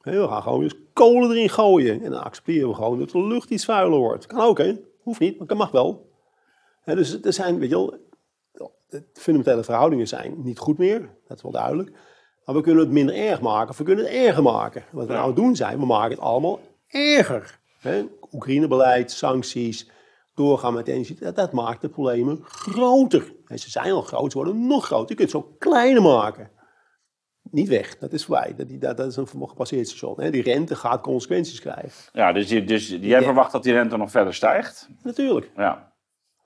We 0.00 0.28
gaan 0.28 0.42
gewoon 0.42 0.62
eens 0.62 0.76
kolen 0.92 1.30
erin 1.30 1.48
gooien. 1.48 2.02
En 2.02 2.10
dan 2.10 2.22
accepteren 2.22 2.68
we 2.68 2.74
gewoon 2.74 2.98
dat 2.98 3.10
de 3.10 3.26
lucht 3.26 3.50
iets 3.50 3.64
vuiler 3.64 3.98
wordt. 3.98 4.26
Kan 4.26 4.40
ook, 4.40 4.58
hè? 4.58 4.76
Hoeft 5.02 5.20
niet, 5.20 5.38
maar 5.38 5.46
dat 5.46 5.58
mag 5.58 5.70
wel. 5.70 6.10
dus 6.84 7.20
er 7.22 7.32
zijn, 7.32 7.58
weet 7.58 7.68
je 7.68 7.74
wel, 7.74 7.98
de 8.88 9.04
fundamentele 9.12 9.64
verhoudingen 9.64 10.08
zijn 10.08 10.42
niet 10.42 10.58
goed 10.58 10.78
meer. 10.78 11.00
Dat 11.28 11.36
is 11.36 11.42
wel 11.42 11.52
duidelijk. 11.52 11.92
Maar 12.44 12.54
we 12.54 12.60
kunnen 12.60 12.84
het 12.84 12.92
minder 12.92 13.14
erg 13.14 13.40
maken, 13.40 13.70
of 13.70 13.78
we 13.78 13.84
kunnen 13.84 14.04
het 14.04 14.14
erger 14.14 14.42
maken. 14.42 14.84
Wat 14.90 15.06
we 15.06 15.12
nou 15.12 15.34
doen 15.34 15.56
zijn, 15.56 15.78
we 15.78 15.86
maken 15.86 16.10
het 16.10 16.20
allemaal 16.20 16.60
erger. 16.88 17.58
Oekraïne-beleid, 18.32 19.10
sancties, 19.10 19.90
doorgaan 20.34 20.74
met 20.74 20.88
energie, 20.88 21.16
dat, 21.20 21.36
dat, 21.36 21.52
maakt 21.52 21.80
de 21.80 21.88
problemen 21.88 22.40
groter. 22.44 23.32
En 23.46 23.58
ze 23.58 23.70
zijn 23.70 23.92
al 23.92 24.02
groot, 24.02 24.32
ze 24.32 24.38
worden 24.38 24.66
nog 24.66 24.84
groter. 24.84 25.08
Je 25.08 25.14
kunt 25.14 25.32
het 25.32 25.42
zo 25.42 25.54
kleiner 25.58 26.02
maken. 26.02 26.50
Niet 27.50 27.68
weg, 27.68 27.98
dat 27.98 28.12
is 28.12 28.24
voorbij. 28.24 28.54
Dat, 28.56 28.80
dat, 28.80 28.96
dat 28.96 29.06
is 29.06 29.16
een 29.16 29.28
gepasseerd 29.28 29.88
station. 29.88 30.20
Hè. 30.20 30.30
Die 30.30 30.42
rente 30.42 30.76
gaat 30.76 31.00
consequenties 31.00 31.60
krijgen. 31.60 31.92
Ja, 32.12 32.32
dus, 32.32 32.48
je, 32.48 32.64
dus 32.64 32.88
jij 32.88 33.22
verwacht 33.22 33.52
dat 33.52 33.62
die 33.62 33.72
rente 33.72 33.96
nog 33.96 34.10
verder 34.10 34.34
stijgt? 34.34 34.88
Natuurlijk. 35.02 35.50
Ja. 35.56 35.92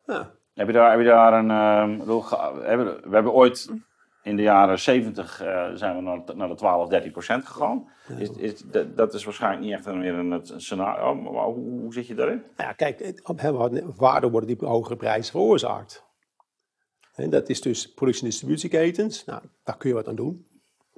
ja. 0.06 0.30
Heb, 0.54 0.66
je 0.66 0.72
daar, 0.72 0.90
heb 0.90 1.00
je 1.00 1.06
daar 1.06 1.32
een... 1.32 1.50
Uh, 1.50 2.06
we 3.04 3.10
hebben 3.10 3.32
ooit 3.32 3.70
in 4.28 4.36
de 4.36 4.42
jaren 4.42 4.78
70 4.78 5.42
uh, 5.42 5.66
eh, 5.66 5.74
zijn 5.74 5.96
we 5.96 6.02
naar, 6.02 6.20
naar 6.34 6.48
de 6.48 6.54
12, 6.54 6.88
13 6.88 7.12
procent 7.12 7.46
gegaan. 7.46 7.88
Is, 8.18 8.30
is, 8.30 8.62
dat 8.94 9.14
is 9.14 9.24
waarschijnlijk 9.24 9.62
niet 9.62 9.72
echt 9.72 9.86
een, 9.86 9.98
meer 9.98 10.14
een, 10.14 10.42
scenario. 10.56 11.14
Maar 11.14 11.44
hoe, 11.44 11.80
hoe, 11.80 11.92
zit 11.92 12.06
je 12.06 12.14
daarin? 12.14 12.42
Nou 12.56 12.68
ja, 12.68 12.72
kijk, 12.72 13.22
waardoor 13.96 14.30
worden 14.30 14.58
die 14.58 14.68
hogere 14.68 14.96
prijzen 14.96 15.32
veroorzaakt? 15.32 16.06
En 17.14 17.30
dat 17.30 17.48
is 17.48 17.60
dus 17.60 17.94
productie- 17.94 18.22
en 18.22 18.28
distributieketens. 18.28 19.24
Nou, 19.24 19.42
daar 19.64 19.76
kun 19.76 19.88
je 19.88 19.94
wat 19.94 20.08
aan 20.08 20.14
doen. 20.14 20.46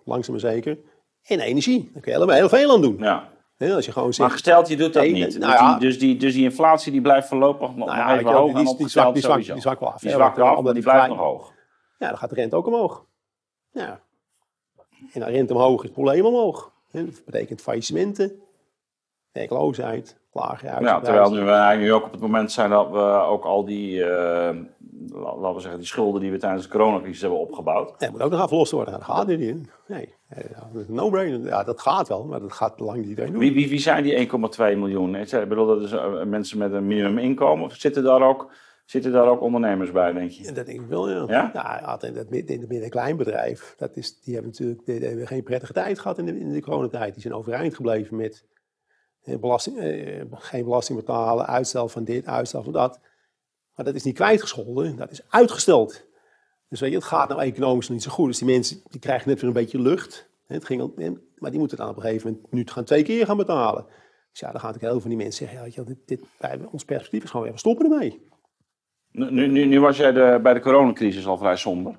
Langzaam 0.05 0.33
maar 0.33 0.53
zeker. 0.53 0.79
En 1.23 1.41
energie. 1.41 1.83
Daar 1.83 2.03
kun 2.03 2.13
je 2.13 2.19
helemaal 2.19 2.37
heel 2.37 2.49
veel 2.49 2.73
aan 2.73 2.81
doen. 2.81 2.99
Ja. 2.99 3.29
als 3.59 3.87
je 3.87 3.93
gewoon 3.93 4.13
zegt, 4.13 4.29
maar 4.29 4.31
gesteld, 4.31 4.69
je 4.69 4.77
doet 4.77 4.93
dat 4.93 5.07
niet. 5.07 5.39
Nou 5.39 5.53
dus, 5.53 5.69
die, 5.71 5.89
dus, 5.89 5.99
die, 5.99 6.17
dus 6.17 6.35
die 6.35 6.45
inflatie 6.45 6.93
die 6.93 7.01
blijft 7.01 7.29
voorlopig 7.29 7.75
nog 7.75 7.89
nou 7.89 8.19
even 8.19 8.33
hoog. 8.33 8.53
Die, 8.55 8.65
die, 8.65 8.77
die, 8.77 8.89
zwak, 8.89 9.13
die, 9.13 9.23
zwak, 9.23 9.45
die 9.45 9.61
zwak 9.61 9.81
wel 9.81 9.93
af. 9.93 10.01
Die 10.01 10.11
zwak 10.11 10.39
af, 10.39 10.57
omdat 10.57 10.75
die 10.75 10.83
blijft 10.83 11.09
nog 11.09 11.19
hoog. 11.19 11.53
Ja, 11.99 12.09
dan 12.09 12.19
gaat 12.19 12.31
de 12.31 12.35
rente 12.35 12.57
ook 12.57 12.67
omhoog. 12.67 13.05
Ja. 13.73 14.01
En 15.13 15.21
dan 15.21 15.29
rente 15.29 15.55
omhoog 15.55 15.77
is 15.79 15.83
het 15.83 15.93
probleem 15.93 16.25
omhoog. 16.25 16.73
Dat 16.91 17.25
betekent 17.25 17.61
faillissementen, 17.61 18.33
werkloosheid, 19.33 20.17
lage 20.33 20.67
Ja, 20.67 21.01
terwijl 21.01 21.31
we 21.31 21.39
eigenlijk 21.39 21.81
nu 21.81 21.93
ook 21.93 22.05
op 22.05 22.13
het 22.13 22.21
moment 22.21 22.53
zijn 22.53 22.71
dat 22.71 22.91
we 22.91 22.99
ook 23.03 23.45
al 23.45 23.65
die, 23.65 23.97
uh, 23.97 24.07
laten 25.13 25.55
we 25.55 25.61
zeggen, 25.61 25.79
die 25.79 25.89
schulden 25.89 26.21
die 26.21 26.31
we 26.31 26.39
tijdens 26.39 26.63
de 26.63 26.69
coronacrisis 26.69 27.21
hebben 27.21 27.39
opgebouwd. 27.39 27.95
Ja, 27.99 28.11
moet 28.11 28.23
ook 28.23 28.31
nog 28.31 28.41
afgelost 28.41 28.73
worden. 28.73 28.93
Dat 28.93 29.03
gaat 29.03 29.27
niet 29.27 29.41
in. 29.41 29.71
Nee, 29.87 30.15
no-brainer. 30.87 31.47
Ja, 31.47 31.65
dat 31.65 31.81
gaat 31.81 32.09
wel, 32.09 32.25
maar 32.25 32.41
dat 32.41 32.53
gaat 32.53 32.81
lang 32.81 32.99
niet 32.99 33.09
iedereen 33.09 33.31
doen. 33.31 33.41
Wie, 33.41 33.53
wie, 33.53 33.69
wie 33.69 33.79
zijn 33.79 34.03
die 34.03 34.29
1,2 34.29 34.35
miljoen? 34.59 35.15
Ik 35.15 35.49
bedoel, 35.49 35.67
dat 35.67 35.83
is 35.83 35.93
uh, 35.93 36.23
mensen 36.23 36.59
met 36.59 36.73
een 36.73 36.87
minimuminkomen. 36.87 37.65
Of 37.65 37.75
zitten 37.75 38.03
daar 38.03 38.23
ook 38.23 38.51
Zitten 38.91 39.13
daar 39.13 39.27
ook 39.27 39.41
ondernemers 39.41 39.93
bij, 39.93 40.13
denk 40.13 40.31
je? 40.31 40.53
Dat 40.53 40.67
denk 40.67 40.81
ik 40.81 40.87
wel, 40.87 41.11
ja. 41.11 41.25
Ja? 41.29 41.51
ja 41.53 41.79
altijd 41.79 42.15
dat 42.15 42.27
in 42.31 42.39
het 42.39 42.69
midden- 42.69 42.83
en 42.83 42.91
kleinbedrijf, 42.91 43.75
dat 43.77 43.97
is, 43.97 44.21
die 44.21 44.35
hebben 44.35 44.51
natuurlijk 44.51 44.87
die 44.87 44.99
hebben 44.99 45.27
geen 45.27 45.43
prettige 45.43 45.73
tijd 45.73 45.99
gehad 45.99 46.19
in 46.19 46.27
de, 46.27 46.39
in 46.39 46.53
de 46.53 46.61
coronatijd. 46.61 47.13
Die 47.13 47.23
zijn 47.23 47.35
overeind 47.35 47.75
gebleven 47.75 48.17
met 48.17 48.45
eh, 49.23 49.39
belasting, 49.39 49.79
eh, 49.79 50.23
geen 50.31 50.65
belasting 50.65 50.99
betalen, 50.99 51.47
uitstel 51.47 51.89
van 51.89 52.05
dit, 52.05 52.27
uitstel 52.27 52.63
van 52.63 52.73
dat. 52.73 53.01
Maar 53.75 53.85
dat 53.85 53.95
is 53.95 54.03
niet 54.03 54.15
kwijtgescholden, 54.15 54.97
dat 54.97 55.11
is 55.11 55.23
uitgesteld. 55.29 56.07
Dus 56.69 56.81
weet 56.81 56.91
je, 56.91 56.97
het 56.97 57.05
gaat 57.05 57.29
nou 57.29 57.41
economisch 57.41 57.89
niet 57.89 58.03
zo 58.03 58.11
goed. 58.11 58.27
Dus 58.27 58.39
die 58.39 58.49
mensen 58.49 58.81
die 58.91 59.01
krijgen 59.01 59.29
net 59.29 59.41
weer 59.41 59.49
een 59.49 59.55
beetje 59.55 59.81
lucht. 59.81 60.31
Het 60.47 60.65
ging 60.65 60.81
al, 60.81 60.95
maar 61.37 61.51
die 61.51 61.59
moeten 61.59 61.77
dan 61.77 61.89
op 61.89 61.97
een 61.97 62.03
gegeven 62.03 62.31
moment 62.31 62.53
nu 62.53 62.67
gaan 62.67 62.85
twee 62.85 63.03
keer 63.03 63.27
gaan 63.27 63.37
betalen. 63.37 63.87
Dus 64.31 64.41
ja, 64.41 64.51
dan 64.51 64.61
gaan 64.61 64.73
natuurlijk 64.73 64.81
heel 64.81 64.91
veel 64.91 65.01
van 65.01 65.11
die 65.11 65.19
mensen 65.19 65.47
zeggen, 65.47 65.73
ja, 65.75 65.83
dit, 65.83 65.99
dit, 66.07 66.21
wij, 66.39 66.61
ons 66.71 66.85
perspectief 66.85 67.23
is 67.23 67.31
gewoon 67.31 67.45
weer, 67.45 67.55
we 67.55 67.59
stoppen 67.59 67.93
ermee. 67.93 68.29
Nu, 69.13 69.47
nu, 69.47 69.65
nu 69.65 69.81
was 69.81 69.97
jij 69.97 70.13
de, 70.13 70.39
bij 70.43 70.55
de 70.55 70.61
coronacrisis 70.61 71.27
al 71.27 71.39
vrij 71.39 71.57
somber. 71.57 71.95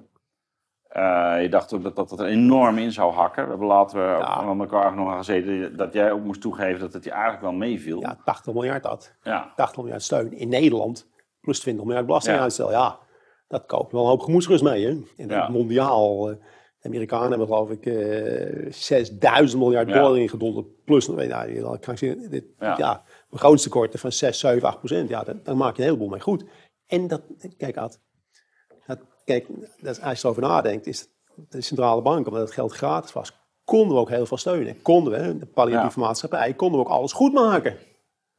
Uh, 0.97 1.41
je 1.41 1.49
dacht 1.49 1.73
ook 1.73 1.83
dat, 1.83 1.95
dat 1.95 2.09
dat 2.09 2.19
er 2.19 2.25
enorm 2.25 2.77
in 2.77 2.91
zou 2.91 3.13
hakken. 3.13 3.43
We 3.43 3.49
hebben 3.49 3.67
later 3.67 4.01
ja. 4.01 4.19
aan 4.19 4.59
elkaar 4.59 4.95
nog 4.95 5.17
gezeten 5.17 5.77
dat 5.77 5.93
jij 5.93 6.11
ook 6.11 6.23
moest 6.23 6.41
toegeven 6.41 6.79
dat 6.79 6.93
het 6.93 7.03
je 7.03 7.11
eigenlijk 7.11 7.41
wel 7.41 7.51
meeviel. 7.51 8.01
Ja, 8.01 8.17
80 8.25 8.53
miljard 8.53 8.83
dat. 8.83 9.15
Ja. 9.23 9.51
80 9.55 9.77
miljard 9.81 10.03
steun 10.03 10.31
in 10.37 10.49
Nederland, 10.49 11.09
plus 11.41 11.59
20 11.59 11.85
miljard 11.85 12.05
belastinguitstel. 12.05 12.71
Ja. 12.71 12.77
ja, 12.77 12.99
dat 13.47 13.65
koopt 13.65 13.91
wel 13.91 14.01
een 14.01 14.07
hoop 14.07 14.21
gemoedsrust 14.21 14.63
mee. 14.63 14.85
Hè? 14.85 14.91
En 15.17 15.27
ja. 15.27 15.49
mondiaal, 15.49 16.31
uh, 16.31 16.35
de 16.79 16.87
Amerikanen 16.87 17.29
hebben 17.29 17.47
geloof 17.47 17.69
ik 17.69 17.85
uh, 17.85 18.65
eh, 18.65 18.71
6000 18.71 19.61
miljard 19.61 19.87
dollar 19.87 20.17
ingedonderd. 20.17 20.83
Plus, 20.83 21.07
nou, 21.07 21.77
kan 21.79 21.93
ik 21.93 21.99
zeggen, 21.99 22.29
dit, 22.29 22.45
ja. 22.59 23.03
begrotingstekorten 23.29 23.99
van 23.99 24.11
6, 24.11 24.39
7, 24.39 24.67
8 24.67 24.77
procent. 24.77 25.09
Ja, 25.09 25.23
daar 25.43 25.57
maak 25.57 25.75
je 25.75 25.81
een 25.81 25.87
heleboel 25.87 26.09
mee 26.09 26.19
goed. 26.19 26.45
En 26.91 27.07
dat, 27.07 27.21
kijk 27.57 27.77
Ad, 27.77 27.99
dat, 28.87 28.99
kijk, 29.25 29.47
dat, 29.81 30.01
als 30.01 30.17
je 30.19 30.23
erover 30.23 30.41
nadenkt, 30.41 30.87
is 30.87 31.07
de 31.49 31.61
centrale 31.61 32.01
bank, 32.01 32.27
omdat 32.27 32.41
het 32.41 32.51
geld 32.51 32.71
gratis 32.71 33.13
was, 33.13 33.31
konden 33.63 33.95
we 33.95 34.01
ook 34.01 34.09
heel 34.09 34.25
veel 34.25 34.37
steunen. 34.37 34.81
Konden 34.81 35.13
we, 35.13 35.37
de 35.37 35.45
palliatieve 35.45 35.99
maatschappij, 35.99 36.53
konden 36.53 36.79
we 36.79 36.85
ook 36.85 36.91
alles 36.91 37.11
goed 37.11 37.33
maken. 37.33 37.77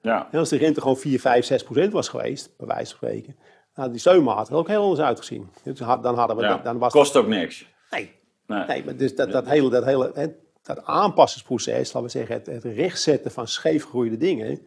Ja. 0.00 0.28
En 0.30 0.38
als 0.38 0.48
de 0.48 0.56
rente 0.56 0.80
gewoon 0.80 0.96
4, 0.96 1.20
5, 1.20 1.44
6 1.44 1.62
procent 1.62 1.92
was 1.92 2.08
geweest, 2.08 2.56
bij 2.56 2.66
wijze 2.66 2.96
van 2.96 2.96
spreken, 2.96 3.36
hadden 3.72 3.92
die 3.92 4.00
steunmaatregelen 4.00 4.60
ook 4.60 4.68
heel 4.68 4.82
anders 4.82 5.00
uitgezien. 5.00 5.50
Dus 5.62 5.78
dan 5.78 6.14
hadden 6.14 6.36
we, 6.36 6.60
dan 6.62 6.78
was 6.78 6.92
Kost 6.92 7.16
ook 7.16 7.26
niks. 7.26 7.66
Nee. 7.90 8.10
Nee, 8.46 8.66
nee 8.66 8.84
maar 8.84 8.96
dus 8.96 9.14
dat, 9.14 9.32
dat 9.32 9.46
hele, 9.46 9.70
dat 9.70 9.84
hele 9.84 10.36
dat 10.62 10.84
aanpassingsproces, 10.84 11.92
laten 11.92 12.02
we 12.02 12.08
zeggen, 12.08 12.34
het, 12.34 12.46
het 12.46 12.64
rechtzetten 12.64 13.30
van 13.30 13.48
scheefgroeide 13.48 14.16
dingen, 14.16 14.66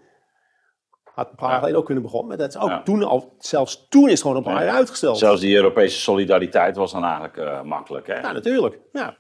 had 1.16 1.30
een 1.30 1.36
paar 1.36 1.50
jaar 1.50 1.60
geleden 1.60 1.80
ook 1.80 1.86
kunnen 1.86 2.04
begonnen. 2.04 2.28
Maar 2.28 2.38
dat 2.38 2.56
is 2.56 2.62
ook 2.62 2.86
toen 2.86 3.04
al, 3.04 3.36
zelfs 3.40 3.88
toen 3.88 4.06
is 4.06 4.12
het 4.12 4.22
gewoon 4.22 4.38
een 4.38 4.44
paar 4.44 4.66
jaar 4.66 4.76
uitgesteld. 4.76 5.18
Zelfs 5.18 5.42
die 5.42 5.56
Europese 5.56 6.00
solidariteit 6.00 6.76
was 6.76 6.92
dan 6.92 7.04
eigenlijk 7.04 7.38
uh, 7.38 7.62
makkelijk. 7.62 8.08
Hè? 8.08 8.20
Ja, 8.20 8.32
natuurlijk. 8.32 8.80
Ja. 8.92 9.18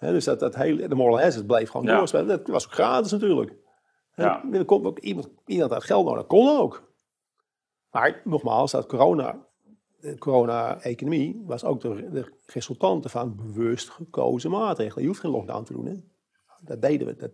dus 0.00 0.24
dat, 0.24 0.40
dat 0.40 0.54
hele, 0.54 0.88
de 0.88 0.94
moral 0.94 1.20
hazard 1.20 1.46
bleef 1.46 1.70
gewoon 1.70 1.86
doorspelen. 1.86 2.26
Dat 2.26 2.46
was 2.46 2.66
ook 2.66 2.72
gratis 2.72 3.12
natuurlijk. 3.12 3.52
Ja. 4.14 4.42
En, 4.42 4.54
er 4.54 4.64
kon 4.64 4.86
ook 4.86 4.98
iemand, 4.98 5.28
iemand 5.46 5.72
had 5.72 5.84
geld 5.84 6.04
nodig, 6.04 6.20
dat 6.20 6.28
kon 6.28 6.58
ook. 6.58 6.92
Maar 7.90 8.20
nogmaals, 8.24 8.70
dat 8.70 8.86
corona, 8.86 9.46
de 10.00 10.18
corona-economie 10.18 11.42
was 11.46 11.64
ook 11.64 11.80
de, 11.80 12.10
de 12.10 12.32
resultante 12.46 13.08
van 13.08 13.36
bewust 13.36 13.90
gekozen 13.90 14.50
maatregelen. 14.50 15.02
Je 15.02 15.08
hoeft 15.08 15.20
geen 15.20 15.30
lockdown 15.30 15.64
te 15.64 15.72
doen. 15.72 15.86
Hè? 15.86 15.94
Dat 16.60 16.82
deden 16.82 17.06
we. 17.06 17.16
Dat, 17.16 17.30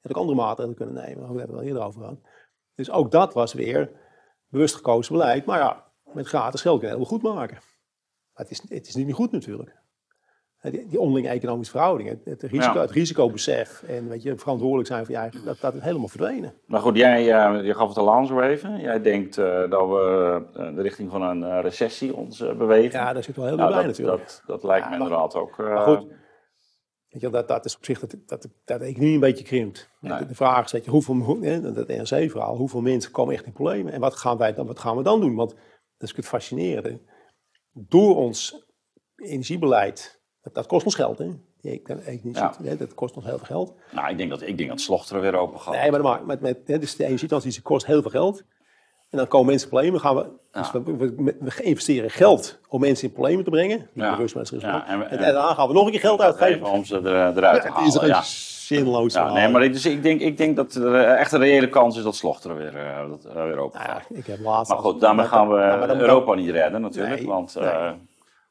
had 0.00 0.10
ook 0.10 0.16
andere 0.16 0.38
maatregelen 0.38 0.76
kunnen 0.76 0.94
nemen. 0.94 1.18
Daar 1.18 1.28
hebben 1.28 1.36
we 1.36 1.52
het 1.52 1.60
al 1.60 1.62
eerder 1.62 1.82
over 1.82 2.00
gehad. 2.00 2.18
Dus 2.78 2.90
ook 2.90 3.10
dat 3.10 3.34
was 3.34 3.52
weer 3.52 3.90
bewust 4.48 4.74
gekozen 4.74 5.12
beleid. 5.12 5.44
Maar 5.44 5.58
ja, 5.58 5.84
met 6.12 6.26
gratis 6.26 6.60
geld 6.60 6.80
je 6.80 6.86
heel 6.86 7.04
goed 7.04 7.22
maken. 7.22 7.58
Maar 8.32 8.46
het 8.46 8.50
is, 8.50 8.62
het 8.68 8.88
is 8.88 8.94
niet 8.94 9.06
meer 9.06 9.14
goed 9.14 9.32
natuurlijk. 9.32 9.76
Die, 10.60 10.86
die 10.86 11.00
onderlinge 11.00 11.28
economische 11.28 11.72
verhoudingen, 11.72 12.20
het, 12.24 12.42
risico, 12.42 12.80
het 12.80 12.90
risicobesef 12.90 13.82
en 13.82 14.08
weet 14.08 14.22
je, 14.22 14.38
verantwoordelijk 14.38 14.88
zijn 14.88 15.04
voor 15.04 15.14
je 15.14 15.20
eigen, 15.20 15.44
dat, 15.44 15.60
dat 15.60 15.74
is 15.74 15.82
helemaal 15.82 16.08
verdwenen. 16.08 16.54
Maar 16.66 16.80
goed, 16.80 16.96
jij 16.96 17.20
uh, 17.20 17.64
je 17.64 17.74
gaf 17.74 17.88
het 17.88 17.96
al 17.96 18.12
aan 18.12 18.26
zo 18.26 18.40
even. 18.40 18.80
Jij 18.80 19.00
denkt 19.02 19.38
uh, 19.38 19.70
dat 19.70 19.88
we 19.88 20.42
uh, 20.56 20.74
de 20.74 20.82
richting 20.82 21.10
van 21.10 21.22
een 21.22 21.60
recessie 21.60 22.16
ons 22.16 22.38
bewegen. 22.38 23.00
Ja, 23.00 23.12
daar 23.12 23.24
zit 23.24 23.36
wel 23.36 23.46
heel 23.46 23.56
nou, 23.56 23.74
bij 23.74 23.86
natuurlijk. 23.86 24.18
Dat, 24.18 24.42
dat 24.46 24.62
lijkt 24.62 24.88
me 24.88 24.94
inderdaad 24.94 25.34
ook. 25.34 25.56
Maar 25.56 25.78
goed, 25.78 26.06
Weet 27.20 27.30
je, 27.30 27.36
dat, 27.36 27.48
dat 27.48 27.64
is 27.64 27.76
op 27.76 27.84
zich 27.84 28.00
dat, 28.00 28.16
dat, 28.26 28.48
dat 28.64 28.78
de 28.80 28.84
economie 28.84 29.14
een 29.14 29.20
beetje 29.20 29.44
krimpt. 29.44 29.90
De, 30.00 30.26
vraag 30.30 30.64
is, 30.64 30.72
weet 30.72 30.84
je, 30.84 30.90
hoeveel, 30.90 31.38
hè, 31.40 31.72
dat 31.72 31.88
NRC-verhaal, 31.88 32.56
hoeveel 32.56 32.80
mensen 32.80 33.10
komen 33.10 33.34
echt 33.34 33.44
in 33.44 33.52
problemen? 33.52 33.92
En 33.92 34.00
wat 34.00 34.16
gaan, 34.16 34.36
wij 34.36 34.54
dan, 34.54 34.66
wat 34.66 34.78
gaan 34.78 34.96
we 34.96 35.02
dan 35.02 35.20
doen? 35.20 35.34
Want 35.34 35.50
dat 35.96 36.08
is 36.08 36.16
het 36.16 36.26
fascinerende. 36.26 37.00
Door 37.72 38.16
ons 38.16 38.66
energiebeleid, 39.16 40.22
dat, 40.40 40.54
dat 40.54 40.66
kost 40.66 40.84
ons 40.84 40.94
geld, 40.94 41.18
hè? 41.18 41.30
ja. 42.36 42.54
hè, 42.62 42.76
dat 42.76 42.94
kost 42.94 43.16
ons 43.16 43.24
heel 43.24 43.36
veel 43.36 43.46
geld. 43.46 43.74
Nou, 43.92 44.10
ik 44.10 44.16
denk 44.18 44.30
dat, 44.30 44.42
ik 44.42 44.58
denk 44.58 44.68
dat 44.68 44.80
Slochteren 44.80 45.22
weer 45.22 45.34
open 45.34 45.60
gaat. 45.60 45.74
Nee, 45.74 45.90
maar, 45.90 46.02
maar 46.02 46.26
met, 46.26 46.40
met, 46.40 46.66
dus 46.66 46.96
de 46.96 47.04
energietransitie 47.04 47.62
kost 47.62 47.86
heel 47.86 48.02
veel 48.02 48.10
geld. 48.10 48.44
En 49.10 49.18
dan 49.18 49.28
komen 49.28 49.46
mensen 49.46 49.68
in 49.68 49.74
problemen. 49.74 50.00
gaan 50.00 50.16
we, 50.16 50.26
dus 50.52 50.70
we, 50.72 51.34
we, 51.38 51.62
investeren 51.62 52.10
geld 52.10 52.58
om 52.68 52.80
mensen 52.80 53.08
in 53.08 53.12
problemen 53.12 53.44
te 53.44 53.50
brengen. 53.50 53.88
Ja. 53.92 54.18
ja. 54.58 54.86
En, 54.86 55.10
en, 55.10 55.18
daarna 55.18 55.54
gaan 55.54 55.68
we 55.68 55.74
nog 55.74 55.84
een 55.84 55.90
keer 55.90 56.00
geld 56.00 56.20
uitgeven. 56.20 56.66
Om 56.66 56.84
ze 56.84 56.96
er, 56.96 57.36
eruit 57.36 57.62
te 57.62 57.68
halen. 57.68 58.06
Ja, 58.06 58.20
is 58.20 58.66
zinloos 58.66 59.14
ja, 59.14 59.32
Nee, 59.32 59.48
maar 59.48 59.60
dus 59.72 59.86
ik, 59.86 60.02
denk, 60.02 60.20
ik 60.20 60.36
denk 60.36 60.56
dat 60.56 60.74
er 60.74 60.94
echt 60.94 61.32
een 61.32 61.40
reële 61.40 61.68
kans 61.68 61.96
is 61.96 62.02
dat 62.02 62.16
Slochter 62.16 62.56
weer, 62.56 62.74
uh, 62.74 63.08
dat, 63.08 63.26
uh, 63.26 63.44
weer 63.44 63.58
open 63.58 63.80
gaat. 63.80 64.04
Ja, 64.08 64.16
ik 64.16 64.26
heb 64.26 64.40
laatst 64.40 64.72
maar 64.72 64.80
goed, 64.80 65.00
daarmee 65.00 65.26
gaan 65.26 65.48
we 65.48 65.94
Europa 65.98 66.34
niet 66.34 66.50
redden 66.50 66.80
natuurlijk. 66.80 67.22
want, 67.22 67.56
uh, 67.58 67.90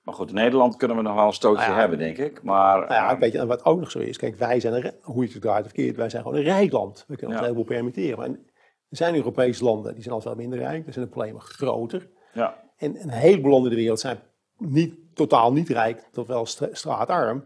maar 0.01 0.13
goed, 0.13 0.29
in 0.29 0.35
Nederland 0.35 0.75
kunnen 0.75 0.97
we 0.97 1.03
nog 1.03 1.15
wel 1.15 1.25
een 1.25 1.33
stootje 1.33 1.71
hebben, 1.71 1.97
denk 1.97 2.17
ik. 2.17 2.43
Maar, 2.43 2.77
nou 2.77 2.93
ja, 2.93 3.17
weet 3.17 3.31
je, 3.31 3.45
wat 3.45 3.65
ook 3.65 3.79
nog 3.79 3.91
zo 3.91 3.99
is. 3.99 4.17
Kijk, 4.17 4.37
wij 4.37 4.59
zijn, 4.59 4.73
een, 4.73 4.91
hoe 5.01 5.23
je 5.25 5.31
het 5.31 5.41
draait 5.41 5.65
of 5.65 5.95
wij 5.95 6.09
zijn 6.09 6.23
gewoon 6.23 6.37
een 6.37 6.43
rijk 6.43 6.71
land. 6.71 7.05
We 7.07 7.15
kunnen 7.15 7.37
ons 7.37 7.45
heel 7.45 7.55
veel 7.55 7.63
permitteren. 7.63 8.46
Er 8.89 8.97
zijn 8.97 9.15
Europese 9.15 9.63
landen, 9.63 9.93
die 9.93 10.03
zijn 10.03 10.15
al 10.15 10.21
veel 10.21 10.35
minder 10.35 10.59
rijk. 10.59 10.87
Er 10.87 10.93
zijn 10.93 11.05
de 11.05 11.11
problemen 11.11 11.41
groter. 11.41 12.09
Ja. 12.33 12.63
En 12.77 13.01
een 13.01 13.09
heleboel 13.09 13.51
landen 13.51 13.69
in 13.69 13.75
de 13.75 13.81
wereld 13.81 13.99
zijn 13.99 14.19
niet, 14.57 14.95
totaal 15.13 15.53
niet 15.53 15.69
rijk, 15.69 16.07
tot 16.11 16.27
wel 16.27 16.45
straatarm. 16.71 17.43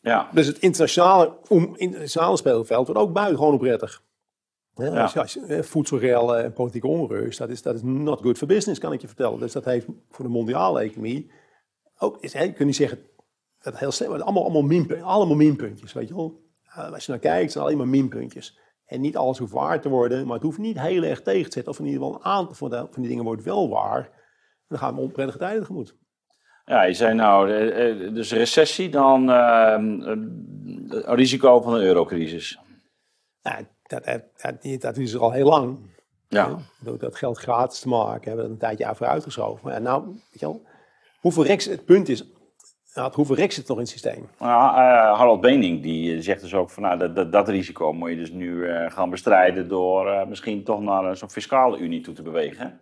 Ja. 0.00 0.28
Dus 0.32 0.46
het 0.46 0.58
internationale, 0.58 1.36
om, 1.48 1.74
internationale 1.76 2.36
speelveld 2.36 2.86
wordt 2.86 3.00
ook 3.00 3.12
buitengewoon 3.12 3.58
prettig. 3.58 4.02
Ja, 4.74 4.84
ja. 4.84 5.20
Als, 5.20 5.38
voedselrellen 5.60 6.44
en 6.44 6.52
politieke 6.52 6.86
onrust, 6.86 7.38
dat 7.38 7.48
is, 7.48 7.62
dat 7.62 7.74
is 7.74 7.82
not 7.82 8.20
good 8.22 8.38
for 8.38 8.46
business, 8.46 8.80
kan 8.80 8.92
ik 8.92 9.00
je 9.00 9.06
vertellen. 9.06 9.38
Dus 9.38 9.52
dat 9.52 9.64
heeft 9.64 9.86
voor 10.10 10.24
de 10.24 10.30
mondiale 10.30 10.80
economie 10.80 11.30
ook, 11.98 12.16
is, 12.20 12.32
je 12.32 12.52
kunt 12.52 12.58
niet 12.58 12.76
zeggen, 12.76 12.98
dat 13.62 13.78
heel 13.78 13.92
snel, 13.92 14.22
allemaal, 14.22 14.42
allemaal, 14.42 14.62
minpuntjes, 14.62 15.06
allemaal 15.08 15.36
minpuntjes, 15.36 15.92
weet 15.92 16.08
je 16.08 16.14
wel. 16.14 16.42
Als 16.92 17.06
je 17.06 17.10
naar 17.10 17.20
kijkt, 17.20 17.52
zijn 17.52 17.64
alleen 17.64 17.76
maar 17.76 17.88
minpuntjes. 17.88 18.58
En 18.86 19.00
niet 19.00 19.16
alles 19.16 19.38
hoeft 19.38 19.52
waar 19.52 19.80
te 19.80 19.88
worden, 19.88 20.26
maar 20.26 20.34
het 20.34 20.42
hoeft 20.42 20.58
niet 20.58 20.80
heel 20.80 21.02
erg 21.02 21.22
tegen 21.22 21.44
te 21.44 21.52
zetten. 21.52 21.72
Of 21.72 21.78
in 21.78 21.84
ieder 21.84 22.00
geval 22.00 22.16
een 22.16 22.24
aantal 22.24 22.54
van, 22.54 22.70
van 22.70 23.02
die 23.02 23.08
dingen 23.08 23.24
wordt 23.24 23.42
wel 23.42 23.68
waar. 23.68 24.10
Dan 24.68 24.78
gaan 24.78 24.94
we 24.94 25.00
onprettige 25.00 25.38
tijden 25.38 25.60
tegemoet. 25.60 25.96
Ja, 26.64 26.82
je 26.82 26.94
zei 26.94 27.14
nou, 27.14 27.48
dus 28.12 28.32
recessie, 28.32 28.88
dan 28.88 29.30
uh, 29.30 29.76
risico 31.04 31.60
van 31.60 31.74
een 31.74 31.82
eurocrisis. 31.82 32.58
Nou, 33.42 33.64
dat, 33.82 34.04
dat, 34.04 34.80
dat, 34.80 34.96
is 34.96 35.12
er 35.12 35.20
al 35.20 35.32
heel 35.32 35.48
lang. 35.48 35.78
Ja. 36.28 36.58
Door 36.80 36.98
dat 36.98 37.16
geld 37.16 37.38
gratis 37.38 37.78
te 37.78 37.88
maken, 37.88 38.28
hebben 38.28 38.44
we 38.44 38.52
een 38.52 38.58
tijdje 38.58 38.86
aan 38.86 38.96
vooruitgeschoven. 38.96 39.68
Maar 39.68 39.80
nou, 39.80 40.06
weet 40.06 40.40
je 40.40 40.46
wel, 40.46 40.66
hoeveel 41.20 41.44
rechts, 41.44 41.64
het 41.64 41.84
punt 41.84 42.08
is, 42.08 42.24
nou, 42.94 43.12
hoeveel 43.14 43.36
rek 43.36 43.52
zit 43.52 43.68
nog 43.68 43.76
in 43.76 43.82
het 43.82 43.92
systeem? 43.92 44.28
Nou, 44.38 44.70
uh, 44.70 45.18
Harald 45.18 45.40
Bening 45.40 45.82
die 45.82 46.22
zegt 46.22 46.40
dus 46.40 46.54
ook 46.54 46.70
van 46.70 46.82
nou, 46.82 46.98
dat, 46.98 47.16
dat, 47.16 47.32
dat 47.32 47.48
risico 47.48 47.92
moet 47.92 48.10
je 48.10 48.16
dus 48.16 48.30
nu 48.30 48.50
uh, 48.50 48.90
gaan 48.90 49.10
bestrijden 49.10 49.68
door 49.68 50.06
uh, 50.06 50.26
misschien 50.26 50.62
toch 50.62 50.80
naar 50.80 51.16
zo'n 51.16 51.30
fiscale 51.30 51.78
unie 51.78 52.00
toe 52.00 52.14
te 52.14 52.22
bewegen. 52.22 52.80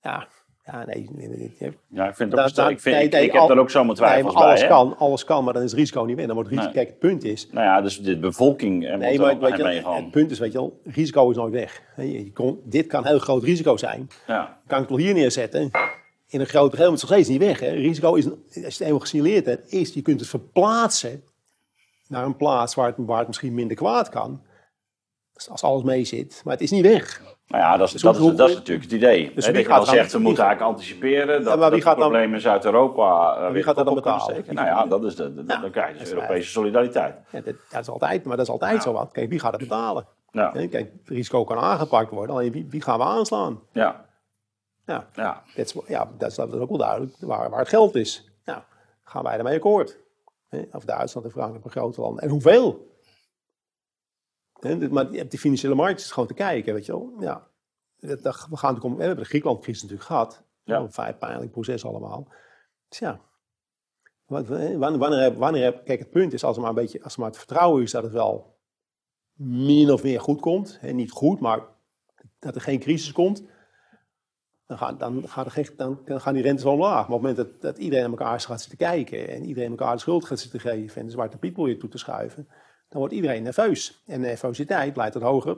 Ja, 0.00 0.26
ja 0.64 0.84
nee. 0.86 1.08
nee, 1.12 1.28
nee 1.28 1.76
ja, 1.88 2.08
ik 2.08 2.16
vind 2.16 2.32
het 2.32 2.40
ook, 2.40 2.54
dat, 2.54 2.70
ik, 2.70 2.80
vind, 2.80 3.12
heb 3.12 3.32
daar 3.32 3.58
ook 3.58 3.70
zo 3.70 3.84
mijn 3.84 3.96
twijfels 3.96 4.34
nee, 4.34 4.42
alles 4.42 4.60
bij. 4.60 4.68
Kan, 4.68 4.96
alles 4.98 5.24
kan, 5.24 5.44
maar 5.44 5.52
dan 5.52 5.62
is 5.62 5.70
het 5.70 5.80
risico 5.80 6.02
niet 6.02 6.16
meer. 6.16 6.26
Dan 6.26 6.34
wordt 6.34 6.50
het 6.50 6.58
risico, 6.58 6.78
Kijk, 6.78 6.88
het 6.88 6.98
punt 6.98 7.24
is... 7.24 7.48
Nou 7.50 7.66
ja, 7.66 7.80
dus 7.80 8.00
de 8.02 8.18
bevolking 8.18 8.78
nee, 8.78 9.18
maar, 9.18 9.38
weet 9.38 9.56
je, 9.56 9.64
Het 9.64 10.10
punt 10.10 10.30
is, 10.30 10.38
weet 10.38 10.52
je 10.52 10.58
wel, 10.58 10.80
risico 10.84 11.30
is 11.30 11.36
nooit 11.36 11.52
weg. 11.52 11.82
Je 11.96 12.32
kon, 12.32 12.60
dit 12.64 12.86
kan 12.86 13.00
een 13.00 13.08
heel 13.08 13.18
groot 13.18 13.42
risico 13.42 13.76
zijn. 13.76 14.08
Ja. 14.26 14.60
Kan 14.66 14.82
ik 14.82 14.88
het 14.88 14.96
wel 14.96 15.06
hier 15.06 15.14
neerzetten 15.14 15.70
in 16.28 16.40
een 16.40 16.46
grote 16.46 16.76
geheel 16.76 16.92
is 16.92 17.00
nog 17.00 17.10
steeds 17.10 17.28
niet 17.28 17.38
weg. 17.38 17.60
Hè. 17.60 17.70
Risico 17.70 18.14
is, 18.14 18.26
als 18.26 18.36
je 18.52 18.60
het 18.60 18.80
eenmaal 18.80 19.00
gesignaleerd 19.00 19.46
hebt, 19.46 19.72
is 19.72 19.94
je 19.94 20.02
kunt 20.02 20.20
het 20.20 20.28
verplaatsen 20.28 21.24
naar 22.08 22.24
een 22.24 22.36
plaats 22.36 22.74
waar 22.74 22.86
het, 22.86 22.96
waar 22.98 23.18
het 23.18 23.26
misschien 23.26 23.54
minder 23.54 23.76
kwaad 23.76 24.08
kan. 24.08 24.44
Als 25.48 25.62
alles 25.62 25.82
mee 25.82 26.04
zit. 26.04 26.40
Maar 26.44 26.52
het 26.52 26.62
is 26.62 26.70
niet 26.70 26.82
weg. 26.82 27.22
Nou 27.46 27.62
ja, 27.62 27.76
dat 27.76 27.86
is, 27.86 27.92
dus 27.92 28.02
dat, 28.02 28.16
is, 28.16 28.36
dat 28.36 28.48
is 28.48 28.54
natuurlijk 28.54 28.90
het 28.90 28.94
idee. 28.94 29.32
Dus 29.34 29.50
wie 29.50 29.64
gaat 29.64 29.88
zegt, 29.88 30.12
we 30.12 30.18
moeten 30.18 30.44
eigenlijk 30.44 30.72
anticiperen 30.72 31.44
dat, 31.44 31.54
ja, 31.54 31.70
dat 31.70 31.84
het 31.84 31.94
probleem 31.94 32.34
in 32.34 32.40
Zuid-Europa 32.40 33.38
uh, 33.40 33.50
Wie 33.50 33.62
gaat 33.62 33.76
dat 33.76 33.84
dan 33.84 33.94
betalen? 33.94 34.44
Nou 34.46 34.66
ja, 34.66 34.86
dat 34.86 35.04
is 35.04 35.16
de, 35.16 35.34
de, 35.34 35.44
dan 35.44 35.70
krijg 35.70 35.92
je 35.92 35.98
dus 35.98 36.12
Europese 36.12 36.50
solidariteit. 36.50 37.14
Ja, 37.30 37.40
dat, 37.40 37.54
dat, 37.70 37.80
is 37.80 37.88
altijd, 37.88 38.24
maar 38.24 38.36
dat 38.36 38.46
is 38.46 38.52
altijd 38.52 38.82
zo 38.82 38.92
wat. 38.92 39.12
Kijk, 39.12 39.30
wie 39.30 39.38
gaat 39.38 39.52
het 39.52 39.60
betalen? 39.60 40.06
Kijk, 40.32 40.72
het 40.72 40.90
risico 41.04 41.44
kan 41.44 41.58
aangepakt 41.58 42.10
worden, 42.10 42.34
alleen 42.34 42.52
wie, 42.52 42.66
wie 42.70 42.82
gaan 42.82 42.98
we 42.98 43.04
aanslaan? 43.04 43.60
Ja. 43.72 44.05
Ja, 44.86 45.08
ja. 45.14 45.42
Dat, 45.54 45.66
is, 45.66 45.74
ja, 45.86 46.12
dat 46.18 46.30
is 46.30 46.38
ook 46.38 46.68
wel 46.68 46.78
duidelijk 46.78 47.16
waar, 47.20 47.50
waar 47.50 47.58
het 47.58 47.68
geld 47.68 47.94
is. 47.94 48.30
Nou, 48.44 48.62
gaan 49.02 49.22
wij 49.22 49.38
ermee 49.38 49.56
akkoord? 49.56 49.98
Of 50.72 50.84
Duitsland 50.84 51.26
en 51.26 51.32
Frankrijk 51.32 51.64
een 51.64 51.70
grote 51.70 52.00
landen. 52.00 52.22
En 52.22 52.28
hoeveel? 52.28 52.94
Maar 54.90 55.06
op 55.06 55.30
die 55.30 55.38
financiële 55.38 55.74
markt 55.74 56.00
is 56.00 56.10
gewoon 56.10 56.28
te 56.28 56.34
kijken, 56.34 56.74
weet 56.74 56.86
je 56.86 56.92
wel. 56.92 57.12
Ja, 57.18 57.48
dat, 57.96 58.20
we, 58.22 58.32
gaan 58.32 58.74
natuurlijk, 58.74 58.96
we 58.96 59.04
hebben 59.04 59.22
de 59.22 59.28
Griekenland-crisis 59.28 59.82
natuurlijk 59.82 60.08
gehad. 60.08 60.42
Ja. 60.62 60.78
Een 60.78 60.92
vrij 60.92 61.14
pijnlijk 61.14 61.50
proces 61.50 61.84
allemaal. 61.84 62.28
Dus 62.88 62.98
ja, 62.98 63.20
wanneer, 64.26 65.38
wanneer, 65.38 65.82
kijk, 65.82 65.98
het 65.98 66.10
punt 66.10 66.32
is, 66.32 66.44
als 66.44 66.56
er 66.56 66.62
maar 66.62 66.70
een 66.70 66.76
beetje, 66.76 67.02
als 67.02 67.14
er 67.14 67.20
maar 67.20 67.28
het 67.28 67.38
vertrouwen 67.38 67.82
is 67.82 67.90
dat 67.90 68.02
het 68.02 68.12
wel 68.12 68.58
min 69.38 69.92
of 69.92 70.02
meer 70.02 70.20
goed 70.20 70.40
komt. 70.40 70.78
En 70.80 70.96
niet 70.96 71.10
goed, 71.10 71.40
maar 71.40 71.60
dat 72.38 72.54
er 72.54 72.60
geen 72.60 72.80
crisis 72.80 73.12
komt 73.12 73.42
dan 74.66 74.78
gaan, 74.78 74.98
dan, 74.98 75.22
gaan 75.28 75.46
dan, 75.76 76.00
dan 76.04 76.20
gaan 76.20 76.34
die 76.34 76.42
rentes 76.42 76.64
wel 76.64 76.72
omlaag. 76.72 77.08
Maar 77.08 77.16
op 77.16 77.22
het 77.24 77.36
moment 77.36 77.36
dat, 77.36 77.60
dat 77.60 77.78
iedereen 77.78 78.10
naar 78.10 78.18
elkaar 78.18 78.40
gaat 78.40 78.60
zitten 78.60 78.78
kijken 78.78 79.28
en 79.28 79.44
iedereen 79.44 79.70
elkaar 79.70 79.92
de 79.92 80.00
schuld 80.00 80.24
gaat 80.24 80.38
zitten 80.38 80.60
geven 80.60 81.00
en 81.00 81.06
de 81.06 81.12
zwarte 81.12 81.38
piet 81.38 81.56
weer 81.56 81.78
toe 81.78 81.88
te 81.88 81.98
schuiven, 81.98 82.48
dan 82.88 82.98
wordt 82.98 83.14
iedereen 83.14 83.42
nerveus. 83.42 84.02
En 84.06 84.20
nervositeit 84.20 84.96
leidt 84.96 85.12
tot 85.12 85.22
hoger, 85.22 85.56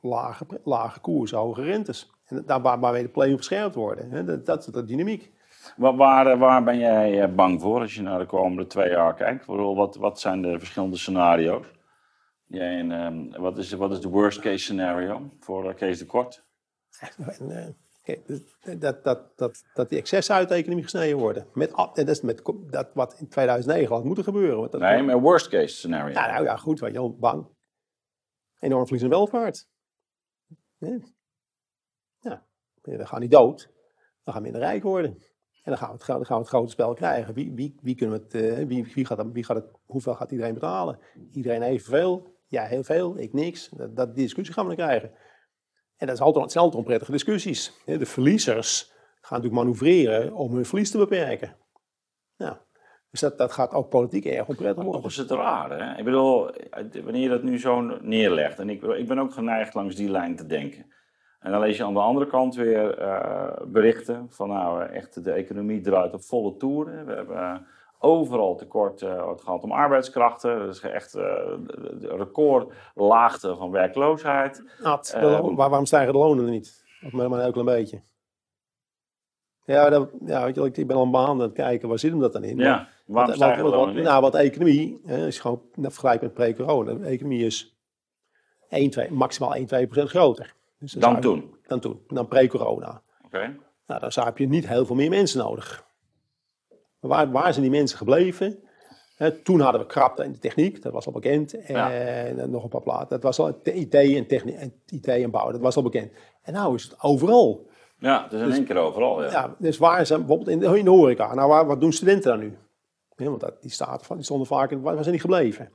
lage, 0.00 0.46
lage 0.64 1.00
koersen, 1.00 1.38
hoge 1.38 1.62
rentes. 1.62 2.10
En 2.24 2.42
daar 2.46 2.62
waar, 2.62 2.80
waarmee 2.80 3.02
de 3.02 3.08
play 3.08 3.30
verscherpt 3.34 3.74
worden. 3.74 4.10
Hè? 4.10 4.24
Dat, 4.24 4.46
dat 4.46 4.58
is 4.58 4.66
de 4.66 4.84
dynamiek. 4.84 5.32
Waar, 5.76 5.96
waar, 5.96 6.38
waar, 6.38 6.64
ben 6.64 6.78
jij 6.78 7.22
eh, 7.22 7.34
bang 7.34 7.60
voor 7.60 7.80
als 7.80 7.94
je 7.94 8.02
naar 8.02 8.18
de 8.18 8.26
komende 8.26 8.66
twee 8.66 8.90
jaar 8.90 9.14
kijkt? 9.14 9.46
Wat, 9.46 9.96
wat 9.96 10.20
zijn 10.20 10.42
de 10.42 10.58
verschillende 10.58 10.96
scenario's? 10.96 11.66
Jij 12.46 12.78
en, 12.78 12.90
um, 12.90 13.30
wat, 13.30 13.58
is, 13.58 13.72
wat 13.72 13.92
is 13.92 14.00
de 14.00 14.08
worst 14.08 14.40
case 14.40 14.58
scenario 14.58 15.30
voor 15.40 15.64
uh, 15.64 15.74
Kees 15.74 15.98
de 15.98 16.06
Kort? 16.06 16.44
Eh, 16.98 17.08
dus 17.16 17.38
dat, 18.78 19.04
dat, 19.04 19.38
dat, 19.38 19.64
dat 19.74 19.88
die 19.88 19.98
excessen 19.98 20.34
uit 20.34 20.48
de 20.48 20.54
economie 20.54 20.82
gesneden 20.82 21.18
worden. 21.18 21.46
Met, 21.52 21.70
dat 21.70 22.08
is 22.08 22.20
met 22.20 22.42
dat 22.70 22.90
wat 22.94 23.14
in 23.18 23.28
2009 23.28 23.94
had 23.94 24.04
moeten 24.04 24.24
gebeuren. 24.24 24.70
Dat 24.70 24.80
nee, 24.80 25.02
maar 25.02 25.20
worst 25.20 25.48
case 25.48 25.74
scenario. 25.74 26.14
Nou 26.14 26.44
ja, 26.44 26.56
goed, 26.56 26.80
weet 26.80 26.92
je 26.92 26.98
wel, 26.98 27.16
bang. 27.16 27.46
Enorm 28.58 28.84
verlies 28.84 29.02
in 29.02 29.08
welvaart. 29.08 29.68
Ja, 32.20 32.46
we 32.82 33.06
gaan 33.06 33.20
niet 33.20 33.30
dood, 33.30 33.70
we 34.22 34.32
gaan 34.32 34.42
minder 34.42 34.60
rijk 34.60 34.82
worden. 34.82 35.18
En 35.62 35.70
dan 35.70 35.78
gaan 35.78 35.88
we 35.88 35.94
het, 35.94 36.04
gaan 36.04 36.36
we 36.36 36.42
het 36.42 36.48
grote 36.48 36.70
spel 36.70 36.94
krijgen. 36.94 37.34
Wie, 37.34 37.52
wie, 37.52 37.74
wie 37.82 37.94
kunnen 37.94 38.22
het, 38.22 38.34
uh, 38.34 38.66
wie, 38.66 38.92
wie, 38.94 39.04
gaat, 39.04 39.32
wie 39.32 39.44
gaat 39.44 39.56
het, 39.56 39.66
hoeveel 39.84 40.14
gaat 40.14 40.30
iedereen 40.30 40.54
betalen? 40.54 40.98
Iedereen 41.32 41.62
evenveel? 41.62 42.32
Ja, 42.46 42.64
heel 42.64 42.82
veel, 42.82 43.18
ik 43.18 43.32
niks. 43.32 43.68
Dat, 43.68 43.96
dat 43.96 44.14
die 44.14 44.24
discussie 44.24 44.54
gaan 44.54 44.68
we 44.68 44.76
dan 44.76 44.86
krijgen. 44.86 45.12
En 45.96 46.06
dat 46.06 46.16
is 46.16 46.22
altijd, 46.22 46.52
zijn 46.52 46.64
altijd 46.64 46.82
onprettige 46.82 47.12
discussies. 47.12 47.72
De 47.84 48.06
verliezers 48.06 48.92
gaan 49.20 49.40
natuurlijk 49.40 49.62
manoeuvreren 49.62 50.32
om 50.32 50.54
hun 50.54 50.64
verlies 50.64 50.90
te 50.90 50.98
beperken. 50.98 51.56
Ja. 52.36 52.60
Dus 53.10 53.20
dat, 53.20 53.38
dat 53.38 53.52
gaat 53.52 53.72
ook 53.72 53.88
politiek 53.88 54.24
erg 54.24 54.48
onprettig 54.48 54.84
worden. 54.84 55.02
Toch 55.02 55.10
is 55.10 55.16
het 55.16 55.30
raar, 55.30 55.70
hè? 55.70 55.98
Ik 55.98 56.04
bedoel, 56.04 56.50
wanneer 57.04 57.22
je 57.22 57.28
dat 57.28 57.42
nu 57.42 57.58
zo 57.58 57.80
neerlegt, 58.02 58.58
en 58.58 58.70
ik, 58.70 58.82
ik 58.82 59.08
ben 59.08 59.18
ook 59.18 59.32
geneigd 59.32 59.74
langs 59.74 59.94
die 59.94 60.10
lijn 60.10 60.36
te 60.36 60.46
denken. 60.46 60.92
En 61.40 61.50
dan 61.50 61.60
lees 61.60 61.76
je 61.76 61.84
aan 61.84 61.94
de 61.94 62.00
andere 62.00 62.26
kant 62.26 62.54
weer 62.54 62.98
uh, 63.00 63.50
berichten 63.66 64.26
van 64.30 64.48
nou, 64.48 64.82
echt 64.82 65.24
de 65.24 65.30
economie 65.30 65.80
draait 65.80 66.14
op 66.14 66.22
volle 66.22 66.56
toeren. 66.56 67.06
We 67.06 67.12
hebben 67.12 67.66
overal 68.04 68.56
tekort 68.56 69.02
uh, 69.02 69.28
het 69.28 69.42
gaat 69.42 69.62
om 69.62 69.72
arbeidskrachten. 69.72 70.58
Dat 70.58 70.74
is 70.74 70.80
echt 70.80 71.16
uh, 71.16 71.22
recordlaagte 72.00 73.56
van 73.56 73.70
werkloosheid. 73.70 74.64
Ad, 74.82 75.14
uh, 75.16 75.40
waarom 75.54 75.86
stijgen 75.86 76.12
de 76.12 76.18
lonen 76.18 76.50
niet? 76.50 76.84
Of 77.04 77.12
maar 77.12 77.24
een 77.24 77.40
heel 77.40 77.52
klein 77.52 77.66
beetje. 77.66 78.02
Ja, 79.64 79.88
dat, 79.90 80.10
ja 80.24 80.44
weet 80.44 80.54
je, 80.54 80.82
ik 80.82 80.86
ben 80.86 80.96
al 80.96 81.02
een 81.02 81.10
baan 81.10 81.28
aan 81.28 81.40
het 81.40 81.52
kijken, 81.52 81.88
waar 81.88 81.98
zit 81.98 82.10
hem 82.10 82.20
dat 82.20 82.32
dan 82.32 82.44
in? 82.44 82.58
Ja, 82.58 82.88
waarom 83.06 83.26
wat, 83.26 83.36
stijgen 83.36 83.64
de 83.64 83.70
lonen 83.70 83.94
niet? 83.94 84.04
Nou, 84.04 84.20
wat 84.20 84.34
economie, 84.34 85.00
hè, 85.06 85.24
je 85.24 85.32
gewoon 85.32 85.62
vergelijkt 85.76 86.22
met 86.22 86.34
pre-corona, 86.34 86.94
de 86.94 87.04
economie 87.04 87.46
is 87.46 87.76
1, 88.68 88.90
2, 88.90 89.10
maximaal 89.10 89.54
1, 89.54 89.66
2 89.66 89.86
procent 89.86 90.10
groter. 90.10 90.54
Dus 90.78 90.92
dan 90.92 91.20
toen? 91.20 91.54
Dan 91.66 91.80
toen, 91.80 92.00
dan 92.08 92.28
pre-corona. 92.28 93.02
Oké. 93.24 93.36
Okay. 93.36 93.56
Nou, 93.86 94.00
dan 94.00 94.24
heb 94.24 94.38
je 94.38 94.48
niet 94.48 94.68
heel 94.68 94.86
veel 94.86 94.96
meer 94.96 95.10
mensen 95.10 95.38
nodig. 95.38 95.84
Waar, 97.08 97.30
waar 97.30 97.52
zijn 97.52 97.62
die 97.62 97.78
mensen 97.78 97.98
gebleven? 97.98 98.58
toen 99.42 99.60
hadden 99.60 99.80
we 99.80 99.86
krapte 99.86 100.24
in 100.24 100.32
de 100.32 100.38
techniek, 100.38 100.82
dat 100.82 100.92
was 100.92 101.06
al 101.06 101.12
bekend. 101.12 101.54
En 101.54 102.50
nog 102.50 102.62
een 102.62 102.68
paar 102.68 102.82
platen. 102.82 103.08
Dat 103.08 103.22
was 103.22 103.38
al 103.38 103.60
IT 103.62 103.94
en, 103.94 104.26
techniek, 104.26 104.56
en 104.56 104.72
IT 104.86 105.06
en 105.06 105.30
bouw, 105.30 105.50
dat 105.50 105.60
was 105.60 105.76
al 105.76 105.82
bekend. 105.82 106.12
En 106.42 106.52
nu 106.52 106.74
is 106.74 106.82
het 106.82 107.02
overal. 107.02 107.66
Ja, 107.98 108.22
het 108.22 108.32
is 108.32 108.40
in 108.40 108.46
dus, 108.46 108.56
één 108.56 108.64
keer 108.64 108.76
overal. 108.76 109.22
Ja. 109.22 109.30
ja. 109.30 109.54
dus 109.58 109.78
waar 109.78 110.06
zijn 110.06 110.18
bijvoorbeeld 110.18 110.48
in 110.48 110.58
de, 110.58 110.78
in 110.78 110.84
de 110.84 110.90
horeca? 110.90 111.34
Nou, 111.34 111.48
waar, 111.48 111.66
wat 111.66 111.80
doen 111.80 111.92
studenten 111.92 112.30
dan 112.30 112.40
nu? 112.40 112.56
want 113.16 113.40
dat, 113.40 113.62
die, 113.62 113.70
staat, 113.70 114.08
die 114.08 114.22
stonden 114.22 114.46
vaak 114.46 114.70
in, 114.70 114.80
waar 114.80 114.96
zijn 114.96 115.10
die 115.10 115.20
gebleven? 115.20 115.70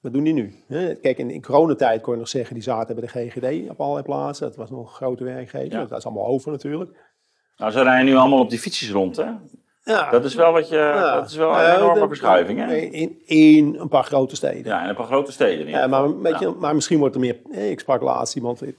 Wat 0.00 0.12
doen 0.12 0.24
die 0.24 0.32
nu? 0.32 0.54
Kijk, 1.00 1.18
in, 1.18 1.30
in 1.30 1.42
coronatijd 1.42 2.02
kon 2.02 2.12
je 2.12 2.18
nog 2.18 2.28
zeggen, 2.28 2.54
die 2.54 2.62
zaten 2.62 2.94
bij 2.94 3.04
de 3.06 3.28
GGD 3.28 3.70
op 3.70 3.80
allerlei 3.80 4.04
plaatsen. 4.04 4.46
Dat 4.46 4.56
was 4.56 4.70
nog 4.70 4.80
een 4.80 4.94
grote 4.94 5.24
werkgever. 5.24 5.88
Dat 5.88 5.98
is 5.98 6.04
allemaal 6.04 6.26
over 6.26 6.50
natuurlijk. 6.50 6.90
Nou, 7.56 7.72
ze 7.72 7.82
rijden 7.82 8.06
nu 8.06 8.14
allemaal 8.14 8.40
op 8.40 8.50
die 8.50 8.58
fietsjes 8.58 8.90
rond, 8.90 9.16
hè? 9.16 9.32
Ja. 9.86 10.10
Dat 10.10 10.24
is 10.24 10.34
wel 10.34 10.52
wat 10.52 10.68
je, 10.68 11.10
dat 11.14 11.30
is 11.30 11.36
wel 11.36 11.58
een 11.58 11.74
enorme 11.76 12.06
verschuiving, 12.06 12.58
hè? 12.58 12.76
In, 12.76 13.22
in 13.26 13.76
een 13.78 13.88
paar 13.88 14.04
grote 14.04 14.36
steden. 14.36 14.64
Ja, 14.64 14.82
in 14.82 14.88
een 14.88 14.94
paar 14.94 15.06
grote 15.06 15.32
steden. 15.32 15.66
Ja, 15.66 15.86
maar, 15.86 16.20
weet 16.20 16.38
je, 16.38 16.48
maar 16.48 16.74
misschien 16.74 16.98
wordt 16.98 17.14
er 17.14 17.20
meer... 17.20 17.36
Ik 17.50 17.80
sprak 17.80 18.02
laatst 18.02 18.36
iemand, 18.36 18.58
die 18.58 18.74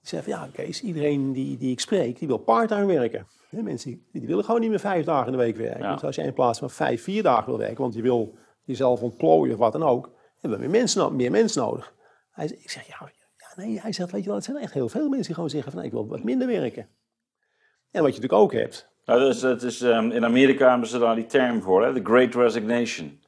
zei 0.00 0.22
van, 0.22 0.32
ja, 0.32 0.48
Kees, 0.52 0.82
iedereen 0.82 1.32
die, 1.32 1.56
die 1.56 1.70
ik 1.70 1.80
spreek, 1.80 2.18
die 2.18 2.28
wil 2.28 2.38
parttime 2.38 2.86
werken. 2.86 3.26
mensen 3.50 3.90
die, 3.90 4.06
die, 4.12 4.26
willen 4.26 4.44
gewoon 4.44 4.60
niet 4.60 4.70
meer 4.70 4.78
vijf 4.78 5.04
dagen 5.04 5.26
in 5.26 5.32
de 5.32 5.38
week 5.38 5.56
werken. 5.56 5.92
Dus 5.92 6.04
als 6.04 6.16
je 6.16 6.22
in 6.22 6.32
plaats 6.32 6.58
van 6.58 6.70
vijf, 6.70 7.02
vier 7.02 7.22
dagen 7.22 7.46
wil 7.46 7.58
werken, 7.58 7.80
want 7.80 7.94
je 7.94 8.02
wil 8.02 8.34
jezelf 8.64 9.02
ontplooien 9.02 9.52
of 9.52 9.58
wat 9.58 9.72
dan 9.72 9.82
ook, 9.82 10.10
hebben 10.40 10.58
we 10.58 10.64
meer 10.64 10.78
mensen, 10.78 11.16
meer 11.16 11.30
mensen 11.30 11.62
nodig. 11.62 11.94
Hij, 12.30 12.46
ik 12.46 12.70
zeg, 12.70 12.86
ja, 12.86 13.10
ja, 13.36 13.62
nee, 13.62 13.80
hij 13.80 13.92
zegt, 13.92 14.10
weet 14.10 14.20
je 14.20 14.26
wel, 14.26 14.36
het 14.36 14.44
zijn 14.44 14.56
echt 14.56 14.72
heel 14.72 14.88
veel 14.88 15.08
mensen 15.08 15.26
die 15.26 15.34
gewoon 15.34 15.50
zeggen 15.50 15.72
van, 15.72 15.80
nee, 15.80 15.90
ik 15.90 15.96
wil 15.96 16.08
wat 16.08 16.22
minder 16.22 16.46
werken. 16.46 16.88
En 17.90 18.02
wat 18.02 18.14
je 18.14 18.20
natuurlijk 18.20 18.42
ook 18.42 18.52
hebt. 18.52 18.92
Nou, 19.04 19.20
dus, 19.20 19.42
het 19.42 19.62
is, 19.62 19.80
um, 19.80 20.10
in 20.10 20.24
Amerika 20.24 20.70
hebben 20.70 20.88
ze 20.88 20.98
daar 20.98 21.14
die 21.14 21.26
term 21.26 21.62
voor, 21.62 21.84
hè? 21.84 21.92
de 21.92 22.00
Great 22.02 22.34
Resignation. 22.34 23.22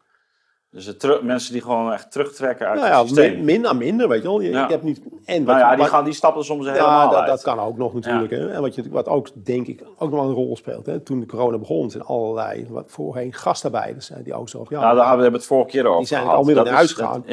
Dus 0.70 0.86
het 0.86 1.22
mensen 1.22 1.52
die 1.52 1.62
gewoon 1.62 1.92
echt 1.92 2.12
terugtrekken 2.12 2.66
uit 2.66 2.78
nou 2.80 2.88
ja, 2.90 2.98
het 2.98 3.08
systeem. 3.08 3.44
minder 3.44 3.76
minder, 3.76 4.08
weet 4.08 4.22
je 4.22 4.28
wel. 4.28 4.40
Je, 4.40 4.50
ja. 4.50 4.64
Ik 4.64 4.70
heb 4.70 4.82
niet, 4.82 5.00
en 5.24 5.42
nou 5.42 5.58
ja, 5.58 5.76
die, 5.76 5.84
gaan, 5.84 6.04
die 6.04 6.12
stappen 6.12 6.44
soms 6.44 6.66
helemaal 6.66 7.12
ja, 7.12 7.18
dat, 7.18 7.26
dat, 7.26 7.42
kan 7.42 7.58
ook 7.58 7.76
nog 7.76 7.94
natuurlijk. 7.94 8.30
Hè. 8.30 8.50
En 8.50 8.60
wat, 8.60 8.74
je, 8.74 8.90
wat 8.90 9.08
ook, 9.08 9.28
denk 9.44 9.66
ik, 9.66 9.82
ook 9.98 10.10
nog 10.10 10.24
een 10.24 10.32
rol 10.32 10.56
speelt. 10.56 10.86
Hè. 10.86 11.00
Toen 11.00 11.20
de 11.20 11.26
corona 11.26 11.58
begon, 11.58 11.90
zijn 11.90 12.02
allerlei, 12.02 12.66
wat 12.68 12.90
voorheen 12.90 13.32
gastarbeiders, 13.32 14.10
die 14.22 14.34
ook 14.34 14.48
zo. 14.48 14.66
Ja, 14.68 14.80
nou, 14.80 14.96
daar 14.96 15.08
hebben 15.08 15.26
we 15.26 15.36
het 15.36 15.46
vorige 15.46 15.70
keer 15.70 15.86
over 15.86 15.98
Die 15.98 16.06
zijn 16.06 16.26
al 16.26 16.44
naar 16.44 16.68
huis 16.68 16.92
gegaan. 16.92 17.24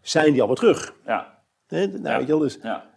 Zijn 0.00 0.32
die 0.32 0.40
alweer 0.40 0.56
terug? 0.56 0.94
Ja. 1.06 1.38
Hè, 1.66 1.86
nou, 1.86 2.16
weet 2.16 2.26
je 2.26 2.32
wel, 2.32 2.38
dus... 2.38 2.58
Ja. 2.62 2.90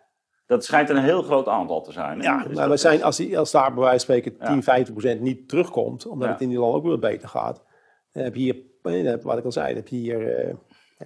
Dat 0.45 0.65
schijnt 0.65 0.89
een 0.89 0.97
heel 0.97 1.21
groot 1.21 1.47
aantal 1.47 1.81
te 1.81 1.91
zijn. 1.91 2.19
Hè? 2.19 2.25
Ja, 2.25 2.43
dus 2.43 2.57
maar 2.57 2.69
we 2.69 2.77
zijn, 2.77 3.03
als, 3.03 3.17
die, 3.17 3.39
als 3.39 3.51
daar 3.51 3.73
bij 3.73 3.83
wijze 3.83 4.05
van 4.05 4.15
spreken 4.15 4.47
10, 4.47 4.63
50 4.63 4.93
procent 4.93 5.21
niet 5.21 5.49
terugkomt, 5.49 6.07
omdat 6.07 6.29
het 6.29 6.41
in 6.41 6.49
die 6.49 6.59
landen 6.59 6.77
ook 6.77 6.85
weer 6.85 7.11
beter 7.11 7.29
gaat, 7.29 7.63
dan 8.11 8.23
heb 8.23 8.35
je 8.35 8.41
hier, 8.41 8.55
eh, 8.81 9.23
wat 9.23 9.37
ik 9.37 9.45
al 9.45 9.51
zei, 9.51 9.67
dan 9.67 9.75
heb 9.75 9.87
je 9.87 9.95
hier 9.95 10.47
uh, 10.47 10.55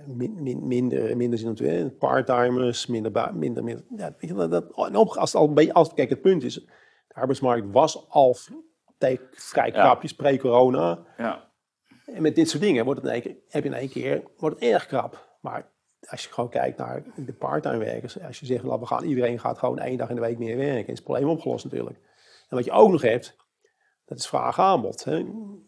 min, 0.05 0.67
minder, 0.67 1.17
minder 1.17 1.39
zin 1.39 1.97
part-timers, 1.97 2.87
minder, 2.87 3.31
minder, 3.33 3.63
minder, 3.63 3.85
ja, 3.95 4.15
weet 4.19 4.29
je, 4.29 4.47
dat, 4.47 4.75
als 4.75 5.31
het 5.31 5.41
al 5.41 5.47
een 5.47 5.53
beetje, 5.53 5.73
als, 5.73 5.93
kijk, 5.93 6.09
het 6.09 6.21
punt 6.21 6.43
is, 6.43 6.53
de 7.07 7.15
arbeidsmarkt 7.15 7.67
was 7.71 8.09
al 8.09 8.35
vrij 9.31 9.71
krapjes 9.71 10.15
pre-corona. 10.15 10.99
Ja. 11.17 11.47
En 12.05 12.21
met 12.21 12.35
dit 12.35 12.49
soort 12.49 12.63
dingen 12.63 12.85
wordt 12.85 13.01
het 13.01 13.09
in 13.09 13.15
één 13.15 13.23
keer, 13.23 13.35
heb 13.47 13.63
je 13.63 13.69
in 13.69 13.75
één 13.75 13.89
keer, 13.89 14.23
wordt 14.37 14.59
het 14.59 14.69
erg 14.69 14.85
krap. 14.85 15.37
Maar 15.41 15.71
als 16.07 16.23
je 16.23 16.33
gewoon 16.33 16.49
kijkt 16.49 16.77
naar 16.77 17.03
de 17.15 17.33
parttime 17.33 17.77
werkers, 17.77 18.21
als 18.21 18.39
je 18.39 18.45
zegt, 18.45 18.63
we 18.63 18.85
gaan, 18.85 19.03
iedereen 19.03 19.39
gaat 19.39 19.57
gewoon 19.57 19.79
één 19.79 19.97
dag 19.97 20.09
in 20.09 20.15
de 20.15 20.21
week 20.21 20.37
meer 20.37 20.57
werken, 20.57 20.87
is 20.87 20.97
het 20.97 21.03
probleem 21.03 21.29
opgelost 21.29 21.63
natuurlijk. 21.63 21.97
En 22.49 22.55
wat 22.55 22.65
je 22.65 22.71
ook 22.71 22.91
nog 22.91 23.01
hebt, 23.01 23.35
dat 24.05 24.17
is 24.17 24.27
vraag-aanbod. 24.27 25.05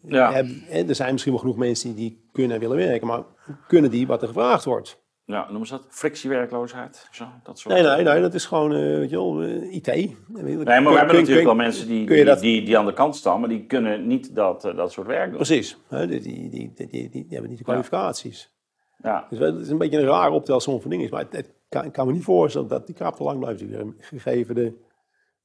Ja. 0.02 0.44
Er 0.70 0.94
zijn 0.94 1.12
misschien 1.12 1.32
wel 1.32 1.42
genoeg 1.42 1.56
mensen 1.56 1.94
die 1.94 2.28
kunnen 2.32 2.54
en 2.54 2.60
willen 2.60 2.76
werken, 2.76 3.06
maar 3.06 3.22
kunnen 3.66 3.90
die 3.90 4.06
wat 4.06 4.22
er 4.22 4.28
gevraagd 4.28 4.64
wordt? 4.64 5.00
Ja, 5.24 5.46
noemen 5.48 5.66
ze 5.66 5.72
dat 5.72 5.86
frictiewerkloosheid? 5.88 7.08
Zo, 7.10 7.24
dat 7.42 7.58
soort 7.58 7.74
nee, 7.74 7.82
nee, 7.82 8.04
nee, 8.04 8.20
dat 8.20 8.34
is 8.34 8.44
gewoon 8.44 8.72
uh, 8.72 8.98
weet 8.98 9.10
je 9.10 9.16
wel, 9.16 9.42
uh, 9.42 9.74
IT. 9.74 9.86
Nee, 9.86 10.16
maar 10.28 10.64
we 10.64 10.98
hebben 10.98 11.16
natuurlijk 11.16 11.46
wel 11.46 11.54
mensen 11.54 11.86
die, 11.86 12.06
die, 12.06 12.36
die, 12.36 12.64
die, 12.64 12.78
aan 12.78 12.86
de 12.86 12.92
kant 12.92 13.16
staan, 13.16 13.40
maar 13.40 13.48
die 13.48 13.66
kunnen 13.66 14.06
niet 14.06 14.34
dat, 14.34 14.64
uh, 14.64 14.76
dat 14.76 14.92
soort 14.92 15.06
werk 15.06 15.26
doen. 15.28 15.36
Precies, 15.36 15.78
die, 15.88 16.06
die, 16.06 16.48
die, 16.50 16.72
die, 16.74 17.08
die, 17.10 17.26
hebben 17.28 17.48
niet 17.48 17.58
de 17.58 17.64
kwalificaties. 17.64 18.50
Ja. 18.96 19.26
Dus 19.30 19.38
het 19.38 19.60
is 19.60 19.68
een 19.68 19.78
beetje 19.78 19.98
een 19.98 20.06
raar 20.06 20.30
optelsom 20.30 20.80
van 20.80 20.90
dingen. 20.90 21.10
Maar 21.10 21.26
het, 21.30 21.50
kan, 21.68 21.84
ik 21.84 21.92
kan 21.92 22.06
me 22.06 22.12
niet 22.12 22.24
voorstellen 22.24 22.68
dat 22.68 22.86
die 22.86 22.94
kaap 22.94 23.16
te 23.16 23.22
lang 23.22 23.38
blijft 23.38 23.58
duren. 23.58 23.96
Gegeven 23.98 24.54
de 24.54 24.72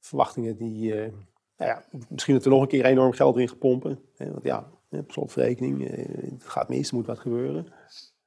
verwachtingen 0.00 0.56
die... 0.56 0.94
Uh, 0.94 1.12
nou 1.56 1.70
ja, 1.70 1.82
misschien 2.08 2.34
dat 2.34 2.44
er 2.44 2.50
nog 2.50 2.62
een 2.62 2.68
keer 2.68 2.84
enorm 2.84 3.12
geld 3.12 3.36
in 3.38 3.48
gepompen. 3.48 4.00
Hè, 4.16 4.30
want 4.30 4.44
ja, 4.44 4.66
op 4.90 5.12
slotverrekening, 5.12 5.80
uh, 5.80 6.30
het 6.32 6.44
gaat 6.44 6.68
mis, 6.68 6.88
er 6.88 6.94
moet 6.94 7.06
wat 7.06 7.18
gebeuren. 7.18 7.66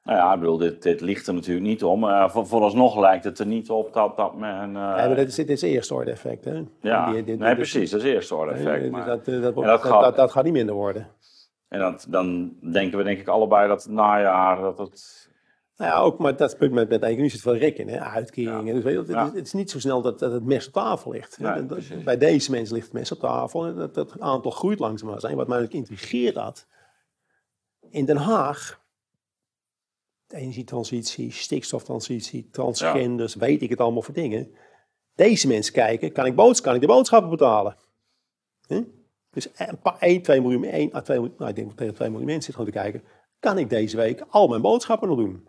Nou 0.04 0.18
ja, 0.18 0.34
ik 0.34 0.40
bedoel, 0.40 0.58
dit, 0.58 0.84
dit 0.84 1.02
ligt 1.02 1.28
er 1.28 1.34
natuurlijk 1.34 1.66
niet 1.66 1.84
om. 1.84 2.04
Uh, 2.04 2.30
voor, 2.30 2.48
vooralsnog 2.48 3.00
lijkt 3.00 3.24
het 3.24 3.40
er 3.40 3.46
niet 3.46 3.70
op 3.70 3.94
dat, 3.94 4.18
dat 4.18 4.36
men... 4.36 4.70
Uh... 4.70 4.74
Ja, 4.74 5.08
maar 5.08 5.16
dit 5.16 5.28
is, 5.28 5.36
dit 5.36 5.50
is 5.50 5.62
eerste 5.62 5.94
orde 5.94 6.12
effect, 6.12 6.46
hè? 6.46 6.64
Ja, 6.82 7.12
die, 7.12 7.24
dit, 7.24 7.40
nee, 7.40 7.56
precies, 7.56 7.90
dat 7.90 8.04
is 8.04 8.14
eerste 8.14 8.36
orde 8.36 8.52
effect. 8.52 8.92
Maar... 8.92 9.06
Dat, 9.06 9.26
dat, 9.26 9.56
dat, 9.56 9.82
gaat... 9.82 10.16
dat, 10.16 10.32
gaat 10.32 10.44
niet 10.44 10.54
minder 10.54 10.76
worden. 10.76 11.08
En 11.72 11.80
dat, 11.80 12.06
dan 12.10 12.56
denken 12.72 12.98
we 12.98 13.04
denk 13.04 13.20
ik 13.20 13.28
allebei 13.28 13.68
dat 13.68 13.84
het 13.84 13.92
najaar, 13.92 14.62
dat 14.62 14.78
het 14.78 15.30
nou 15.78 15.92
ja, 15.92 16.00
ook, 16.00 16.20
maar 16.20 16.36
dat 16.36 16.58
punt 16.58 16.72
met, 16.72 16.90
met 16.90 17.02
economie 17.02 17.30
zit 17.30 17.42
veel 17.42 17.56
rekken, 17.56 17.88
hè? 17.88 18.00
uitkeringen. 18.00 18.76
Dus 18.76 18.84
weet 18.84 19.08
je, 19.08 19.16
het, 19.18 19.46
is, 19.46 19.54
niet 19.54 19.72
zo 19.72 19.80
snel 19.80 20.02
dat, 20.02 20.20
dat 20.20 20.32
het 20.32 20.46
mes 20.46 20.68
op 20.68 20.74
tafel 20.74 21.12
ligt. 21.12 21.38
bij 22.04 22.18
deze 22.18 22.52
mensen 22.52 22.76
ligt 22.76 22.86
het 22.86 22.96
mes 22.96 23.12
op 23.12 23.20
tafel 23.20 23.66
en 23.66 23.76
dat, 23.76 23.94
dat 23.94 24.20
aantal 24.20 24.52
groeit 24.52 24.80
langzaam. 24.80 25.20
Zijn. 25.20 25.36
Wat 25.36 25.48
mij 25.48 25.60
natuurlijk 25.60 25.90
intrigeert 25.90 26.36
had, 26.36 26.68
in 27.90 28.06
Den 28.06 28.18
Haag, 28.18 28.82
energietransitie, 30.28 31.32
stikstoftransitie, 31.32 32.50
transgenders, 32.52 33.36
weet 33.36 33.62
ik 33.62 33.70
het 33.70 33.80
allemaal 33.80 34.02
voor 34.02 34.14
dingen. 34.14 34.52
Deze 35.16 35.48
mensen 35.48 35.74
kijken, 35.74 36.12
kan 36.12 36.26
ik, 36.26 36.36
boods 36.36 36.62
kan 36.62 36.76
ik 36.76 36.82
de 36.82 36.88
boodschappen 36.88 37.30
betalen? 37.30 37.76
Dus 39.32 39.50
een 39.56 39.80
paar, 39.82 39.98
1, 40.00 40.22
2 40.22 40.42
miljoen, 40.42 40.64
1 40.64 40.96
à 40.96 41.02
2 41.02 41.18
miljoen, 41.20 41.36
nou 41.38 41.50
ik 41.50 41.56
denk 41.56 41.68
dat 41.68 41.78
tegen 41.78 41.94
2 41.94 42.10
miljoen 42.10 42.28
mensen 42.28 42.54
zitten 42.54 42.74
te 42.74 42.80
kijken. 42.80 43.04
Kan 43.40 43.58
ik 43.58 43.70
deze 43.70 43.98
week 43.98 44.26
al 44.30 44.48
mijn 44.48 44.62
boodschappen 44.62 45.08
nog 45.08 45.18
doen? 45.18 45.48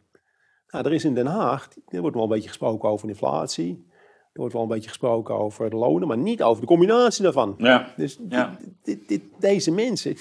Nou, 0.68 0.84
er 0.84 0.92
is 0.92 1.04
in 1.04 1.14
Den 1.14 1.26
Haag, 1.26 1.68
er 1.86 2.00
wordt 2.00 2.14
wel 2.14 2.24
een 2.24 2.30
beetje 2.30 2.48
gesproken 2.48 2.88
over 2.88 3.08
inflatie. 3.08 3.90
Er 4.32 4.40
wordt 4.40 4.52
wel 4.52 4.62
een 4.62 4.68
beetje 4.68 4.88
gesproken 4.88 5.34
over 5.34 5.70
de 5.70 5.76
lonen, 5.76 6.08
maar 6.08 6.18
niet 6.18 6.42
over 6.42 6.60
de 6.60 6.66
combinatie 6.66 7.22
daarvan. 7.22 7.54
Ja. 7.58 7.92
Dus 7.96 8.18
ja. 8.28 8.56
Dit, 8.82 9.08
dit, 9.08 9.22
deze 9.38 9.72
mensen, 9.72 10.16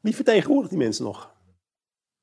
wie 0.00 0.14
vertegenwoordigt 0.14 0.70
die 0.70 0.78
mensen 0.78 1.04
nog? 1.04 1.34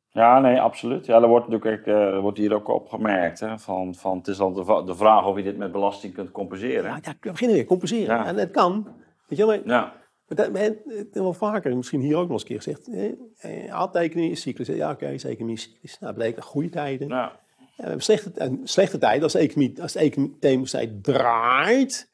Ja, 0.09 0.39
nee, 0.39 0.61
absoluut. 0.61 1.05
Ja, 1.05 1.21
er 1.21 1.27
wordt 1.27 1.47
natuurlijk 1.47 1.85
uh, 1.85 2.19
wordt 2.19 2.37
hier 2.37 2.53
ook 2.53 2.67
op 2.67 2.89
gemerkt. 2.89 3.39
Hè, 3.39 3.59
van, 3.59 3.95
van, 3.95 4.17
het 4.17 4.27
is 4.27 4.37
dan 4.37 4.53
de, 4.53 4.83
de 4.85 4.95
vraag 4.95 5.25
of 5.25 5.37
je 5.37 5.43
dit 5.43 5.57
met 5.57 5.71
belasting 5.71 6.13
kunt 6.13 6.31
compenseren. 6.31 6.83
Ja, 6.83 6.99
ja 7.01 7.13
we 7.21 7.31
beginnen 7.31 7.55
weer, 7.55 7.65
compenseren. 7.65 8.15
Ja. 8.15 8.25
En 8.25 8.37
het 8.37 8.51
kan. 8.51 8.87
Weet 9.27 9.37
je 9.37 9.45
wel, 9.45 9.61
ja. 9.65 9.93
Maar 10.35 10.51
dat, 10.51 10.75
het, 10.85 11.07
wel 11.11 11.33
vaker, 11.33 11.77
misschien 11.77 12.01
hier 12.01 12.17
ook 12.17 12.29
nog 12.29 12.31
eens 12.31 12.41
een 12.41 12.47
keer 12.47 12.61
gezegd. 12.61 12.89
Eh, 13.37 13.73
aantekening 13.73 14.31
is 14.31 14.41
cyclus. 14.41 14.67
Ja, 14.67 14.91
oké, 14.91 15.03
okay, 15.03 15.13
is 15.13 15.23
economie 15.23 15.57
cyclus. 15.57 15.99
Nou, 15.99 16.13
bleek 16.13 16.43
goede 16.43 16.69
tijden. 16.69 17.07
Ja. 17.07 17.39
we 17.57 17.83
hebben 17.83 18.01
slechte, 18.01 18.59
slechte 18.63 18.97
tijden. 18.97 19.23
Als 19.23 19.33
de 19.33 19.39
economie, 19.39 19.81
als 19.81 19.91
de 19.91 19.99
economie 19.99 21.01
draait, 21.01 22.11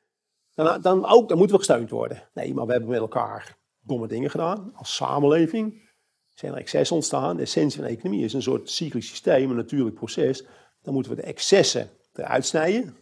dan, 0.53 0.81
dan, 0.81 1.05
ook, 1.05 1.29
dan 1.29 1.37
moeten 1.37 1.55
we 1.55 1.63
gesteund 1.63 1.89
worden. 1.89 2.29
Nee, 2.33 2.53
maar 2.53 2.65
we 2.65 2.71
hebben 2.71 2.89
met 2.89 2.99
elkaar 2.99 3.57
domme 3.79 4.07
dingen 4.07 4.29
gedaan. 4.29 4.71
Als 4.75 4.95
samenleving 4.95 5.89
zijn 6.33 6.51
er 6.51 6.57
excessen 6.57 6.95
ontstaan. 6.95 7.35
De 7.35 7.41
essentie 7.41 7.79
van 7.79 7.87
de 7.87 7.95
economie 7.95 8.23
is 8.23 8.33
een 8.33 8.41
soort 8.41 8.69
cyclisch 8.69 9.07
systeem, 9.07 9.49
een 9.49 9.55
natuurlijk 9.55 9.95
proces. 9.95 10.45
Dan 10.81 10.93
moeten 10.93 11.11
we 11.11 11.21
de 11.21 11.27
excessen 11.27 11.89
eruit 12.13 12.45
snijden. 12.45 12.95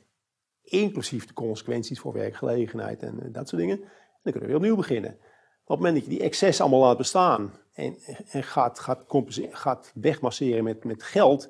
Inclusief 0.61 1.26
de 1.26 1.34
consequenties 1.34 1.99
voor 1.99 2.13
werkgelegenheid 2.13 3.03
en 3.03 3.20
eh, 3.24 3.34
dat 3.34 3.49
soort 3.49 3.61
dingen. 3.61 3.82
Dan 4.28 4.40
kunnen 4.40 4.58
we 4.58 4.60
weer 4.60 4.70
opnieuw 4.70 4.88
beginnen. 4.88 5.12
op 5.12 5.68
het 5.68 5.78
moment 5.78 5.96
dat 5.96 6.04
je 6.04 6.10
die 6.10 6.22
excess 6.22 6.62
allemaal 6.62 6.80
laat 6.80 6.98
bestaan 6.98 7.54
en, 7.74 7.98
en 8.32 8.44
gaat, 8.44 8.80
gaat, 8.80 9.04
gaat 9.52 9.92
wegmasseren 9.94 10.64
met, 10.64 10.84
met 10.84 11.04
geld, 11.04 11.42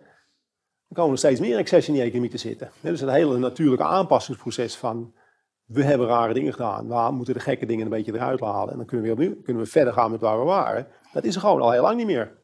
dan 0.88 0.98
komen 0.98 1.12
er 1.12 1.18
steeds 1.18 1.40
meer 1.40 1.58
excess 1.58 1.88
in 1.88 1.94
die 1.94 2.04
economie 2.04 2.30
te 2.30 2.38
zitten. 2.38 2.72
Dus 2.82 3.02
het 3.02 3.10
hele 3.10 3.38
natuurlijke 3.38 3.86
aanpassingsproces 3.86 4.76
van 4.76 5.14
we 5.66 5.84
hebben 5.84 6.08
rare 6.08 6.34
dingen 6.34 6.54
gedaan, 6.54 6.88
we 6.88 7.12
moeten 7.12 7.34
de 7.34 7.40
gekke 7.40 7.66
dingen 7.66 7.84
een 7.84 7.92
beetje 7.92 8.14
eruit 8.14 8.40
halen 8.40 8.72
en 8.72 8.78
dan 8.78 8.86
kunnen 8.86 9.06
we, 9.06 9.12
opnieuw, 9.12 9.42
kunnen 9.42 9.64
we 9.64 9.70
verder 9.70 9.94
gaan 9.94 10.12
met 10.12 10.22
waar 10.22 10.40
we 10.40 10.46
waren. 10.46 10.88
Dat 11.14 11.24
is 11.24 11.36
er 11.36 11.42
gewoon 11.42 11.62
al 11.62 11.72
heel 11.72 11.82
lang 11.82 11.98
niet 11.98 12.06
meer. 12.06 12.38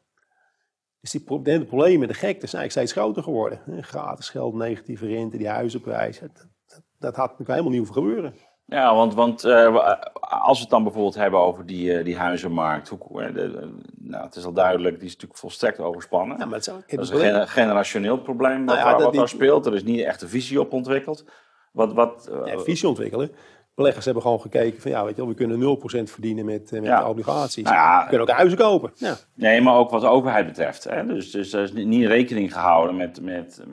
Dus 0.99 1.11
die 1.11 1.41
de 1.41 1.65
problemen, 1.65 2.07
de 2.07 2.13
gekte 2.13 2.47
zijn 2.47 2.61
eigenlijk 2.61 2.71
steeds 2.71 2.91
groter 2.91 3.23
geworden. 3.23 3.83
Gratis 3.83 4.29
geld, 4.29 4.53
negatieve 4.53 5.07
rente, 5.07 5.37
die 5.37 5.47
huizenprijs. 5.47 6.19
Dat, 6.19 6.47
dat, 6.67 6.81
dat 6.99 7.15
had 7.15 7.29
natuurlijk 7.29 7.59
helemaal 7.59 7.77
hoeven 7.77 7.93
gebeuren. 7.95 8.33
Ja, 8.65 8.95
want, 8.95 9.13
want 9.13 9.45
uh, 9.45 9.95
als 10.19 10.57
we 10.57 10.61
het 10.61 10.69
dan 10.69 10.83
bijvoorbeeld 10.83 11.15
hebben 11.15 11.39
over 11.39 11.65
die, 11.65 11.97
uh, 11.97 12.03
die 12.05 12.17
huizenmarkt. 12.17 12.89
Hoe, 12.89 13.31
de, 13.31 13.71
nou, 13.99 14.23
het 14.23 14.35
is 14.35 14.45
al 14.45 14.53
duidelijk, 14.53 14.95
die 14.95 15.05
is 15.05 15.13
natuurlijk 15.13 15.39
volstrekt 15.39 15.79
overspannen. 15.79 16.37
Ja, 16.37 16.45
maar 16.45 16.59
het 16.59 16.67
is, 16.67 16.95
dat 16.97 16.99
is 16.99 17.09
een 17.09 17.47
generationeel 17.47 18.17
probleem 18.17 18.65
wat, 18.65 18.75
nou 18.75 18.89
ja, 18.89 18.95
daar, 18.95 19.03
wat 19.03 19.13
daar 19.13 19.29
speelt. 19.29 19.65
Er 19.65 19.73
is 19.73 19.83
niet 19.83 20.01
echt 20.01 20.21
een 20.21 20.29
visie 20.29 20.59
op 20.59 20.73
ontwikkeld. 20.73 21.25
Wat, 21.71 21.93
wat, 21.93 22.31
ja, 22.45 22.59
visie 22.59 22.87
ontwikkelen 22.87 23.31
beleggers 23.75 24.05
hebben 24.05 24.23
gewoon 24.23 24.41
gekeken 24.41 24.81
van 24.81 24.91
ja, 24.91 25.03
weet 25.03 25.15
je 25.15 25.21
wel, 25.21 25.29
we 25.29 25.35
kunnen 25.35 25.77
0% 26.07 26.11
verdienen 26.11 26.45
met, 26.45 26.71
eh, 26.71 26.81
met 26.81 27.03
obligaties. 27.03 27.63
Nou 27.63 28.03
we 28.03 28.09
kunnen 28.09 28.27
ook 28.27 28.35
huizen 28.35 28.57
kopen. 28.57 28.91
Ja. 28.95 29.15
Nee, 29.33 29.61
maar 29.61 29.75
ook 29.75 29.89
wat 29.89 30.01
de 30.01 30.07
overheid 30.07 30.45
betreft. 30.45 30.83
Hè? 30.83 31.05
Dus, 31.05 31.31
dus 31.31 31.53
er 31.53 31.63
is 31.63 31.73
niet 31.73 32.07
rekening 32.07 32.53
gehouden 32.53 32.95
met, 32.95 33.21
met, 33.21 33.63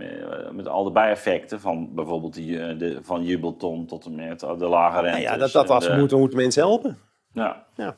met, 0.53 0.69
al 0.69 0.85
de 0.85 0.91
bijeffecten 0.91 1.61
van 1.61 1.95
bijvoorbeeld 1.95 2.35
die, 2.35 2.61
eh, 2.61 2.79
de, 2.79 2.99
van 3.03 3.25
jubelton 3.25 3.87
tot 3.87 4.05
en 4.05 4.15
met 4.15 4.41
de 4.41 4.67
lage 4.67 5.01
rente. 5.01 5.19
Nou 5.19 5.33
ja, 5.33 5.37
dat, 5.37 5.53
dat 5.53 5.69
was, 5.69 5.89
moeten, 5.97 6.19
moeten 6.19 6.39
mensen 6.39 6.63
helpen. 6.63 6.99
Ja. 7.33 7.67
ja. 7.75 7.97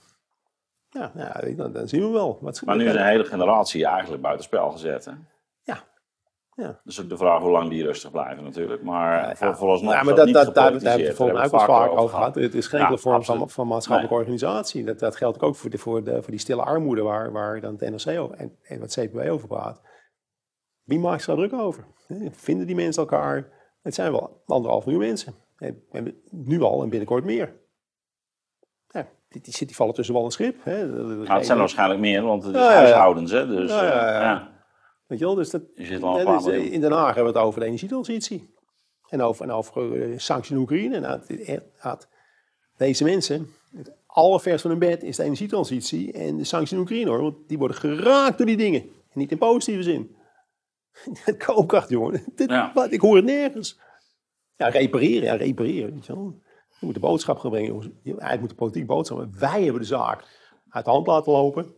Ja, 0.90 1.12
dan, 1.56 1.72
dan 1.72 1.88
zien 1.88 2.00
we 2.00 2.08
wel. 2.08 2.38
Wat 2.40 2.62
maar 2.64 2.76
nu 2.76 2.86
is 2.86 2.94
een 2.94 3.06
hele 3.06 3.24
generatie 3.24 3.86
eigenlijk 3.86 4.22
buitenspel 4.22 4.70
gezet. 4.70 5.04
Hè? 5.04 5.12
Ja. 6.54 6.64
Ja. 6.64 6.80
Dus 6.84 7.00
ook 7.00 7.08
de 7.08 7.16
vraag 7.16 7.40
hoe 7.40 7.50
lang 7.50 7.68
die 7.68 7.84
rustig 7.84 8.10
blijven 8.10 8.44
natuurlijk. 8.44 8.82
Maar 8.82 9.28
ja, 9.28 9.36
voor, 9.36 9.56
vooralsnog 9.56 9.92
ja, 9.92 10.02
maar 10.02 10.14
dat, 10.14 10.32
dat, 10.32 10.54
daar, 10.54 10.72
hebben 10.72 10.82
we 10.82 10.88
het 10.88 11.16
volgens 11.16 11.38
mij 11.38 11.60
ook 11.60 11.66
vaak 11.66 11.90
over 11.90 12.08
gehad. 12.08 12.34
Het 12.34 12.54
is 12.54 12.66
geen 12.66 12.80
enkele 12.80 12.98
vorm 12.98 13.24
van, 13.24 13.50
van 13.50 13.66
maatschappelijke 13.66 14.18
organisatie. 14.18 14.84
Dat, 14.84 14.98
dat 14.98 15.16
geldt 15.16 15.40
ook 15.40 15.56
voor, 15.56 15.70
de, 15.70 15.78
voor, 15.78 16.04
de, 16.04 16.22
voor 16.22 16.30
die 16.30 16.40
stille 16.40 16.62
armoede 16.62 17.02
waar, 17.02 17.32
waar 17.32 17.60
dan 17.60 17.76
het 17.78 17.90
NRC 17.90 18.18
over, 18.18 18.36
en, 18.36 18.58
en 18.62 18.80
wat 18.80 18.98
CPW 18.98 19.30
over 19.30 19.48
praat. 19.48 19.80
Wie 20.82 20.98
maakt 20.98 21.22
zich 21.22 21.34
daar 21.34 21.48
druk 21.48 21.60
over? 21.60 21.86
Vinden 22.30 22.66
die 22.66 22.76
mensen 22.76 23.02
elkaar? 23.02 23.48
Het 23.82 23.94
zijn 23.94 24.12
wel 24.12 24.42
anderhalf 24.46 24.84
miljoen 24.84 25.04
mensen. 25.04 25.34
En, 25.56 25.82
en 25.90 26.22
nu 26.30 26.62
al 26.62 26.82
en 26.82 26.88
binnenkort 26.88 27.24
meer. 27.24 27.60
Ja, 28.88 29.08
die, 29.28 29.40
die, 29.40 29.66
die 29.66 29.76
vallen 29.76 29.94
tussen 29.94 30.14
wal 30.14 30.24
en 30.24 30.30
schip. 30.30 30.64
Hè. 30.64 30.86
Nou, 30.86 31.32
het 31.32 31.46
zijn 31.46 31.58
waarschijnlijk 31.58 32.00
meer, 32.00 32.22
want 32.22 32.44
het 32.44 32.54
is 32.54 32.60
huishoudens. 32.60 33.30
Hè, 33.30 33.46
dus, 33.46 33.70
ja, 33.70 34.51
Weet 35.12 35.20
je 35.20 35.26
wel, 35.26 35.36
dus 35.36 35.50
dat, 35.50 35.62
je 35.74 35.84
zit 35.84 36.02
al 36.02 36.42
dus, 36.42 36.54
in 36.54 36.80
Den 36.80 36.92
Haag 36.92 37.14
hebben 37.14 37.32
we 37.32 37.38
het 37.38 37.48
over 37.48 37.60
de 37.60 37.66
energietransitie. 37.66 38.54
En 39.08 39.22
over, 39.22 39.44
en 39.44 39.50
over 39.50 39.96
uh, 39.96 40.18
sanctie 40.18 40.54
in 40.54 40.60
Oekraïne. 40.60 40.96
En 41.46 41.62
had, 41.78 42.08
deze 42.76 43.04
mensen, 43.04 43.48
het 43.76 43.92
allerverst 44.06 44.60
van 44.60 44.70
hun 44.70 44.78
bed 44.78 45.02
is 45.02 45.16
de 45.16 45.22
energietransitie 45.22 46.12
en 46.12 46.36
de 46.36 46.44
sanctie 46.44 46.76
in 46.76 46.82
Oekraïne 46.82 47.10
hoor. 47.10 47.22
Want 47.22 47.36
die 47.48 47.58
worden 47.58 47.76
geraakt 47.76 48.38
door 48.38 48.46
die 48.46 48.56
dingen. 48.56 48.80
En 48.82 49.18
niet 49.18 49.30
in 49.30 49.38
positieve 49.38 49.82
zin. 49.82 50.16
Koopkracht, 51.46 51.88
jongen. 51.88 52.24
Dit, 52.36 52.72
wat, 52.74 52.92
ik 52.92 53.00
hoor 53.00 53.16
het 53.16 53.24
nergens. 53.24 53.78
Ja, 54.56 54.68
repareren, 54.68 55.24
ja, 55.24 55.34
repareren. 55.34 55.94
Weet 55.94 56.06
je 56.06 56.14
wel. 56.14 56.40
Je 56.78 56.86
moet 56.86 56.94
de 56.94 57.00
boodschap 57.00 57.38
gaan 57.38 57.50
brengen. 57.50 58.00
Eigenlijk 58.04 58.40
moet 58.40 58.48
de 58.48 58.54
politiek 58.54 58.86
boodschap. 58.86 59.34
Wij 59.38 59.62
hebben 59.62 59.80
de 59.80 59.86
zaak 59.86 60.24
uit 60.68 60.84
de 60.84 60.90
hand 60.90 61.06
laten 61.06 61.32
lopen 61.32 61.74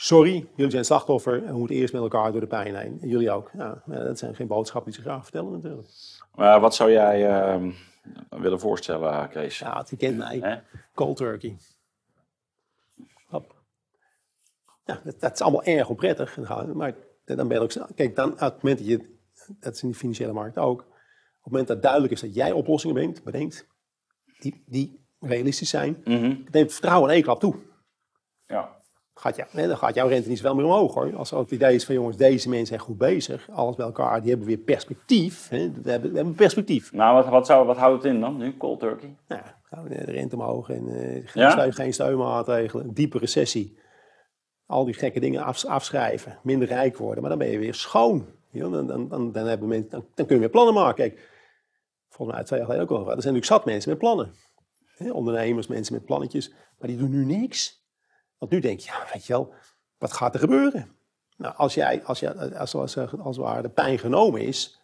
sorry, 0.00 0.46
jullie 0.54 0.70
zijn 0.70 0.84
slachtoffer 0.84 1.44
en 1.44 1.52
we 1.52 1.58
moeten 1.58 1.76
eerst 1.76 1.92
met 1.92 2.02
elkaar 2.02 2.32
door 2.32 2.40
de 2.40 2.46
pijn 2.46 2.76
heen. 2.76 2.98
En 3.00 3.08
jullie 3.08 3.30
ook. 3.30 3.50
Ja, 3.52 3.82
dat 3.86 4.18
zijn 4.18 4.34
geen 4.34 4.46
boodschappen 4.46 4.92
die 4.92 5.00
ze 5.00 5.08
graag 5.08 5.22
vertellen 5.22 5.52
natuurlijk. 5.52 5.88
Maar 6.34 6.60
wat 6.60 6.74
zou 6.74 6.90
jij 6.90 7.28
uh, 7.28 7.72
willen 8.28 8.60
voorstellen, 8.60 9.28
Kees? 9.28 9.58
Ja, 9.58 9.86
je 9.88 9.96
kent 9.96 10.16
mij. 10.16 10.62
Cold 10.94 11.16
turkey. 11.16 11.56
Hop. 13.26 13.54
Ja, 14.84 15.00
dat, 15.04 15.20
dat, 15.20 15.32
is 15.32 15.40
allemaal 15.40 15.64
erg 15.64 15.88
onprettig. 15.88 16.36
Maar 16.74 16.94
dan 17.24 17.48
ben 17.48 17.56
je 17.56 17.62
ook... 17.62 17.94
Kijk, 17.94 18.16
dan, 18.16 18.32
op 18.32 18.38
het 18.38 18.62
moment 18.62 18.78
dat 18.78 18.88
je... 18.88 19.18
Dat 19.60 19.74
is 19.74 19.82
in 19.82 19.88
de 19.88 19.94
financiële 19.94 20.32
markt 20.32 20.58
ook. 20.58 20.80
Op 20.80 21.46
het 21.46 21.52
moment 21.52 21.68
dat 21.68 21.82
duidelijk 21.82 22.12
is 22.12 22.20
dat 22.20 22.34
jij 22.34 22.52
oplossingen 22.52 22.94
bedenkt, 22.94 23.24
bedenkt 23.24 23.66
die, 24.38 24.62
die 24.66 25.06
realistisch 25.20 25.70
zijn, 25.70 26.02
mm 26.04 26.16
-hmm. 26.16 26.44
neemt 26.50 26.72
vertrouwen 26.72 27.08
in 27.08 27.14
één 27.14 27.24
klap 27.24 27.40
toe. 27.40 27.56
Ja 28.46 28.79
gaat, 29.20 29.36
ja, 29.36 29.46
dan 29.52 29.76
gaat 29.76 29.94
jouw 29.94 30.08
rente 30.08 30.28
niet 30.28 30.40
wel 30.40 30.54
meer 30.54 30.64
omhoog 30.64 30.94
hoor. 30.94 31.16
Als 31.16 31.30
het 31.30 31.50
idee 31.50 31.74
is 31.74 31.84
van 31.84 31.94
jongens, 31.94 32.16
deze 32.16 32.48
mensen 32.48 32.66
zijn 32.66 32.80
goed 32.80 32.98
bezig, 32.98 33.48
alles 33.50 33.76
bij 33.76 33.86
elkaar, 33.86 34.20
die 34.20 34.30
hebben 34.30 34.48
weer 34.48 34.58
perspectief. 34.58 35.48
Hè? 35.48 35.70
We, 35.82 35.90
hebben, 35.90 36.10
we 36.10 36.16
hebben 36.16 36.34
perspectief. 36.34 36.92
Nou, 36.92 37.14
wat, 37.14 37.28
wat, 37.28 37.46
zou, 37.46 37.66
wat 37.66 37.76
houdt 37.76 38.02
het 38.02 38.12
in 38.12 38.20
dan 38.20 38.36
nu, 38.36 38.56
cold 38.56 38.80
turkey? 38.80 39.16
Nou, 39.70 39.88
de 39.88 39.94
rente 39.94 40.36
omhoog 40.36 40.70
en 40.70 40.88
uh, 40.88 41.28
geen, 41.28 41.50
steun, 41.50 41.72
geen 41.72 41.92
steunmaatregelen, 41.92 42.92
diepe 42.94 43.18
recessie. 43.18 43.78
Al 44.66 44.84
die 44.84 44.94
gekke 44.94 45.20
dingen 45.20 45.44
afschrijven, 45.66 46.38
minder 46.42 46.68
rijk 46.68 46.96
worden, 46.96 47.20
maar 47.20 47.30
dan 47.30 47.38
ben 47.38 47.50
je 47.50 47.58
weer 47.58 47.74
schoon. 47.74 48.26
dan, 48.52 48.86
dan, 48.86 49.08
dan, 49.08 49.32
dan, 49.32 49.46
hebben 49.46 49.68
mensen, 49.68 49.90
dan, 49.90 50.04
dan 50.14 50.26
kun 50.26 50.34
je 50.34 50.40
weer 50.40 50.50
plannen 50.50 50.74
maken. 50.74 50.94
Kijk, 50.94 51.28
volgens 52.08 52.36
mij 52.36 52.46
twee 52.46 52.58
jaar 52.58 52.68
geleden 52.68 52.88
ook 52.90 52.96
al. 52.96 52.98
Er 52.98 53.06
zijn 53.06 53.16
natuurlijk 53.16 53.44
zat 53.44 53.64
mensen 53.64 53.90
met 53.90 53.98
plannen. 53.98 54.34
ondernemers, 55.12 55.66
mensen 55.66 55.94
met 55.94 56.04
plannetjes, 56.04 56.52
maar 56.78 56.88
die 56.88 56.98
doen 56.98 57.10
nu 57.10 57.24
niks. 57.24 57.79
Want 58.40 58.52
nu 58.52 58.60
denk 58.60 58.80
je, 58.80 58.86
ja, 58.86 59.06
weet 59.12 59.26
je 59.26 59.32
wel, 59.32 59.52
wat 59.98 60.12
gaat 60.12 60.34
er 60.34 60.40
gebeuren? 60.40 60.96
Nou, 61.36 61.54
als 61.56 61.74
jij, 61.74 62.04
als, 62.04 62.20
jij, 62.20 62.56
als, 62.58 62.74
als, 62.74 62.96
als 63.18 63.36
waar 63.36 63.62
de 63.62 63.68
pijn 63.68 63.98
genomen 63.98 64.40
is 64.40 64.80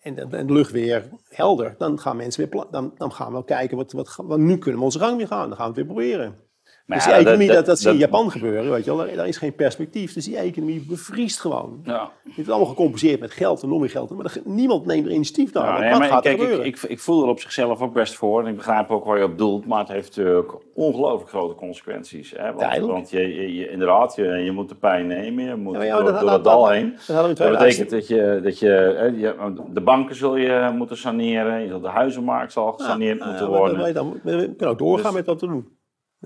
en 0.00 0.14
de, 0.14 0.26
de, 0.26 0.44
lucht 0.44 0.70
weer 0.70 1.08
helder, 1.28 1.74
dan 1.78 1.98
gaan 1.98 2.16
mensen 2.16 2.48
weer, 2.50 2.66
dan, 2.70 2.92
dan 2.96 3.12
gaan 3.12 3.26
we 3.26 3.32
wel 3.32 3.44
kijken, 3.44 3.76
wat, 3.76 3.92
wat, 3.92 4.16
wat, 4.16 4.38
nu 4.38 4.58
kunnen 4.58 4.78
we 4.78 4.84
onze 4.84 4.98
gang 4.98 5.16
weer 5.16 5.26
gaan, 5.26 5.48
dan 5.48 5.58
gaan 5.58 5.72
we 5.72 5.80
het 5.80 5.86
weer 5.86 5.94
proberen. 5.94 6.50
Maar 6.86 6.98
dus 6.98 7.06
die 7.06 7.16
economie, 7.16 7.46
dat, 7.46 7.56
dat, 7.56 7.66
dat, 7.66 7.78
zie 7.78 7.88
je 7.88 7.94
in 7.94 8.00
Japan 8.00 8.30
gebeuren, 8.30 8.70
weet 8.70 8.84
je 8.84 8.96
wel. 8.96 9.14
Daar, 9.16 9.28
is 9.28 9.36
geen 9.36 9.54
perspectief. 9.54 10.12
Dus 10.12 10.24
die 10.24 10.36
economie 10.36 10.84
bevriest 10.88 11.40
gewoon. 11.40 11.80
Ja. 11.84 12.10
Het 12.22 12.38
is 12.38 12.48
allemaal 12.48 12.68
gecompenseerd 12.68 13.20
met 13.20 13.30
geld 13.30 13.62
en 13.62 13.68
nog 13.68 13.80
meer 13.80 13.90
geld. 13.90 14.10
Maar 14.10 14.36
niemand 14.44 14.86
neemt 14.86 15.06
er 15.06 15.12
initiatief 15.12 15.52
naar. 15.52 15.84
Ja, 15.84 15.98
wat 15.98 16.08
gaat 16.08 16.22
kijk, 16.22 16.38
er 16.38 16.40
gebeuren? 16.40 16.66
Ik, 16.66 16.76
ik, 16.76 16.90
ik, 16.90 16.98
voel 16.98 17.22
er 17.22 17.28
op 17.28 17.40
zichzelf 17.40 17.80
ook 17.80 17.92
best 17.92 18.14
voor. 18.14 18.40
En 18.42 18.46
ik 18.46 18.56
begrijp 18.56 18.90
ook 18.90 19.04
waar 19.04 19.18
je 19.18 19.24
op 19.24 19.38
doelt. 19.38 19.66
Maar 19.66 19.78
het 19.78 19.88
heeft 19.88 20.16
natuurlijk 20.16 20.52
ongelooflijk 20.74 21.30
grote 21.30 21.54
consequenties. 21.54 22.34
Hè? 22.36 22.52
Want, 22.52 22.78
want 22.78 23.10
je, 23.10 23.54
je, 23.54 23.70
inderdaad, 23.70 24.14
je, 24.14 24.24
je 24.24 24.52
moet 24.52 24.68
de 24.68 24.74
pijn 24.74 25.06
nemen. 25.06 25.44
Je 25.44 25.54
moet 25.56 25.82
ja, 25.82 25.96
door, 25.96 26.12
dat, 26.12 26.20
door 26.20 26.30
het 26.30 26.44
dal 26.44 26.68
heen. 26.68 26.96
Dat, 27.06 27.36
dat 27.36 27.50
betekent 27.50 27.90
dat, 27.90 28.08
je, 28.08 28.40
dat 28.42 28.58
je, 28.58 29.62
de 29.72 29.80
banken 29.80 30.16
zul 30.16 30.36
je 30.36 30.72
moeten 30.76 30.96
saneren. 30.96 31.82
De 31.82 31.88
huizenmarkt 31.88 32.52
zal 32.52 32.72
gesaneerd 32.72 33.24
moeten 33.24 33.48
worden. 33.48 33.94
Dan, 33.94 34.20
we 34.22 34.36
kunnen 34.36 34.68
ook 34.68 34.78
doorgaan 34.78 35.04
dus- 35.04 35.14
met 35.14 35.26
wat 35.26 35.38
te 35.38 35.46
doen. 35.46 35.80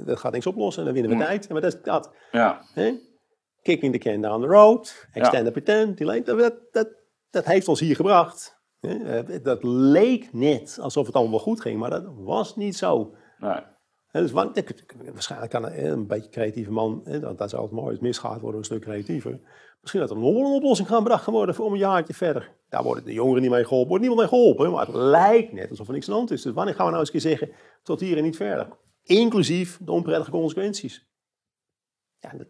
Dat 0.04 0.18
gaat 0.18 0.32
niks 0.32 0.46
oplossen, 0.46 0.84
dan 0.84 0.92
winnen 0.92 1.10
we 1.10 1.16
mm. 1.16 1.24
tijd. 1.24 1.48
Maar 1.48 1.60
dat 1.60 1.74
is 1.74 1.82
dat. 1.82 2.10
Ja. 2.32 2.62
Kicking 3.62 3.92
the 3.92 3.98
can 3.98 4.20
down 4.20 4.40
the 4.40 4.46
road, 4.46 5.06
extend 5.12 5.44
ja. 5.44 5.50
pretend, 5.50 6.26
dat, 6.26 6.54
dat, 6.72 6.88
dat 7.30 7.44
heeft 7.44 7.68
ons 7.68 7.80
hier 7.80 7.96
gebracht. 7.96 8.60
Eh, 8.80 9.20
dat 9.42 9.62
leek 9.62 10.32
net 10.32 10.78
alsof 10.80 11.06
het 11.06 11.14
allemaal 11.14 11.34
wel 11.34 11.42
goed 11.42 11.60
ging, 11.60 11.78
maar 11.78 11.90
dat 11.90 12.04
was 12.16 12.56
niet 12.56 12.76
zo. 12.76 13.14
Nee. 13.38 13.60
Dus 14.12 14.32
waarschijnlijk 14.32 15.50
kan 15.50 15.72
een 15.72 16.06
beetje 16.06 16.30
creatieve 16.30 16.70
man, 16.70 17.02
dat 17.20 17.40
is 17.40 17.54
altijd 17.54 17.70
mooi, 17.70 17.84
als 17.84 17.92
het 17.92 18.00
misgaat 18.00 18.40
worden 18.40 18.58
een 18.58 18.64
stuk 18.64 18.80
creatiever. 18.80 19.40
Misschien 19.80 20.00
dat 20.00 20.10
er 20.10 20.16
nog 20.16 20.34
een 20.34 20.54
oplossing 20.54 20.88
gaan 20.88 20.98
gebracht 20.98 21.26
worden 21.26 21.54
voor 21.54 21.72
een 21.72 21.78
jaartje 21.78 22.14
verder. 22.14 22.52
Daar 22.68 22.82
worden 22.82 23.04
de 23.04 23.12
jongeren 23.12 23.42
niet 23.42 23.50
mee 23.50 23.64
geholpen, 23.64 23.88
wordt 23.88 24.04
niemand 24.04 24.20
mee 24.20 24.38
geholpen. 24.38 24.70
Maar 24.70 24.86
het 24.86 24.94
lijkt 24.94 25.52
net 25.52 25.70
alsof 25.70 25.86
er 25.86 25.92
niks 25.92 26.06
aan 26.06 26.12
de 26.12 26.18
hand 26.18 26.30
is. 26.30 26.42
Dus 26.42 26.52
wanneer 26.52 26.74
gaan 26.74 26.84
we 26.84 26.90
nou 26.90 27.04
eens 27.04 27.14
een 27.14 27.20
keer 27.20 27.30
zeggen, 27.30 27.50
tot 27.82 28.00
hier 28.00 28.16
en 28.16 28.22
niet 28.22 28.36
verder? 28.36 28.68
Inclusief 29.06 29.78
de 29.82 29.92
onprettige 29.92 30.30
consequenties. 30.30 31.06
Ja, 32.18 32.30
dat, 32.30 32.48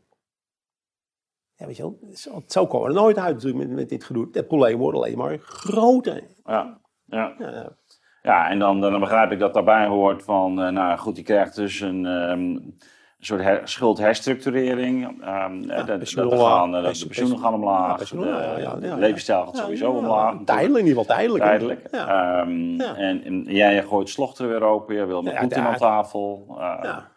ja 1.54 1.66
weet 1.66 1.76
je 1.76 1.82
wel, 1.82 1.98
zo 2.46 2.66
komen 2.66 2.88
we 2.88 2.94
er 2.94 3.02
nooit 3.02 3.18
uit 3.18 3.34
natuurlijk 3.34 3.66
met, 3.66 3.76
met 3.76 3.88
dit 3.88 4.04
gedoe. 4.04 4.28
Het 4.32 4.46
probleem 4.46 4.78
wordt 4.78 4.96
alleen 4.96 5.18
maar 5.18 5.38
groter. 5.38 6.24
Ja, 6.44 6.80
ja. 7.04 7.34
ja. 7.38 7.76
ja 8.22 8.50
en 8.50 8.58
dan, 8.58 8.80
dan 8.80 9.00
begrijp 9.00 9.32
ik 9.32 9.38
dat 9.38 9.54
daarbij 9.54 9.86
hoort 9.86 10.22
van, 10.22 10.60
uh, 10.60 10.68
nou 10.68 10.98
goed, 10.98 11.14
die 11.14 11.24
krijgt 11.24 11.54
dus 11.54 11.80
een... 11.80 12.04
Um, 12.04 12.40
een 12.40 12.80
soort 13.26 13.42
her, 13.42 13.60
schuldherstructurering. 13.64 15.04
Um, 15.04 15.62
ja, 15.62 15.82
dat, 15.82 15.86
dat 16.14 16.38
gaan, 16.40 16.74
uh, 16.74 16.92
de 16.92 17.06
pensioenen 17.06 17.38
gaan 17.38 17.54
omlaag. 17.54 18.10
Ja, 18.10 18.58
ja, 18.58 18.74
de 18.74 18.96
levensstijl 18.96 19.44
gaat 19.44 19.56
sowieso 19.56 19.90
omlaag. 19.90 20.34
Tijdelijk, 20.44 20.84
in 20.84 20.86
ieder 20.86 21.02
geval 21.02 21.16
tijdelijk. 21.16 21.44
Tijdelijk. 21.44 21.88
Um, 21.92 22.80
en, 22.80 23.24
en, 23.24 23.44
jij 23.44 23.82
gooit 23.82 24.08
slochter 24.08 24.48
weer 24.48 24.62
open, 24.62 24.94
je 24.94 25.06
wil 25.06 25.22
met 25.22 25.38
Poetin 25.38 25.62
aan 25.62 25.76
tafel. 25.76 26.46
Uh, 26.50 26.56
ja, 26.56 27.10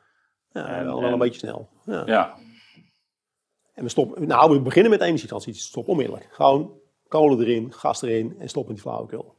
ja 0.52 0.84
wel, 0.84 1.02
wel 1.02 1.12
een 1.12 1.20
beetje 1.20 1.40
snel. 1.40 1.70
Ja. 2.06 2.34
En 3.74 3.84
we 3.84 3.90
stoppen, 3.90 4.28
nou, 4.28 4.52
we 4.52 4.62
beginnen 4.62 4.92
met 4.92 5.02
energietransitie. 5.02 5.62
Stop 5.62 5.88
onmiddellijk. 5.88 6.28
Gewoon 6.32 6.72
kolen 7.08 7.40
erin, 7.40 7.74
gas 7.74 8.02
erin 8.02 8.36
en 8.40 8.50
stop 8.50 8.66
met 8.66 8.74
die 8.74 8.84
flauwekul. 8.84 9.38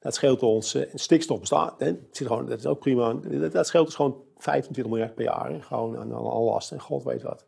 Dat 0.00 0.14
scheelt 0.14 0.42
ons, 0.42 0.74
uh, 0.74 0.94
stikstof 0.94 1.40
bestaat, 1.40 1.80
hè, 1.80 1.94
zit 2.10 2.26
gewoon, 2.26 2.46
dat 2.46 2.58
is 2.58 2.66
ook 2.66 2.78
prima. 2.78 3.12
Dat, 3.14 3.52
dat 3.52 3.66
scheelt 3.66 3.86
ons 3.86 3.94
gewoon 3.94 4.24
25 4.36 4.92
miljard 4.92 5.14
per 5.14 5.24
jaar. 5.24 5.62
Gewoon 5.62 5.98
aan, 5.98 6.12
al 6.12 6.44
last 6.44 6.72
en 6.72 6.80
god 6.80 7.04
weet 7.04 7.22
wat. 7.22 7.46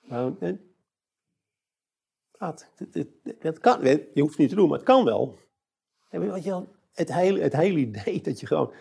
Maar, 0.00 0.32
dat, 2.38 2.66
dat, 3.40 3.58
kan, 3.58 3.82
je 3.82 4.10
hoeft 4.14 4.30
het 4.30 4.38
niet 4.38 4.48
te 4.48 4.54
doen, 4.54 4.68
maar 4.68 4.78
het 4.78 4.86
kan 4.86 5.04
wel. 5.04 5.38
Het 6.92 7.12
hele, 7.12 7.40
het 7.40 7.52
hele 7.52 7.78
idee 7.78 8.20
dat 8.20 8.40
je 8.40 8.46
gewoon, 8.46 8.72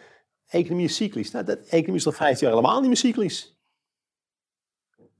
economie 0.48 0.86
is 0.86 0.96
cyclisch. 0.96 1.32
Nou, 1.32 1.46
dat, 1.46 1.60
economie 1.60 1.96
is 1.96 2.06
al 2.06 2.12
15 2.12 2.48
jaar 2.48 2.56
helemaal 2.56 2.80
niet 2.80 2.88
meer 2.88 2.98
cyclisch. 2.98 3.57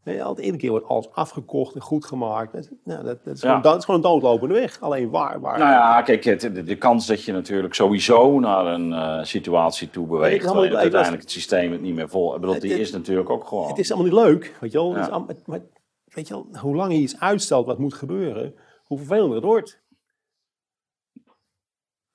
Nee, 0.08 0.24
altijd 0.24 0.46
iedere 0.46 0.62
keer 0.62 0.72
wordt 0.72 0.88
alles 0.88 1.12
afgekocht 1.12 1.76
en 1.76 1.82
goed 1.82 2.06
gemaakt. 2.06 2.54
Nou, 2.84 3.04
dat, 3.04 3.24
dat, 3.24 3.36
is 3.36 3.42
gewoon, 3.42 3.62
dat, 3.62 3.78
is 3.78 3.86
gewoon, 3.86 4.04
een 4.04 4.12
doodlopende 4.12 4.54
weg. 4.54 4.82
Alleen 4.82 5.10
waar, 5.10 5.40
waar. 5.40 5.60
Nou 5.60 5.72
ja, 5.72 6.02
kijk, 6.02 6.40
de, 6.40 6.64
de 6.64 6.78
kans 6.78 7.08
dat 7.08 7.24
je 7.24 7.32
natuurlijk 7.32 7.74
sowieso 7.74 8.40
naar 8.40 8.66
een 8.66 8.92
uh, 8.92 9.24
situatie 9.24 9.90
toe 9.90 10.08
beweegt. 10.08 10.46
Ja, 10.46 10.54
waarin 10.54 10.78
uiteindelijk 10.78 11.22
het 11.22 11.32
systeem 11.32 11.72
het 11.72 11.82
niet 11.82 11.96
meer 11.96 12.10
vol. 12.10 12.36
Ik 12.36 12.42
bedoel, 12.42 12.60
die 12.60 12.80
is 12.80 12.92
natuurlijk 12.92 13.30
ook 13.30 13.48
gewoon. 13.48 13.68
Het 13.68 13.78
is 13.78 13.92
allemaal 13.92 14.12
niet 14.12 14.20
leuk. 14.20 14.58
Weet 14.60 14.72
je 14.72 14.78
wel? 14.78 14.96
Ja. 14.96 15.08
Allemaal, 15.08 15.36
maar, 15.46 15.62
weet 16.06 16.28
je 16.28 16.34
wel, 16.34 16.48
hoe 16.62 16.76
lang 16.76 16.94
je 16.94 17.00
iets 17.00 17.20
uitstelt 17.20 17.66
wat 17.66 17.80
moet 17.80 17.94
gebeuren, 17.94 18.56
hoe 18.84 18.98
vervelender 18.98 19.36
het 19.36 19.46
wordt. 19.46 19.82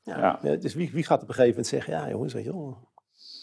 Ja, 0.02 0.38
ja. 0.42 0.56
Dus 0.56 0.74
wie, 0.74 0.90
wie 0.92 1.04
gaat 1.04 1.22
op 1.22 1.28
een 1.28 1.34
gegeven 1.34 1.50
moment 1.50 1.66
zeggen: 1.66 1.92
ja, 1.92 2.08
jongens, 2.08 2.32
weet 2.32 2.44
je 2.44 2.52
wel. 2.52 2.90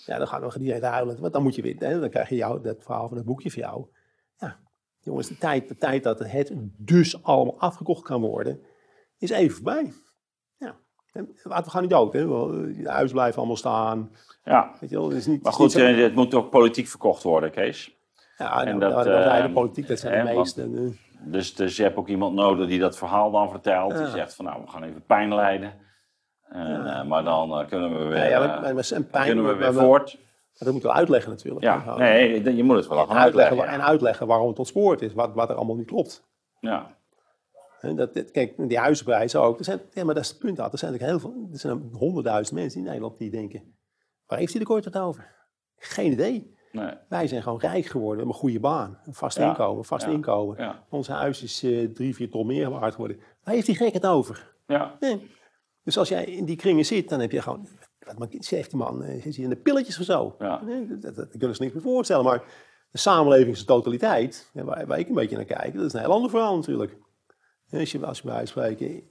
Ja, 0.05 0.17
dan 0.17 0.27
gaan 0.27 0.41
we 0.41 0.59
direct 0.59 0.83
huilen. 0.83 1.19
Want 1.19 1.33
dan 1.33 1.43
moet 1.43 1.55
je 1.55 1.61
weer, 1.61 1.75
hè, 1.77 1.99
dan 1.99 2.09
krijg 2.09 2.29
je 2.29 2.35
jou, 2.35 2.61
dat 2.61 2.77
verhaal 2.79 3.07
van 3.07 3.17
het 3.17 3.25
boekje 3.25 3.51
voor 3.51 3.61
jou. 3.61 3.87
Jongens, 5.01 5.27
de 5.27 5.37
tijd, 5.37 5.67
de 5.67 5.75
tijd 5.75 6.03
dat 6.03 6.19
het 6.19 6.51
dus 6.77 7.23
allemaal 7.23 7.59
afgekocht 7.59 8.03
kan 8.03 8.21
worden, 8.21 8.61
is 9.17 9.29
even 9.29 9.55
voorbij. 9.55 9.93
Ja, 10.57 10.75
we 11.11 11.63
gaan 11.69 11.81
niet 11.81 11.91
dood, 11.91 12.13
hè. 12.13 12.27
De 12.27 12.89
huizen 12.89 13.15
blijven 13.15 13.37
allemaal 13.37 13.57
staan. 13.57 14.11
Ja, 14.43 14.75
Weet 14.79 14.89
je 14.89 14.95
wel, 14.95 15.09
is 15.09 15.25
niet, 15.25 15.43
maar 15.43 15.53
goed, 15.53 15.71
zo... 15.71 15.79
Eh, 15.79 15.97
het 15.97 16.15
moet 16.15 16.33
ook 16.33 16.49
politiek 16.49 16.87
verkocht 16.87 17.23
worden, 17.23 17.51
Kees. 17.51 17.97
Ja, 18.37 18.65
en 18.65 18.77
nou, 18.77 18.79
dat, 18.79 19.03
dat, 19.05 19.23
dat, 19.23 19.41
de 19.41 19.51
politiek, 19.51 19.87
dat 19.87 19.99
zijn 19.99 20.25
de 20.25 20.33
meesten. 20.33 20.97
Dus, 21.21 21.55
dus 21.55 21.75
je 21.77 21.83
hebt 21.83 21.95
ook 21.95 22.07
iemand 22.07 22.35
nodig 22.35 22.67
die 22.67 22.79
dat 22.79 22.97
verhaal 22.97 23.31
dan 23.31 23.49
vertelt. 23.49 23.97
Die 23.97 24.07
zegt 24.07 24.35
van 24.35 24.45
nou, 24.45 24.61
we 24.61 24.69
gaan 24.69 24.83
even 24.83 25.05
pijn 25.05 25.35
lijden. 25.35 25.73
Maar 27.07 27.23
dan 27.23 27.65
kunnen 27.67 27.99
we 27.99 28.05
weer, 28.05 28.29
ja, 28.29 28.39
maar, 28.39 28.73
maar, 28.73 29.03
pijn, 29.11 29.25
kunnen 29.25 29.47
we 29.47 29.55
weer 29.55 29.73
voort. 29.73 30.17
Maar 30.53 30.67
dat 30.67 30.71
moeten 30.71 30.89
we 30.89 30.95
uitleggen 30.95 31.31
natuurlijk. 31.31 31.63
Ja, 31.63 31.97
nee, 31.97 32.55
je 32.55 32.63
moet 32.63 32.75
het 32.75 32.87
wel 32.87 33.05
gaan 33.05 33.17
uitleggen. 33.17 33.67
En 33.67 33.81
uitleggen 33.83 34.27
waarom 34.27 34.47
het 34.47 34.59
ontspoord 34.59 35.01
is, 35.01 35.13
wat, 35.13 35.33
wat 35.33 35.49
er 35.49 35.55
allemaal 35.55 35.75
niet 35.75 35.87
klopt. 35.87 36.27
Ja. 36.59 36.97
En 37.81 37.95
dat, 37.95 38.31
kijk, 38.31 38.53
die 38.57 38.77
huizenprijzen 38.77 39.41
ook. 39.41 39.59
Er 39.59 39.65
zijn, 39.65 39.79
ja, 39.93 40.03
maar 40.03 40.13
dat 40.13 40.23
is 40.23 40.29
het 40.29 40.39
punt. 40.39 40.59
Er 40.59 40.77
zijn, 40.77 41.01
heel 41.01 41.19
veel, 41.19 41.49
er 41.51 41.59
zijn 41.59 41.89
honderdduizend 41.93 42.59
mensen 42.59 42.79
in 42.79 42.85
Nederland 42.85 43.17
die 43.17 43.29
denken: 43.29 43.75
waar 44.27 44.39
heeft 44.39 44.51
hij 44.51 44.61
de 44.61 44.67
kort 44.67 44.85
het 44.85 44.97
over? 44.97 45.35
Geen 45.77 46.11
idee. 46.11 46.57
Nee. 46.71 46.93
Wij 47.09 47.27
zijn 47.27 47.43
gewoon 47.43 47.59
rijk 47.59 47.85
geworden. 47.85 48.17
We 48.17 48.17
hebben 48.17 48.35
een 48.35 48.41
goede 48.41 48.59
baan, 48.59 48.99
een 49.05 49.13
vast 49.13 49.37
inkomen, 49.37 49.85
vast 49.85 50.07
inkomen. 50.07 50.75
Ons 50.89 51.07
huis 51.07 51.43
is 51.43 51.63
uh, 51.63 51.89
drie, 51.89 52.15
vier 52.15 52.29
ton 52.29 52.47
meer 52.47 52.69
waard 52.69 52.93
geworden. 52.93 53.19
Waar 53.43 53.53
heeft 53.53 53.65
die 53.65 53.75
gek 53.75 53.93
het 53.93 54.05
over? 54.05 54.55
Ja. 54.67 54.97
Nee. 54.99 55.27
Dus 55.83 55.97
als 55.97 56.09
jij 56.09 56.23
in 56.25 56.45
die 56.45 56.55
kringen 56.55 56.85
zit, 56.85 57.09
dan 57.09 57.19
heb 57.19 57.31
je 57.31 57.41
gewoon 57.41 57.67
wat 57.99 58.35
zegt 58.39 58.69
die 58.69 58.79
man, 58.79 59.03
zit 59.21 59.35
hij 59.35 59.43
in 59.43 59.49
de 59.49 59.55
pilletjes 59.55 59.99
of 59.99 60.05
zo? 60.05 60.35
Ja. 60.39 60.61
Dat, 60.99 61.15
dat, 61.15 61.29
kunnen 61.37 61.55
ze 61.55 61.61
niks 61.61 61.73
meer 61.73 61.83
voorstellen. 61.83 62.23
Maar 62.25 62.43
de 62.91 62.97
samenleving 62.97 63.55
is 63.55 63.65
totaliteit, 63.65 64.49
waar, 64.53 64.87
waar, 64.87 64.99
ik 64.99 65.07
een 65.07 65.15
beetje 65.15 65.35
naar 65.35 65.45
kijk, 65.45 65.73
dat 65.73 65.85
is 65.85 65.93
een 65.93 65.99
heel 65.99 66.11
ander 66.11 66.29
verhaal 66.29 66.55
natuurlijk. 66.55 66.97
Als 67.71 67.91
je, 67.91 68.05
als 68.05 68.19
je 68.19 68.27
bij 68.27 68.45
spreken... 68.45 69.03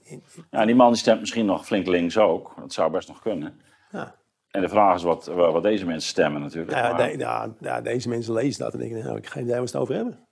Ja, 0.51 0.65
die 0.65 0.75
man 0.75 0.91
die 0.91 0.99
stemt 0.99 1.19
misschien 1.19 1.45
nog 1.45 1.65
flink 1.65 1.87
links 1.87 2.17
ook. 2.17 2.53
Dat 2.59 2.73
zou 2.73 2.91
best 2.91 3.07
nog 3.07 3.21
kunnen. 3.21 3.61
Ja. 3.91 4.15
En 4.51 4.61
de 4.61 4.69
vraag 4.69 4.95
is 4.95 5.03
wat, 5.03 5.25
wat 5.25 5.63
deze 5.63 5.85
mensen 5.85 6.09
stemmen 6.09 6.41
natuurlijk. 6.41 6.71
Ja, 6.71 6.93
de, 6.93 7.17
ja, 7.17 7.55
ja, 7.59 7.81
deze 7.81 8.09
mensen 8.09 8.33
lezen 8.33 8.63
dat 8.63 8.73
en 8.73 8.79
denken, 8.79 9.03
nou, 9.03 9.17
ik 9.17 9.25
ga 9.25 9.31
geen 9.31 9.43
idee 9.43 9.55
waar 9.55 9.67
ze 9.67 9.77
het 9.77 9.83
over 9.83 9.95
hebben. 9.95 10.27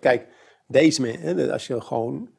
Kijk, 0.00 0.28
deze 0.66 1.00
mensen, 1.00 1.50
als 1.50 1.66
je 1.66 1.80
gewoon 1.80 2.30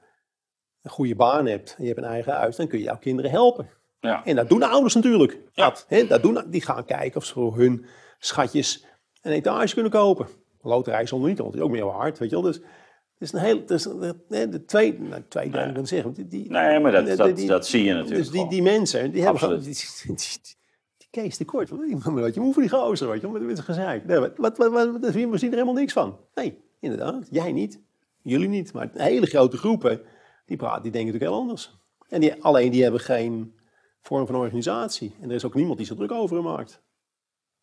een 0.82 0.92
goede 0.92 1.16
baan 1.16 1.46
hebt 1.46 1.76
en 1.78 1.84
je 1.84 1.90
hebt 1.90 2.02
een 2.02 2.10
eigen 2.10 2.34
huis, 2.34 2.56
dan 2.56 2.68
kun 2.68 2.78
je 2.78 2.84
jouw 2.84 2.98
kinderen 2.98 3.32
helpen. 3.32 3.70
Ja. 4.00 4.26
En 4.26 4.36
dat 4.36 4.50
doen 4.50 4.60
de 4.60 4.68
ouders 4.68 4.96
natuurlijk. 4.96 5.40
Ja. 5.54 5.76
hè, 5.88 6.08
dat 6.08 6.22
doen, 6.22 6.44
die 6.48 6.62
gaan 6.62 6.86
kijken 6.86 7.18
of 7.18 7.26
ze 7.26 7.34
voor 7.34 7.58
hun 7.58 7.86
schatjes 8.20 8.86
een 9.22 9.32
etage 9.32 9.74
kunnen 9.74 9.92
kopen. 9.92 10.28
Loterij 10.62 11.06
zonder 11.06 11.30
niet, 11.30 11.38
want 11.38 11.52
die 11.52 11.62
is 11.62 11.68
ook 11.68 11.74
meer 11.74 11.86
waard, 11.86 12.20
weet 12.20 12.30
je 12.30 12.36
wel. 12.36 12.46
Dus 12.46 12.56
het 12.56 13.28
is 13.28 13.34
een 13.34 13.40
heel, 13.40 13.66
dus, 13.66 13.84
de 14.30 14.64
twee, 14.66 15.00
nou, 15.00 15.24
twee 15.30 15.50
nee. 15.50 15.72
kan 15.72 15.88
zeggen. 15.88 16.14
Die, 16.14 16.52
nee, 16.52 16.80
maar 16.80 16.92
dat, 16.92 17.18
dat, 17.18 17.38
dat 17.38 17.68
zie 17.68 17.84
je 17.84 17.94
natuurlijk. 17.94 18.20
Dus 18.20 18.30
die, 18.30 18.50
die 18.50 18.62
mensen, 18.62 19.12
die 19.12 19.22
hebben 19.22 19.40
gewoon, 19.40 19.60
die, 19.60 19.76
die, 20.06 21.08
Kees 21.10 21.38
de 21.38 21.46
Kort, 21.46 21.70
wat 21.70 22.34
je 22.34 22.40
moet 22.40 22.54
voor 22.54 22.62
die 22.62 22.72
gozer, 22.72 23.10
weet 23.10 23.22
je, 23.22 23.28
met, 23.28 23.42
met 23.42 23.60
gezeik. 23.60 24.06
Nee, 24.06 24.20
wat, 24.20 24.38
wat, 24.38 24.58
wat, 24.58 24.72
wat, 24.72 25.00
we 25.00 25.38
zien 25.38 25.50
er 25.50 25.58
helemaal 25.58 25.74
niks 25.74 25.94
van. 25.94 26.20
Nee, 26.34 26.58
inderdaad, 26.80 27.28
jij 27.32 27.52
niet, 27.52 27.80
jullie 28.22 28.48
niet, 28.48 28.74
maar 28.74 28.90
hele 28.94 29.26
grote 29.26 29.58
groepen, 29.58 30.02
die 30.46 30.58
praten, 30.58 30.84
die 30.84 30.92
denken 30.92 31.12
natuurlijk 31.12 31.32
heel 31.32 31.42
anders. 31.42 31.80
En 32.10 32.22
die, 32.22 32.44
alleen 32.44 32.72
die 32.72 32.84
hebben 32.84 33.02
geen 33.02 33.54
vorm 34.02 34.26
van 34.26 34.36
organisatie. 34.36 35.16
En 35.22 35.30
er 35.30 35.36
is 35.36 35.46
ook 35.46 35.54
niemand 35.54 35.78
die 35.78 35.88
zich 35.88 35.96
druk 35.96 36.12
over 36.12 36.44
maakt. 36.44 36.86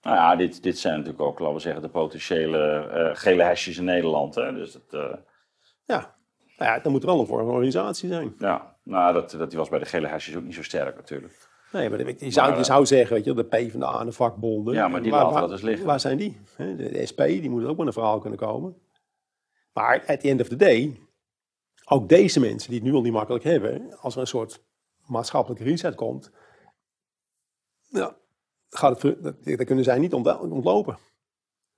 Nou 0.00 0.16
ja, 0.16 0.36
dit, 0.36 0.62
dit 0.62 0.78
zijn 0.78 0.94
natuurlijk 0.94 1.22
ook, 1.22 1.38
laten 1.38 1.54
we 1.54 1.60
zeggen, 1.60 1.82
de 1.82 1.88
potentiële 1.88 2.90
uh, 2.94 3.16
gele 3.16 3.42
hesjes 3.42 3.78
in 3.78 3.84
Nederland. 3.84 4.34
Hè? 4.34 4.52
Dus 4.52 4.74
het, 4.74 4.92
uh... 4.92 5.14
ja. 5.84 6.14
Nou 6.56 6.70
ja, 6.70 6.78
dan 6.78 6.92
moet 6.92 7.02
er 7.02 7.08
wel 7.08 7.20
een 7.20 7.26
vorm 7.26 7.44
van 7.44 7.54
organisatie 7.54 8.08
zijn. 8.08 8.34
Ja, 8.38 8.76
nou, 8.82 9.14
dat, 9.14 9.30
dat 9.30 9.50
die 9.50 9.58
was 9.58 9.68
bij 9.68 9.78
de 9.78 9.84
gele 9.84 10.06
hesjes 10.06 10.36
ook 10.36 10.42
niet 10.42 10.54
zo 10.54 10.62
sterk 10.62 10.96
natuurlijk. 10.96 11.48
Nee, 11.72 11.90
maar 11.90 11.98
je 11.98 12.30
zou, 12.30 12.50
je 12.52 12.58
eh, 12.58 12.62
zou 12.62 12.86
zeggen, 12.86 13.16
weet 13.16 13.24
je, 13.24 13.34
de 13.34 13.44
PvdA 13.44 14.00
en 14.00 14.06
de 14.06 14.12
vakbonden. 14.12 14.74
Ja, 14.74 14.88
maar 14.88 15.02
die 15.02 15.10
laten 15.10 15.40
dat 15.40 15.48
dus 15.48 15.62
liggen. 15.62 15.86
Waar 15.86 16.00
zijn 16.00 16.16
die? 16.16 16.40
De 16.56 17.06
SP, 17.10 17.20
die 17.20 17.50
moet 17.50 17.64
ook 17.64 17.76
met 17.76 17.86
een 17.86 17.92
verhaal 17.92 18.18
kunnen 18.18 18.38
komen. 18.38 18.76
Maar 19.72 20.04
at 20.06 20.20
the 20.20 20.28
end 20.28 20.40
of 20.40 20.48
the 20.48 20.56
day, 20.56 21.00
ook 21.84 22.08
deze 22.08 22.40
mensen 22.40 22.70
die 22.70 22.78
het 22.78 22.88
nu 22.88 22.94
al 22.94 23.02
niet 23.02 23.12
makkelijk 23.12 23.44
hebben, 23.44 23.96
als 24.00 24.14
er 24.14 24.20
een 24.20 24.26
soort 24.26 24.64
maatschappelijke 25.06 25.64
reset 25.64 25.94
komt, 25.94 26.30
ja, 27.88 28.16
gaat 28.68 29.02
het, 29.02 29.22
dat, 29.22 29.64
kunnen 29.64 29.84
zij 29.84 29.98
niet 29.98 30.12
ontlopen. 30.12 30.98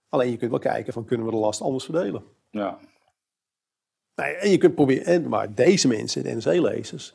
Alleen 0.09 0.31
je 0.31 0.37
kunt 0.37 0.51
wel 0.51 0.61
kijken 0.61 0.93
van 0.93 1.05
kunnen 1.05 1.27
we 1.27 1.33
de 1.33 1.39
last 1.39 1.61
anders 1.61 1.85
verdelen. 1.85 2.25
Ja. 2.51 2.79
Nee, 4.15 4.35
en 4.35 4.51
je 4.51 4.59
kunt 4.59 4.75
proberen, 4.75 5.29
maar 5.29 5.55
deze 5.55 5.89
mensen, 5.89 6.23
de 6.23 6.31
NRC-lezers, 6.31 7.15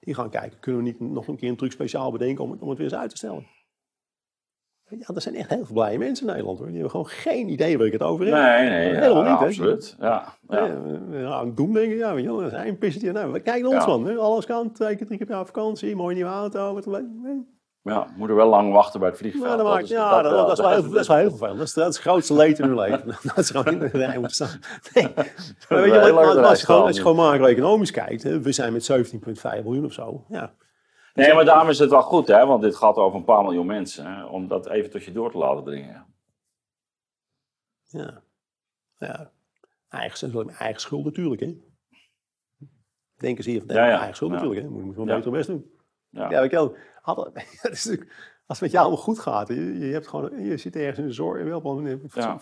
die 0.00 0.14
gaan 0.14 0.30
kijken, 0.30 0.60
kunnen 0.60 0.82
we 0.82 0.88
niet 0.88 1.00
nog 1.00 1.28
een 1.28 1.36
keer 1.36 1.48
een 1.48 1.56
truc 1.56 1.72
speciaal 1.72 2.12
bedenken 2.12 2.44
om 2.44 2.50
het, 2.50 2.60
om 2.60 2.68
het 2.68 2.78
weer 2.78 2.86
eens 2.86 2.96
uit 2.96 3.10
te 3.10 3.16
stellen. 3.16 3.46
Ja, 4.90 5.14
er 5.14 5.20
zijn 5.20 5.34
echt 5.34 5.48
heel 5.48 5.64
veel 5.64 5.74
blije 5.74 5.98
mensen 5.98 6.26
in 6.26 6.32
Nederland 6.32 6.58
hoor. 6.58 6.66
Die 6.66 6.74
hebben 6.74 6.90
gewoon 6.90 7.08
geen 7.08 7.48
idee 7.48 7.78
waar 7.78 7.86
ik 7.86 7.92
het 7.92 8.02
over 8.02 8.24
heb. 8.26 8.34
Nee, 8.34 8.68
nee, 8.68 8.94
helemaal 8.94 9.24
ja, 9.24 9.32
niet. 9.32 9.48
Absoluut. 9.48 9.96
Ja, 10.00 10.34
ja. 10.48 10.76
ja, 11.10 11.30
aan 11.30 11.54
doen 11.54 11.72
denken, 11.72 11.96
ja, 11.96 12.14
weet 12.14 12.22
je 12.22 12.28
wel, 12.28 12.40
dat 12.40 12.52
is 12.52 12.58
een 12.68 12.78
pissetje. 12.78 13.12
Nou, 13.12 13.38
kijk 13.38 13.62
naar 13.62 13.72
ons 13.72 13.86
man, 13.86 14.06
hè. 14.06 14.16
alles 14.16 14.46
kan, 14.46 14.72
twee 14.72 14.96
keer, 14.96 15.06
drie 15.06 15.18
keer 15.18 15.26
per 15.26 15.36
jaar 15.36 15.46
vakantie, 15.46 15.96
mooie 15.96 16.14
nieuwe 16.14 16.30
auto. 16.30 16.74
Wat, 16.74 16.86
ja, 17.88 18.06
moet 18.16 18.28
er 18.28 18.34
wel 18.34 18.48
lang 18.48 18.72
wachten 18.72 19.00
bij 19.00 19.08
het 19.08 19.18
vliegveld. 19.18 19.44
Ja, 19.46 19.56
dat, 19.56 19.66
maakt, 19.66 19.88
ja, 19.88 20.22
dat, 20.22 20.32
dat, 20.32 20.52
is 20.52 20.58
wel 20.58 20.70
heel, 20.70 20.90
dat 20.90 21.00
is 21.00 21.08
wel 21.08 21.16
heel 21.16 21.28
vervelend. 21.28 21.58
Dat 21.58 21.66
is, 21.66 21.74
dat 21.74 21.88
is 21.88 21.94
het 21.94 22.04
grootste 22.04 22.34
leed 22.34 22.58
in 22.58 22.64
hun 22.64 22.78
leven. 22.78 23.06
dat 23.22 23.38
is 23.38 23.50
gewoon 23.50 23.72
in 23.72 23.78
de 23.78 23.86
rij 23.86 24.18
moeten 24.18 24.34
staan. 24.34 24.60
Nee. 24.94 25.08
Maar 25.68 25.80
weet 25.80 25.92
je, 25.92 26.00
als, 26.00 26.60
je 26.60 26.66
gewoon, 26.66 26.86
als 26.86 26.96
je 26.96 27.02
gewoon 27.02 27.16
macro-economisch 27.16 27.90
kijkt, 27.90 28.22
hè, 28.22 28.40
we 28.40 28.52
zijn 28.52 28.72
met 28.72 28.90
17,5 28.92 29.62
miljoen 29.64 29.84
of 29.84 29.92
zo. 29.92 30.24
Ja. 30.28 30.52
Nee, 31.18 31.34
maar 31.34 31.44
daarom 31.44 31.68
is 31.68 31.78
het 31.78 31.90
wel 31.90 32.02
goed, 32.02 32.26
hè? 32.26 32.46
want 32.46 32.62
dit 32.62 32.76
gaat 32.76 32.96
over 32.96 33.18
een 33.18 33.24
paar 33.24 33.42
miljoen 33.42 33.66
mensen. 33.66 34.06
Hè? 34.06 34.24
Om 34.24 34.48
dat 34.48 34.68
even 34.68 34.90
tot 34.90 35.04
je 35.04 35.12
door 35.12 35.30
te 35.30 35.38
laten 35.38 35.64
dringen. 35.64 36.06
Ja. 37.82 38.22
Ja. 38.98 39.30
Eigen, 39.88 40.48
eigen 40.48 40.80
schuld 40.80 41.04
natuurlijk, 41.04 41.40
hè. 41.40 41.56
Denken 43.16 43.44
ze 43.44 43.50
hier 43.50 43.62
van, 43.66 43.74
ja, 43.74 43.88
ja. 43.88 43.96
eigen 43.96 44.16
schuld 44.16 44.30
natuurlijk, 44.30 44.60
hè. 44.62 44.68
Moet 44.68 44.84
je 44.84 45.04
wel 45.04 45.16
beter 45.16 45.30
best 45.30 45.46
doen. 45.46 45.70
Ja, 46.10 46.30
ja 46.30 46.42
ik. 46.42 46.52
Had, 47.00 47.32
als 48.46 48.60
het 48.60 48.60
met 48.60 48.70
jou 48.70 48.84
allemaal 48.86 49.04
goed 49.04 49.18
gaat, 49.18 49.48
je, 49.48 49.78
je, 49.78 49.92
hebt 49.92 50.06
gewoon, 50.06 50.42
je 50.42 50.56
zit 50.56 50.76
ergens 50.76 50.98
in 50.98 51.06
de 51.06 51.12
zorg, 51.12 51.44
wel, 51.44 51.74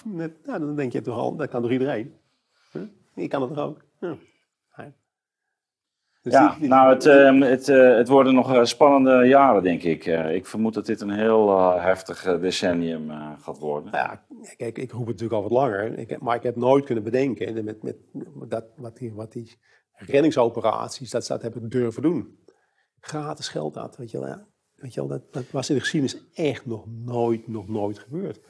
net, 0.05 0.47
nou, 0.47 0.59
dan 0.59 0.77
denk 0.77 0.93
je 0.93 1.01
toch 1.01 1.17
al, 1.17 1.37
dat 1.37 1.49
kan 1.49 1.63
door 1.63 1.73
iedereen. 1.73 2.17
Huh? 2.73 2.83
Je 3.15 3.29
kan 3.29 3.43
het 3.43 3.55
toch 3.55 3.65
ook? 3.65 3.85
Ja. 4.01 4.17
Dus 6.27 6.35
ja, 6.35 6.57
nou, 6.61 6.95
het, 6.95 7.05
uh, 7.05 7.49
het, 7.49 7.69
uh, 7.69 7.97
het 7.97 8.09
worden 8.09 8.35
nog 8.35 8.53
uh, 8.53 8.65
spannende 8.65 9.27
jaren, 9.29 9.63
denk 9.63 9.83
ik. 9.83 10.07
Eh, 10.07 10.35
ik 10.35 10.47
vermoed 10.47 10.75
dat 10.75 10.87
dit 10.87 11.01
een 11.01 11.11
heel 11.11 11.71
heftig 11.79 12.39
decennium 12.41 13.11
gaat 13.41 13.59
worden. 13.59 13.91
Ja, 13.93 14.25
kijk, 14.57 14.79
ik 14.79 14.91
roep 14.91 15.07
het 15.07 15.21
natuurlijk 15.21 15.33
al 15.33 15.43
wat 15.43 15.51
langer. 15.51 15.99
Ik, 15.99 16.21
maar 16.21 16.37
ik 16.37 16.43
heb 16.43 16.57
nooit 16.57 16.85
kunnen 16.85 17.05
bedenken 17.05 17.65
met, 17.65 17.83
met, 17.83 17.97
dat, 18.49 18.65
wat, 18.77 18.97
die, 18.97 19.15
wat 19.15 19.33
die 19.33 19.59
reddingsoperaties, 19.93 21.11
dat 21.11 21.25
ze 21.25 21.33
dat 21.33 21.43
hebben 21.43 21.69
durven 21.69 22.03
doen. 22.03 22.39
Gratis 23.01 23.49
geld 23.49 23.75
dat, 23.75 23.97
weet 23.97 24.11
je 24.11 24.19
wel. 24.19 24.29
Ja. 24.29 24.47
Weet 24.75 24.95
je 24.95 25.01
wel 25.01 25.09
dat, 25.09 25.33
dat 25.33 25.51
was 25.51 25.69
in 25.69 25.75
de 25.75 25.81
geschiedenis 25.81 26.23
echt 26.35 26.67
nog 26.67 26.85
nooit, 26.87 27.49
nog 27.49 27.69
nooit 27.69 27.99
gebeurd. 27.99 28.41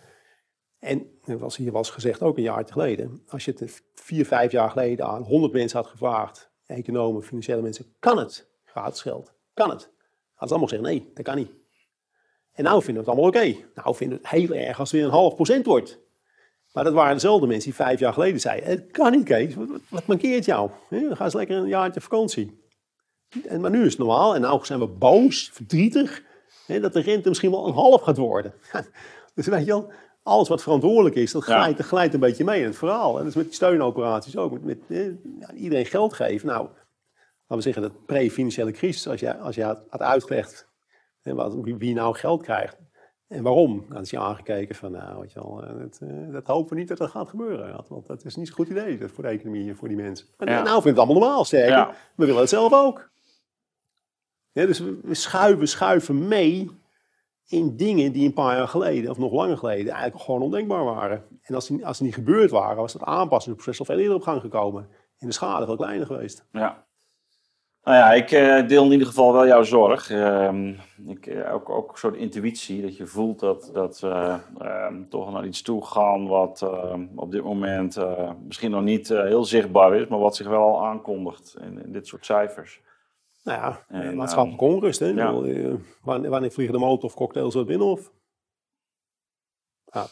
En, 0.79 1.07
was 1.24 1.57
hier 1.57 1.72
was 1.72 1.91
gezegd 1.91 2.22
ook 2.22 2.37
een 2.37 2.43
jaar 2.43 2.64
geleden, 2.68 3.22
als 3.27 3.45
je 3.45 3.55
het 3.57 3.83
vier, 3.95 4.27
vijf 4.27 4.53
jaar 4.53 4.70
geleden 4.70 5.07
aan 5.07 5.22
100 5.22 5.53
mensen 5.53 5.79
had 5.79 5.89
gevraagd 5.89 6.55
economen, 6.67 7.23
financiële 7.23 7.62
mensen, 7.62 7.95
kan 7.99 8.19
het? 8.19 8.49
Gratis 8.64 9.03
geld. 9.03 9.33
Kan 9.55 9.71
het? 9.71 9.91
Hadden 10.35 10.49
ze 10.49 10.55
allemaal 10.55 10.69
zeggen, 10.69 10.89
nee, 10.89 11.11
dat 11.14 11.25
kan 11.25 11.37
niet. 11.37 11.51
En 12.53 12.64
nou 12.64 12.83
vinden 12.83 13.05
we 13.05 13.11
het 13.11 13.19
allemaal 13.19 13.43
oké. 13.43 13.57
Nou 13.75 13.97
vinden 13.97 14.19
we 14.19 14.29
het 14.29 14.41
heel 14.41 14.53
erg 14.55 14.79
als 14.79 14.91
het 14.91 15.01
weer 15.01 15.09
een 15.09 15.17
half 15.17 15.35
procent 15.35 15.67
wordt. 15.67 15.99
Maar 16.73 16.85
dat 16.85 16.93
waren 16.93 17.14
dezelfde 17.14 17.47
mensen 17.47 17.71
die 17.71 17.85
vijf 17.85 18.01
jaar 18.01 18.12
geleden 18.12 18.41
zeiden, 18.41 18.69
het 18.69 18.91
kan 18.91 19.12
niet 19.12 19.25
Kees, 19.25 19.55
wat, 19.55 19.69
wat 19.89 20.07
mankeert 20.07 20.45
jou? 20.45 20.71
Ga 20.91 21.25
eens 21.25 21.35
lekker 21.35 21.57
een 21.57 21.69
jaartje 21.69 22.01
vakantie. 22.01 22.64
En, 23.45 23.61
maar 23.61 23.71
nu 23.71 23.85
is 23.85 23.89
het 23.89 23.99
normaal 23.99 24.35
en 24.35 24.41
nou 24.41 24.64
zijn 24.64 24.79
we 24.79 24.87
boos, 24.87 25.51
verdrietig, 25.53 26.23
dat 26.67 26.93
de 26.93 27.01
rente 27.01 27.29
misschien 27.29 27.51
wel 27.51 27.67
een 27.67 27.73
half 27.73 28.03
gaat 28.03 28.17
worden. 28.17 28.55
dus 29.35 29.47
weet 29.47 29.61
je 29.61 29.67
wel, 29.67 29.93
alles 30.27 30.49
wat 30.49 30.62
verantwoordelijk 30.62 31.14
is, 31.14 31.33
dat 31.33 31.45
glijdt, 31.45 31.77
dat 31.77 31.87
glijdt 31.87 32.14
een 32.14 32.20
beetje 32.20 32.45
mee 32.45 32.61
in 32.61 32.66
het 32.66 32.77
verhaal. 32.77 33.12
En 33.12 33.18
dat 33.18 33.27
is 33.27 33.35
met 33.35 33.45
die 33.45 33.55
steunoperaties 33.55 34.37
ook. 34.37 34.53
Met, 34.53 34.62
met 34.64 34.79
eh, 34.89 35.62
iedereen 35.62 35.87
geld 35.87 36.12
geven. 36.12 36.47
Nou, 36.47 36.62
laten 36.62 37.57
we 37.57 37.61
zeggen, 37.61 37.83
dat 37.83 38.07
pre-financiële 38.07 38.70
crisis, 38.70 39.09
als 39.09 39.20
je, 39.20 39.37
als 39.37 39.55
je 39.55 39.62
had, 39.62 39.83
had 39.89 40.01
uitgelegd 40.01 40.68
wat, 41.22 41.55
wie 41.64 41.95
nou 41.95 42.16
geld 42.16 42.43
krijgt 42.43 42.77
en 43.29 43.43
waarom, 43.43 43.87
dan 43.89 44.03
is 44.03 44.11
je 44.11 44.18
aangekeken 44.18 44.74
van, 44.74 44.93
nou, 44.93 45.20
weet 45.20 45.33
je 45.33 45.41
wel, 45.41 45.64
eh, 45.64 45.79
dat, 45.79 45.99
uh, 46.03 46.33
dat 46.33 46.47
hopen 46.47 46.72
we 46.72 46.79
niet 46.79 46.89
dat 46.89 46.99
dat 46.99 47.11
gaat 47.11 47.29
gebeuren. 47.29 47.85
Want 47.89 48.07
dat 48.07 48.24
is 48.24 48.37
niet 48.37 48.47
zo'n 48.47 48.57
goed 48.57 48.68
idee 48.68 49.09
voor 49.09 49.24
de 49.24 49.31
economie 49.31 49.68
en 49.68 49.77
voor 49.77 49.89
die 49.89 49.97
mensen. 49.97 50.27
Maar 50.37 50.49
nou 50.49 50.83
vindt 50.83 50.85
het 50.85 50.99
allemaal 50.99 51.22
normaal, 51.22 51.45
sterker. 51.45 51.97
We 52.14 52.27
willen 52.27 52.41
het 52.41 52.51
zelf 52.51 52.72
ook. 52.72 53.11
Ja, 54.53 54.66
dus 54.66 54.79
we 54.79 55.14
schuiven, 55.14 55.68
schuiven 55.68 56.29
mee 56.29 56.70
in 57.47 57.76
dingen 57.76 58.12
die 58.12 58.26
een 58.26 58.32
paar 58.32 58.57
jaar 58.57 58.68
geleden, 58.68 59.11
of 59.11 59.18
nog 59.18 59.32
langer 59.32 59.59
geleden, 59.59 59.92
eigenlijk 59.92 60.24
gewoon 60.24 60.42
ondenkbaar 60.42 60.84
waren. 60.84 61.24
En 61.42 61.55
als 61.55 61.66
die, 61.66 61.86
als 61.86 61.97
die 61.97 62.07
niet 62.07 62.14
gebeurd 62.14 62.51
waren, 62.51 62.76
was 62.76 62.92
dat 62.92 63.03
aanpassingsproces 63.03 63.78
al 63.78 63.84
veel 63.84 63.99
eerder 63.99 64.16
op 64.16 64.22
gang 64.22 64.40
gekomen. 64.40 64.88
En 65.18 65.26
de 65.26 65.32
schade 65.32 65.66
veel 65.66 65.76
kleiner 65.76 66.07
geweest. 66.07 66.47
Ja. 66.53 66.84
Nou 67.86 67.99
ja, 67.99 68.12
ik 68.12 68.30
uh, 68.30 68.68
deel 68.68 68.84
in 68.84 68.92
ieder 68.92 69.07
geval 69.07 69.32
wel 69.32 69.47
jouw 69.47 69.62
zorg. 69.62 70.11
Uh, 70.11 70.70
ik, 71.07 71.26
uh, 71.26 71.55
ook, 71.55 71.68
ook 71.68 71.92
een 71.92 71.99
soort 71.99 72.16
intuïtie, 72.16 72.82
dat 72.82 72.97
je 72.97 73.07
voelt 73.07 73.40
dat, 73.40 73.70
dat 73.72 74.01
we 74.01 74.36
ehm, 74.59 75.09
toch 75.09 75.32
naar 75.32 75.47
iets 75.47 75.62
toe 75.62 75.84
gaan 75.84 76.26
wat 76.26 76.62
ehm, 76.62 77.07
op 77.14 77.30
dit 77.30 77.44
moment 77.44 77.97
eh, 77.97 78.30
misschien 78.47 78.70
nog 78.70 78.82
niet 78.82 79.09
heel 79.09 79.44
zichtbaar 79.44 79.94
is, 79.94 80.07
maar 80.07 80.18
wat 80.18 80.36
zich 80.36 80.49
wel 80.49 80.62
al 80.62 80.86
aankondigt 80.86 81.57
in, 81.61 81.84
in 81.84 81.92
dit 81.92 82.07
soort 82.07 82.24
cijfers. 82.24 82.80
Nou 83.47 83.59
ja, 83.59 83.84
en, 83.88 84.16
maatschappelijke 84.16 84.64
onrust. 84.64 85.01
Hè? 85.01 85.07
Ja. 85.07 85.32
Wanneer, 86.03 86.30
wanneer 86.30 86.51
vliegen 86.51 86.74
de 86.74 86.80
motor 86.80 87.05
of 87.05 87.14
cocktails 87.14 87.57
uit 87.57 87.66
Binnenhof? 87.66 88.12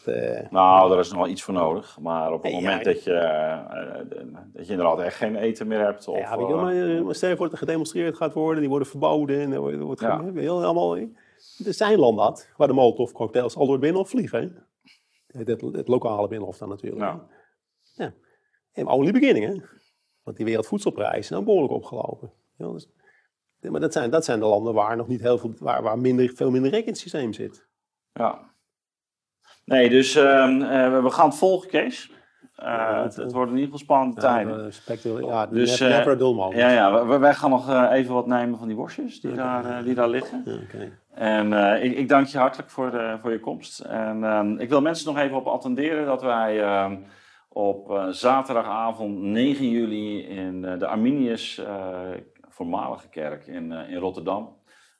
uh, 0.07 0.49
nou, 0.49 0.89
daar 0.89 0.99
is 0.99 1.09
nog 1.09 1.17
wel 1.17 1.27
iets 1.27 1.43
voor 1.43 1.53
nodig. 1.53 1.99
Maar 1.99 2.33
op 2.33 2.43
het 2.43 2.53
moment 2.53 2.83
dat, 2.83 3.03
je, 3.03 3.11
uh, 3.11 4.43
dat 4.53 4.65
je 4.65 4.71
inderdaad 4.71 4.99
echt 4.99 5.15
geen 5.15 5.35
eten 5.35 5.67
meer 5.67 5.79
hebt. 5.79 6.07
Of, 6.07 6.17
ja, 6.17 6.35
je, 6.35 6.55
maar, 6.55 7.03
maar 7.05 7.15
stel 7.15 7.35
voor 7.35 7.45
dat 7.45 7.51
er 7.51 7.57
gedemonstreerd 7.57 8.15
gaat 8.15 8.33
worden, 8.33 8.59
die 8.59 8.69
worden 8.69 8.87
verboden. 8.87 9.39
En 9.39 9.51
er 9.51 9.79
wordt, 9.79 10.01
ja. 10.01 10.31
heel, 10.33 10.63
allemaal, 10.63 10.97
er 10.97 11.73
zijn 11.73 11.99
landen 11.99 12.25
dat, 12.25 12.49
waar 12.57 12.67
de 12.67 12.73
molotovcocktails 12.73 13.55
al 13.55 13.63
door 13.63 13.71
het 13.71 13.81
binnenhof 13.81 14.09
vliegen. 14.09 14.65
Het, 15.27 15.47
het, 15.47 15.61
het, 15.61 15.87
lokale 15.87 16.27
binnenhof 16.27 16.57
dan 16.57 16.69
natuurlijk. 16.69 17.01
Ja. 17.01 17.27
ja. 17.95 18.13
En 18.71 18.87
only 18.87 19.11
beginning, 19.11 19.45
hè. 19.45 19.61
Want 20.23 20.37
die 20.37 20.45
wereldvoedselprijzen 20.45 21.23
zijn 21.23 21.43
behoorlijk 21.43 21.73
opgelopen. 21.73 22.31
Ja, 22.57 22.71
dus, 22.71 22.89
maar 23.71 23.79
dat 23.79 23.93
zijn, 23.93 24.09
dat 24.09 24.25
zijn 24.25 24.39
de 24.39 24.45
landen 24.45 24.73
waar 24.73 24.97
nog 24.97 25.07
niet 25.07 25.21
heel 25.21 25.37
veel, 25.37 25.53
waar, 25.59 25.83
waar 25.83 25.99
minder, 25.99 26.31
veel 26.35 26.51
minder 26.51 26.71
rekensysteem 26.71 27.33
zit. 27.33 27.67
Ja. 28.13 28.39
Nee, 29.65 29.89
dus 29.89 30.15
ehm, 30.15 30.61
eh, 30.61 31.03
we 31.03 31.09
gaan 31.09 31.27
het 31.27 31.37
volgen, 31.37 31.69
Kees. 31.69 32.13
Uh, 32.63 33.03
het, 33.03 33.15
het, 33.15 33.31
wordt 33.31 33.51
in 33.51 33.57
ieder 33.57 33.71
geval 33.71 33.85
spannende 33.85 34.21
ja, 34.21 34.27
tijden. 34.27 34.51
ja, 35.27 35.47
dus, 35.47 35.79
never 35.79 36.21
uh, 36.21 36.57
Ja, 36.57 36.69
ja 36.69 37.19
wij, 37.19 37.33
gaan 37.33 37.49
nog 37.49 37.89
even 37.91 38.13
wat 38.13 38.27
nemen 38.27 38.57
van 38.57 38.67
die 38.67 38.75
worstjes 38.75 39.21
die, 39.21 39.33
daar, 39.33 39.83
die 39.83 39.93
daar 39.93 40.09
liggen. 40.09 40.43
Okay. 40.63 40.91
En 41.13 41.53
ik, 41.83 41.97
ik, 41.97 42.09
dank 42.09 42.27
je 42.27 42.37
hartelijk 42.37 42.69
voor, 42.69 42.91
de, 42.91 43.17
voor 43.21 43.31
je 43.31 43.39
komst. 43.39 43.79
En 43.79 44.23
ehm, 44.23 44.57
ik 44.57 44.69
wil 44.69 44.81
mensen 44.81 45.13
nog 45.13 45.23
even 45.23 45.37
op 45.37 45.47
attenderen 45.47 46.05
dat 46.05 46.21
wij 46.21 46.61
ehm, 46.61 46.97
op 47.49 48.07
zaterdagavond 48.09 49.21
9 49.21 49.69
juli 49.69 50.27
in 50.27 50.61
de 50.61 50.87
Arminius, 50.87 51.61
voormalige 52.55 53.09
kerk 53.09 53.47
in, 53.47 53.71
in 53.71 53.97
Rotterdam, 53.97 54.55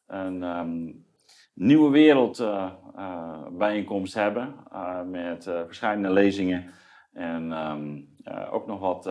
een 0.08 0.44
nieuwe 1.56 1.90
wereld 1.90 2.40
uh, 2.40 2.72
uh, 2.98 3.48
bijeenkomst 3.52 4.14
hebben 4.14 4.56
met 5.10 5.44
verschillende 5.44 6.10
lezingen 6.10 6.66
en 7.14 7.52
um, 7.52 8.10
ook 8.52 8.68
nog 8.68 8.80
wat 8.80 9.10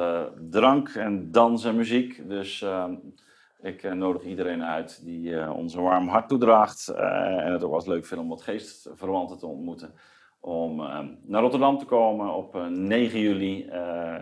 drank 0.51 0.88
en 0.88 1.30
dans 1.30 1.64
en 1.64 1.76
muziek. 1.76 2.28
Dus 2.28 2.62
ehm, 2.62 2.95
ik 3.61 3.95
nodig 3.95 4.22
iedereen 4.22 4.62
uit 4.62 5.05
die 5.05 5.53
ons 5.53 5.74
een 5.74 5.82
warm 5.82 6.09
hart 6.09 6.28
toedraagt 6.28 6.88
en 6.88 7.53
het 7.53 7.62
ook 7.62 7.70
was 7.72 7.86
leuk 7.86 8.07
vindt 8.07 8.22
om 8.22 8.30
wat 8.30 8.42
geestverwanten 8.42 9.38
te 9.38 9.47
ontmoeten. 9.47 9.95
Om 10.40 10.80
ehm, 10.80 11.09
naar 11.22 11.42
Rotterdam 11.42 11.78
te 11.78 11.84
komen 11.84 12.34
op 12.34 12.68
9 12.68 13.20
juli. 13.20 13.70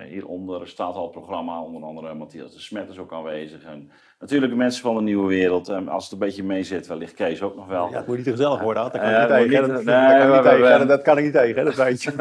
hieronder 0.09 0.68
staat 0.68 0.95
al 0.95 1.03
het 1.03 1.12
programma, 1.12 1.62
onder 1.62 1.83
andere 1.83 2.14
Matthias 2.14 2.53
de 2.53 2.61
Smet 2.61 2.89
is 2.89 2.99
ook 2.99 3.12
aanwezig. 3.12 3.64
En 3.64 3.91
Natuurlijk 4.23 4.55
mensen 4.55 4.83
van 4.83 4.95
de 4.95 5.03
nieuwe 5.03 5.29
wereld. 5.29 5.68
Um, 5.68 5.89
als 5.89 6.05
het 6.05 6.12
een 6.12 6.18
beetje 6.18 6.43
mee 6.43 6.62
zit, 6.62 6.87
wellicht 6.87 7.14
Kees 7.14 7.43
ook 7.43 7.57
nog 7.57 7.66
wel. 7.66 7.89
Ja, 7.91 7.97
het 7.97 8.07
moet 8.07 8.16
niet 8.16 8.27
gezellig 8.27 8.61
worden. 8.61 8.83
Dat 8.83 8.93
kan 8.93 9.39
ik 9.39 9.51
niet 9.51 10.43
tegen. 10.43 10.89
Dat 10.89 11.03
kan 11.03 11.18
ik 11.18 11.25
niet 11.25 11.33
tegen, 11.33 11.64
dat 11.64 11.75
weet 11.75 12.03
je. 12.03 12.12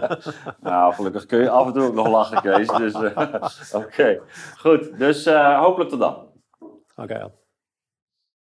nou, 0.60 0.94
gelukkig 0.94 1.26
kun 1.26 1.38
je 1.38 1.50
af 1.50 1.66
en 1.66 1.72
toe 1.72 1.82
ook 1.82 1.94
nog 1.94 2.08
lachen, 2.08 2.42
Kees. 2.42 2.68
Dus, 2.68 2.94
uh, 2.94 3.00
Oké, 3.72 3.84
okay. 3.86 4.20
goed. 4.56 4.98
Dus 4.98 5.26
uh, 5.26 5.60
hopelijk 5.60 5.90
tot 5.90 5.98
dan. 5.98 6.14
Oké. 6.96 7.02
Okay. 7.02 7.30